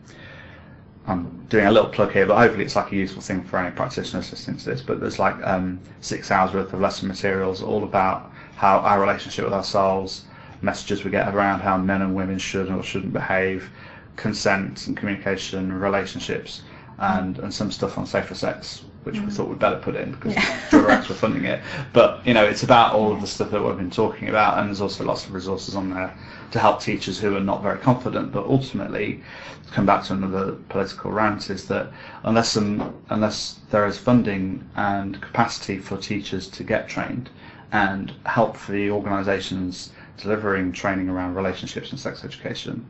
I'm 1.07 1.47
doing 1.51 1.67
a 1.67 1.71
little 1.71 1.91
plug 1.91 2.13
here, 2.13 2.27
but 2.27 2.39
hopefully 2.39 2.65
it's 2.65 2.77
like 2.77 2.93
a 2.93 2.97
useful 2.97 3.21
thing 3.21 3.43
for 3.45 3.59
any 3.59 3.75
practitioners 3.75 4.31
listening 4.31 4.57
to 4.59 4.65
this. 4.65 4.81
But 4.81 5.01
there's 5.01 5.19
like 5.19 5.37
um, 5.47 5.79
six 6.01 6.31
hours 6.31 6.55
worth 6.55 6.73
of 6.73 6.81
lesson 6.81 7.09
materials 7.09 7.63
all 7.63 7.85
about 7.85 8.31
how 8.57 8.79
our 8.79 9.01
relationship 9.01 9.45
with 9.45 9.55
ourselves, 9.55 10.25
messages 10.63 11.05
we 11.05 11.11
get 11.11 11.35
around 11.35 11.61
how 11.61 11.77
men 11.77 12.01
and 12.01 12.15
women 12.15 12.39
should 12.39 12.71
or 12.71 12.83
shouldn't 12.83 13.13
behave, 13.13 13.71
consent 14.19 14.87
and 14.87 14.97
communication, 14.97 15.73
relationships, 15.73 16.63
and, 16.99 17.39
and 17.39 17.55
some 17.55 17.71
stuff 17.71 17.97
on 17.97 18.05
safer 18.05 18.35
sex, 18.35 18.83
which 19.05 19.15
we 19.21 19.27
mm. 19.27 19.33
thought 19.33 19.49
we'd 19.49 19.59
better 19.59 19.79
put 19.79 19.95
in 19.95 20.11
because 20.11 20.35
Yeah. 20.35 20.65
Were 21.09 21.15
funding 21.15 21.45
it. 21.45 21.63
But 21.93 22.27
you 22.27 22.35
know, 22.35 22.45
it's 22.45 22.65
about 22.65 22.95
all 22.95 23.13
of 23.13 23.21
the 23.21 23.27
stuff 23.27 23.51
that 23.53 23.63
we've 23.63 23.77
been 23.77 23.91
talking 23.91 24.29
about, 24.29 24.59
and 24.59 24.69
there's 24.69 24.81
also 24.81 25.05
lots 25.05 25.25
of 25.25 25.33
resources 25.33 25.75
on 25.77 25.91
there 25.91 26.13
to 26.51 26.59
help 26.59 26.83
teachers 26.83 27.19
who 27.19 27.37
are 27.37 27.41
not 27.41 27.63
very 27.63 27.79
confident. 27.79 28.33
But 28.33 28.45
ultimately, 28.47 29.23
to 29.67 29.73
come 29.73 29.87
back 29.87 30.05
to 30.05 30.15
another 30.15 30.57
political 30.69 31.13
rant, 31.13 31.49
is 31.51 31.67
that 31.69 31.91
unless 32.25 32.51
some, 32.51 32.95
unless 33.11 33.61
there 33.71 33.87
is 33.87 33.97
funding 33.97 34.69
and 34.77 35.21
capacity 35.23 35.79
for 35.79 35.97
teachers 35.97 36.49
to 36.49 36.65
get 36.65 36.89
trained, 36.89 37.31
and 37.73 38.13
help 38.27 38.57
for 38.57 38.73
the 38.73 38.91
organisations 38.91 39.91
delivering 40.17 40.73
training 40.73 41.09
around 41.09 41.35
relationships 41.35 41.91
and 41.91 42.01
sex 42.01 42.25
education, 42.25 42.85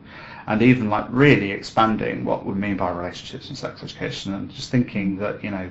and 0.49 0.62
even 0.62 0.90
like 0.90 1.07
really 1.11 1.53
expanding 1.53 2.24
what 2.24 2.44
we 2.44 2.55
mean 2.55 2.76
by 2.76 2.90
relationships 2.90 3.49
and 3.49 3.57
sex 3.57 3.82
education, 3.82 4.34
and 4.34 4.51
just 4.51 4.70
thinking 4.70 5.16
that 5.18 5.44
you 5.44 5.51
know 5.51 5.70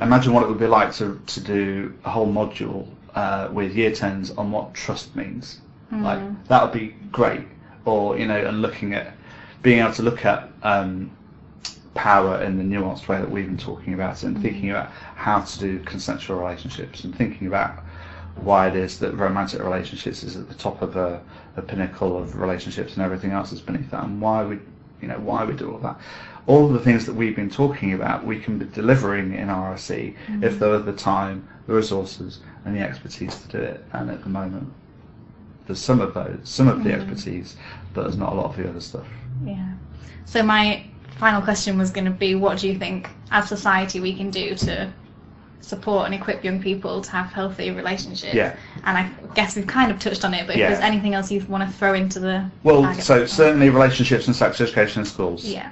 imagine 0.00 0.32
what 0.32 0.42
it 0.42 0.48
would 0.48 0.58
be 0.58 0.66
like 0.66 0.92
to, 0.94 1.20
to 1.26 1.40
do 1.40 1.94
a 2.04 2.10
whole 2.10 2.26
module 2.26 2.86
uh, 3.14 3.48
with 3.52 3.74
year 3.74 3.90
10s 3.90 4.36
on 4.38 4.50
what 4.50 4.74
trust 4.74 5.14
means. 5.16 5.60
Like 5.90 6.20
that 6.48 6.62
would 6.62 6.72
be 6.72 6.94
great. 7.10 7.46
Or, 7.84 8.18
you 8.18 8.26
know, 8.26 8.36
and 8.36 8.60
looking 8.60 8.94
at 8.94 9.14
being 9.62 9.78
able 9.78 9.94
to 9.94 10.02
look 10.02 10.24
at 10.24 10.50
um, 10.62 11.10
power 11.94 12.42
in 12.42 12.58
the 12.58 12.64
nuanced 12.76 13.08
way 13.08 13.18
that 13.18 13.30
we've 13.30 13.46
been 13.46 13.56
talking 13.56 13.94
about 13.94 14.22
it 14.22 14.26
and 14.26 14.40
thinking 14.42 14.70
about 14.70 14.90
how 14.90 15.40
to 15.40 15.58
do 15.58 15.78
consensual 15.80 16.38
relationships 16.38 17.04
and 17.04 17.14
thinking 17.16 17.46
about 17.46 17.82
why 18.36 18.68
it 18.68 18.76
is 18.76 18.98
that 18.98 19.12
romantic 19.14 19.62
relationships 19.62 20.22
is 20.22 20.36
at 20.36 20.48
the 20.48 20.54
top 20.54 20.82
of 20.82 20.96
a, 20.96 21.20
a 21.58 21.62
pinnacle 21.62 22.16
of 22.16 22.36
relationships 22.36 22.94
and 22.94 23.02
everything 23.02 23.32
else 23.32 23.52
is 23.52 23.60
beneath 23.60 23.90
that 23.90 24.04
and 24.04 24.20
why 24.20 24.44
we 24.44 24.58
you 25.00 25.08
know 25.08 25.18
why 25.18 25.44
we 25.44 25.54
do 25.54 25.72
all 25.72 25.78
that. 25.78 25.98
All 26.46 26.66
of 26.66 26.72
the 26.72 26.80
things 26.80 27.04
that 27.06 27.14
we've 27.14 27.36
been 27.36 27.50
talking 27.50 27.92
about 27.92 28.24
we 28.24 28.40
can 28.40 28.58
be 28.58 28.64
delivering 28.66 29.34
in 29.34 29.48
RSE 29.48 30.14
mm-hmm. 30.14 30.44
if 30.44 30.58
there 30.58 30.70
were 30.70 30.78
the 30.78 30.92
time 30.92 31.46
the 31.66 31.74
resources 31.74 32.40
and 32.64 32.74
the 32.74 32.80
expertise 32.80 33.36
to 33.42 33.48
do 33.48 33.58
it. 33.58 33.84
And 33.92 34.10
at 34.10 34.22
the 34.22 34.28
moment 34.28 34.72
there's 35.66 35.80
some 35.80 36.00
of 36.00 36.14
those 36.14 36.38
some 36.44 36.68
of 36.68 36.82
the 36.82 36.90
mm-hmm. 36.90 37.10
expertise 37.10 37.56
but 37.92 38.02
there's 38.02 38.16
not 38.16 38.32
a 38.32 38.36
lot 38.36 38.46
of 38.46 38.56
the 38.56 38.68
other 38.68 38.80
stuff. 38.80 39.06
Yeah. 39.44 39.72
So 40.24 40.42
my 40.42 40.84
final 41.18 41.42
question 41.42 41.76
was 41.76 41.90
going 41.90 42.04
to 42.04 42.10
be, 42.10 42.34
what 42.34 42.58
do 42.58 42.68
you 42.68 42.78
think, 42.78 43.10
as 43.30 43.48
society, 43.48 44.00
we 44.00 44.14
can 44.14 44.30
do 44.30 44.54
to 44.54 44.92
support 45.60 46.06
and 46.06 46.14
equip 46.14 46.42
young 46.44 46.60
people 46.62 47.00
to 47.00 47.10
have 47.10 47.26
healthy 47.32 47.70
relationships? 47.70 48.34
Yeah. 48.34 48.56
And 48.84 48.96
I 48.98 49.10
guess 49.34 49.56
we've 49.56 49.66
kind 49.66 49.90
of 49.90 49.98
touched 49.98 50.24
on 50.24 50.34
it, 50.34 50.46
but 50.46 50.56
Yeah. 50.56 50.66
if 50.66 50.72
there's 50.72 50.84
anything 50.84 51.14
else 51.14 51.30
you 51.30 51.44
want 51.48 51.68
to 51.68 51.76
throw 51.76 51.94
into 51.94 52.20
the 52.20 52.50
well 52.62 52.92
so 52.94 53.26
certainly 53.26 53.70
relationships 53.70 54.26
and 54.26 54.34
sex 54.34 54.60
education 54.60 55.00
in 55.00 55.06
schools 55.06 55.44
Yeah. 55.44 55.70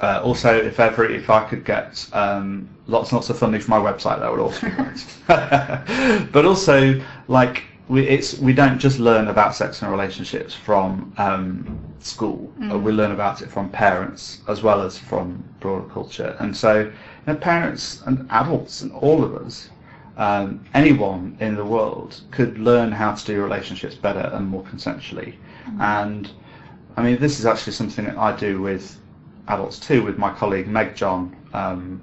Uh, 0.00 0.20
also, 0.24 0.52
if 0.52 0.80
ever, 0.80 1.04
if 1.08 1.30
I 1.30 1.44
could 1.44 1.64
get 1.64 2.08
um, 2.12 2.68
lots 2.88 3.10
and 3.10 3.16
lots 3.18 3.30
of 3.30 3.38
funding 3.38 3.60
for 3.60 3.70
my 3.70 3.78
website, 3.78 4.18
that 4.18 4.28
would 4.28 4.40
also 4.40 4.68
be 4.68 4.72
great. 4.74 5.06
but 6.32 6.44
also, 6.44 7.00
like 7.28 7.62
we, 7.88 8.08
it's 8.08 8.36
we 8.38 8.52
don't 8.52 8.80
just 8.80 8.98
learn 8.98 9.28
about 9.28 9.54
sex 9.54 9.80
and 9.80 9.92
relationships 9.92 10.54
from 10.54 11.12
um, 11.18 11.78
school. 12.00 12.52
Uh, 12.68 12.78
we 12.78 12.90
learn 12.90 13.12
about 13.12 13.42
it 13.42 13.50
from 13.50 13.68
parents 13.68 14.40
as 14.48 14.60
well 14.62 14.82
as 14.82 14.98
from 14.98 15.44
broader 15.60 15.88
culture. 15.88 16.36
And 16.40 16.56
so, 16.56 16.90
parents 17.40 18.02
and 18.06 18.26
adults 18.30 18.82
and 18.82 18.92
all 18.92 19.24
of 19.24 19.34
us, 19.36 19.70
um, 20.16 20.64
anyone 20.74 21.36
in 21.40 21.54
the 21.54 21.64
world 21.64 22.20
could 22.30 22.58
learn 22.58 22.92
how 22.92 23.14
to 23.14 23.24
do 23.24 23.42
relationships 23.42 23.94
better 23.94 24.30
and 24.34 24.46
more 24.46 24.62
consensually. 24.64 25.34
And 25.80 26.30
I 26.96 27.02
mean, 27.02 27.18
this 27.18 27.38
is 27.38 27.46
actually 27.46 27.72
something 27.72 28.04
that 28.04 28.18
I 28.18 28.36
do 28.36 28.60
with 28.60 28.98
adults 29.48 29.78
too, 29.78 30.04
with 30.04 30.18
my 30.18 30.32
colleague 30.34 30.68
Meg 30.68 30.94
John. 30.94 31.34
Um, 31.52 32.02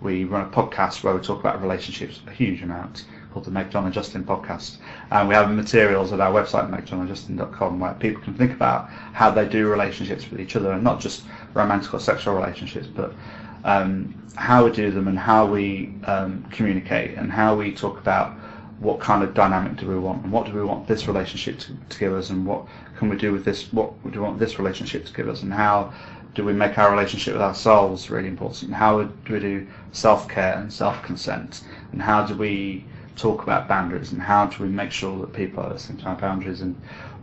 we 0.00 0.24
run 0.24 0.46
a 0.46 0.50
podcast 0.50 1.02
where 1.02 1.14
we 1.14 1.20
talk 1.20 1.40
about 1.40 1.62
relationships 1.62 2.20
a 2.26 2.30
huge 2.30 2.62
amount 2.62 3.06
called 3.32 3.44
the 3.44 3.50
Meg 3.50 3.70
John 3.70 3.84
and 3.84 3.92
Justin 3.92 4.24
podcast. 4.24 4.78
And 5.10 5.28
we 5.28 5.34
have 5.34 5.50
materials 5.50 6.12
at 6.12 6.20
our 6.20 6.32
website, 6.32 6.70
megjohnandjustin.com, 6.70 7.80
where 7.80 7.94
people 7.94 8.22
can 8.22 8.34
think 8.34 8.52
about 8.52 8.88
how 8.88 9.30
they 9.30 9.46
do 9.46 9.68
relationships 9.68 10.30
with 10.30 10.40
each 10.40 10.56
other 10.56 10.72
and 10.72 10.84
not 10.84 11.00
just 11.00 11.24
romantic 11.52 11.92
or 11.94 12.00
sexual 12.00 12.34
relationships, 12.34 12.86
but 12.86 13.12
um, 13.64 14.14
how 14.36 14.64
we 14.64 14.70
do 14.70 14.90
them 14.90 15.08
and 15.08 15.18
how 15.18 15.46
we 15.46 15.94
um, 16.04 16.44
communicate 16.50 17.16
and 17.16 17.30
how 17.32 17.54
we 17.54 17.72
talk 17.72 17.98
about 17.98 18.32
what 18.80 19.00
kind 19.00 19.22
of 19.22 19.32
dynamic 19.34 19.76
do 19.76 19.88
we 19.88 19.98
want 19.98 20.22
and 20.24 20.32
what 20.32 20.46
do 20.46 20.52
we 20.52 20.62
want 20.62 20.86
this 20.86 21.06
relationship 21.06 21.58
to, 21.58 21.72
to 21.88 21.98
give 21.98 22.12
us 22.12 22.30
and 22.30 22.44
what 22.44 22.66
can 22.98 23.08
we 23.08 23.16
do 23.16 23.32
with 23.32 23.44
this 23.44 23.72
what 23.72 23.90
do 24.04 24.20
we 24.20 24.24
want 24.24 24.38
this 24.38 24.58
relationship 24.58 25.04
to 25.06 25.12
give 25.12 25.28
us 25.28 25.42
and 25.42 25.52
how 25.52 25.92
do 26.34 26.44
we 26.44 26.52
make 26.52 26.76
our 26.78 26.90
relationship 26.90 27.32
with 27.32 27.42
ourselves 27.42 28.10
really 28.10 28.28
important 28.28 28.64
and 28.64 28.74
how 28.74 29.02
do 29.02 29.32
we 29.32 29.40
do 29.40 29.66
self-care 29.92 30.58
and 30.58 30.72
self-consent 30.72 31.62
and 31.92 32.02
how 32.02 32.26
do 32.26 32.34
we 32.36 32.84
talk 33.16 33.42
about 33.44 33.68
boundaries 33.68 34.12
and 34.12 34.20
how 34.20 34.46
do 34.46 34.62
we 34.62 34.68
make 34.68 34.90
sure 34.90 35.18
that 35.20 35.32
people 35.32 35.62
are 35.62 35.70
listening 35.70 35.98
to 35.98 36.06
our 36.06 36.16
boundaries 36.16 36.60
and 36.60 36.74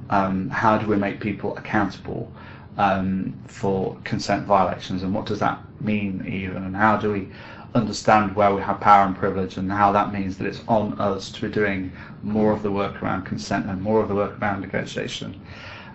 um, 0.09 0.49
how 0.49 0.77
do 0.77 0.87
we 0.87 0.95
make 0.95 1.19
people 1.19 1.55
accountable 1.57 2.31
um, 2.77 3.33
for 3.47 3.97
consent 4.03 4.45
violations. 4.45 5.03
And 5.03 5.13
what 5.13 5.25
does 5.25 5.39
that 5.39 5.59
mean 5.81 6.25
even 6.27 6.63
and 6.63 6.75
how 6.75 6.97
do 6.97 7.11
we 7.11 7.27
understand 7.73 8.35
where 8.35 8.53
we 8.53 8.61
have 8.61 8.79
power 8.79 9.05
and 9.05 9.15
privilege 9.15 9.57
and 9.57 9.71
how 9.71 9.91
that 9.91 10.11
means 10.11 10.37
that 10.37 10.45
it's 10.47 10.61
on 10.67 10.99
us 10.99 11.31
to 11.31 11.41
be 11.41 11.53
doing 11.53 11.91
more 12.21 12.51
of 12.51 12.63
the 12.63 12.71
work 12.71 13.01
around 13.01 13.23
consent 13.23 13.65
and 13.65 13.81
more 13.81 14.01
of 14.01 14.09
the 14.09 14.15
work 14.15 14.39
around 14.41 14.61
negotiation? 14.61 15.39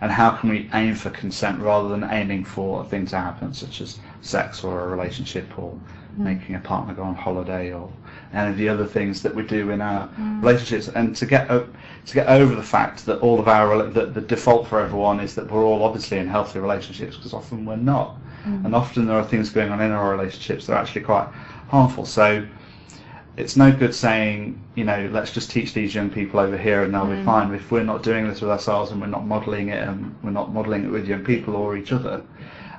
And 0.00 0.10
how 0.12 0.30
can 0.30 0.50
we 0.50 0.68
aim 0.74 0.94
for 0.94 1.10
consent 1.10 1.60
rather 1.60 1.88
than 1.88 2.04
aiming 2.04 2.44
for 2.44 2.82
a 2.82 2.84
thing 2.84 3.06
to 3.06 3.16
happen 3.16 3.54
such 3.54 3.80
as 3.80 3.98
sex 4.20 4.62
or 4.62 4.80
a 4.80 4.88
relationship 4.88 5.58
or 5.58 5.78
Mm. 6.18 6.24
making 6.24 6.54
a 6.54 6.60
partner 6.60 6.94
go 6.94 7.02
on 7.02 7.14
holiday 7.14 7.72
or 7.72 7.92
any 8.32 8.50
of 8.50 8.56
the 8.56 8.70
other 8.70 8.86
things 8.86 9.22
that 9.22 9.34
we 9.34 9.42
do 9.42 9.70
in 9.70 9.82
our 9.82 10.08
mm. 10.08 10.40
relationships. 10.40 10.88
And 10.88 11.14
to 11.16 11.26
get 11.26 11.50
o- 11.50 11.68
to 12.06 12.14
get 12.14 12.26
over 12.28 12.54
the 12.54 12.62
fact 12.62 13.04
that 13.06 13.20
all 13.20 13.38
of 13.38 13.48
our 13.48 13.82
that 13.88 14.14
the 14.14 14.22
default 14.22 14.66
for 14.66 14.80
everyone 14.80 15.20
is 15.20 15.34
that 15.34 15.50
we're 15.50 15.64
all 15.64 15.82
obviously 15.82 16.18
in 16.18 16.26
healthy 16.26 16.58
relationships 16.58 17.16
because 17.16 17.34
often 17.34 17.66
we're 17.66 17.76
not. 17.76 18.16
Mm. 18.44 18.64
And 18.64 18.74
often 18.74 19.06
there 19.06 19.16
are 19.18 19.24
things 19.24 19.50
going 19.50 19.70
on 19.70 19.80
in 19.82 19.90
our 19.90 20.10
relationships 20.10 20.66
that 20.66 20.72
are 20.72 20.78
actually 20.78 21.02
quite 21.02 21.28
harmful. 21.68 22.06
So 22.06 22.46
it's 23.36 23.56
no 23.56 23.70
good 23.70 23.94
saying, 23.94 24.58
you 24.74 24.84
know, 24.84 25.10
let's 25.12 25.32
just 25.32 25.50
teach 25.50 25.74
these 25.74 25.94
young 25.94 26.08
people 26.08 26.40
over 26.40 26.56
here 26.56 26.82
and 26.82 26.94
they'll 26.94 27.06
be 27.06 27.22
fine. 27.24 27.52
If 27.52 27.70
we're 27.70 27.82
not 27.82 28.02
doing 28.02 28.26
this 28.26 28.40
with 28.40 28.50
ourselves 28.50 28.90
and 28.90 29.00
we're 29.00 29.08
not 29.08 29.26
modelling 29.26 29.68
it 29.68 29.86
and 29.86 30.16
we're 30.22 30.30
not 30.30 30.54
modelling 30.54 30.84
it 30.84 30.90
with 30.90 31.06
young 31.06 31.24
people 31.24 31.56
or 31.56 31.76
each 31.76 31.92
other. 31.92 32.22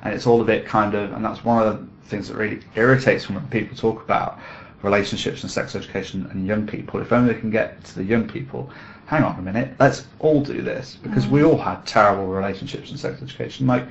And 0.02 0.14
it's 0.14 0.26
all 0.26 0.42
a 0.42 0.46
bit 0.46 0.66
kind 0.66 0.96
of, 0.96 1.14
and 1.14 1.24
that's 1.24 1.44
one 1.44 1.62
of 1.62 1.78
the 1.78 1.88
things 2.08 2.28
that 2.28 2.38
really 2.38 2.60
irritates 2.76 3.30
me 3.30 3.36
when 3.36 3.48
people 3.48 3.76
talk 3.76 4.04
about 4.04 4.40
relationships 4.84 5.44
and 5.44 5.52
sex 5.52 5.76
education 5.76 6.28
and 6.32 6.48
young 6.48 6.68
people. 6.68 7.00
If 7.02 7.12
only 7.12 7.34
they 7.34 7.40
can 7.40 7.50
get 7.50 7.84
to 7.86 7.96
the 7.96 8.04
young 8.04 8.28
people, 8.28 8.70
hang 9.06 9.24
on 9.24 9.38
a 9.40 9.42
minute, 9.42 9.74
let's 9.80 10.06
all 10.20 10.42
do 10.42 10.62
this 10.62 10.98
because 11.02 11.28
we 11.28 11.42
mm. 11.42 11.50
all 11.50 11.58
had 11.58 11.86
terrible 11.86 12.28
relationships 12.28 12.92
and 12.92 13.00
sex 13.00 13.22
education. 13.22 13.68
Like, 13.68 13.88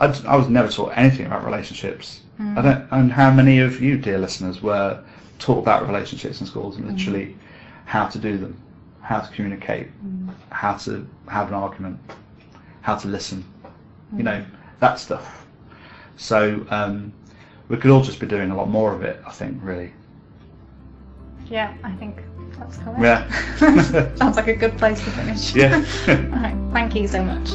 I, 0.00 0.06
I 0.26 0.36
was 0.36 0.48
never 0.48 0.70
taught 0.70 0.92
anything 0.96 1.26
about 1.26 1.44
relationships. 1.44 2.20
Mm. 2.40 2.58
I 2.58 2.62
don't, 2.62 2.88
and 2.92 3.12
how 3.12 3.32
many 3.32 3.58
of 3.60 3.80
you, 3.80 3.98
dear 3.98 4.18
listeners, 4.18 4.62
were 4.62 5.02
taught 5.38 5.58
about 5.58 5.86
relationships 5.86 6.40
in 6.40 6.46
schools 6.46 6.76
and 6.76 6.86
mm. 6.86 6.96
literally 6.96 7.36
how 7.84 8.06
to 8.06 8.18
do 8.18 8.38
them, 8.38 8.60
how 9.00 9.20
to 9.20 9.32
communicate, 9.32 9.88
how 10.50 10.74
to 10.74 11.06
have 11.28 11.48
an 11.48 11.54
argument, 11.54 11.98
how 12.82 12.96
to 12.96 13.08
listen, 13.08 13.44
you 14.16 14.22
know, 14.22 14.44
that 14.80 14.98
stuff. 14.98 15.46
So 16.16 16.66
um, 16.70 17.12
we 17.68 17.76
could 17.76 17.90
all 17.90 18.02
just 18.02 18.20
be 18.20 18.26
doing 18.26 18.50
a 18.50 18.56
lot 18.56 18.68
more 18.68 18.94
of 18.94 19.02
it, 19.02 19.20
I 19.26 19.30
think, 19.30 19.58
really. 19.62 19.92
Yeah, 21.46 21.74
I 21.82 21.92
think 21.92 22.22
that's 22.58 22.78
correct. 22.78 23.00
Yeah. 23.00 24.14
Sounds 24.16 24.36
like 24.36 24.48
a 24.48 24.56
good 24.56 24.76
place 24.78 25.02
to 25.04 25.10
finish. 25.10 25.54
Yeah. 25.54 25.76
All 26.08 26.40
right, 26.40 26.56
thank 26.72 26.94
you 26.94 27.06
so 27.08 27.22
much. 27.22 27.50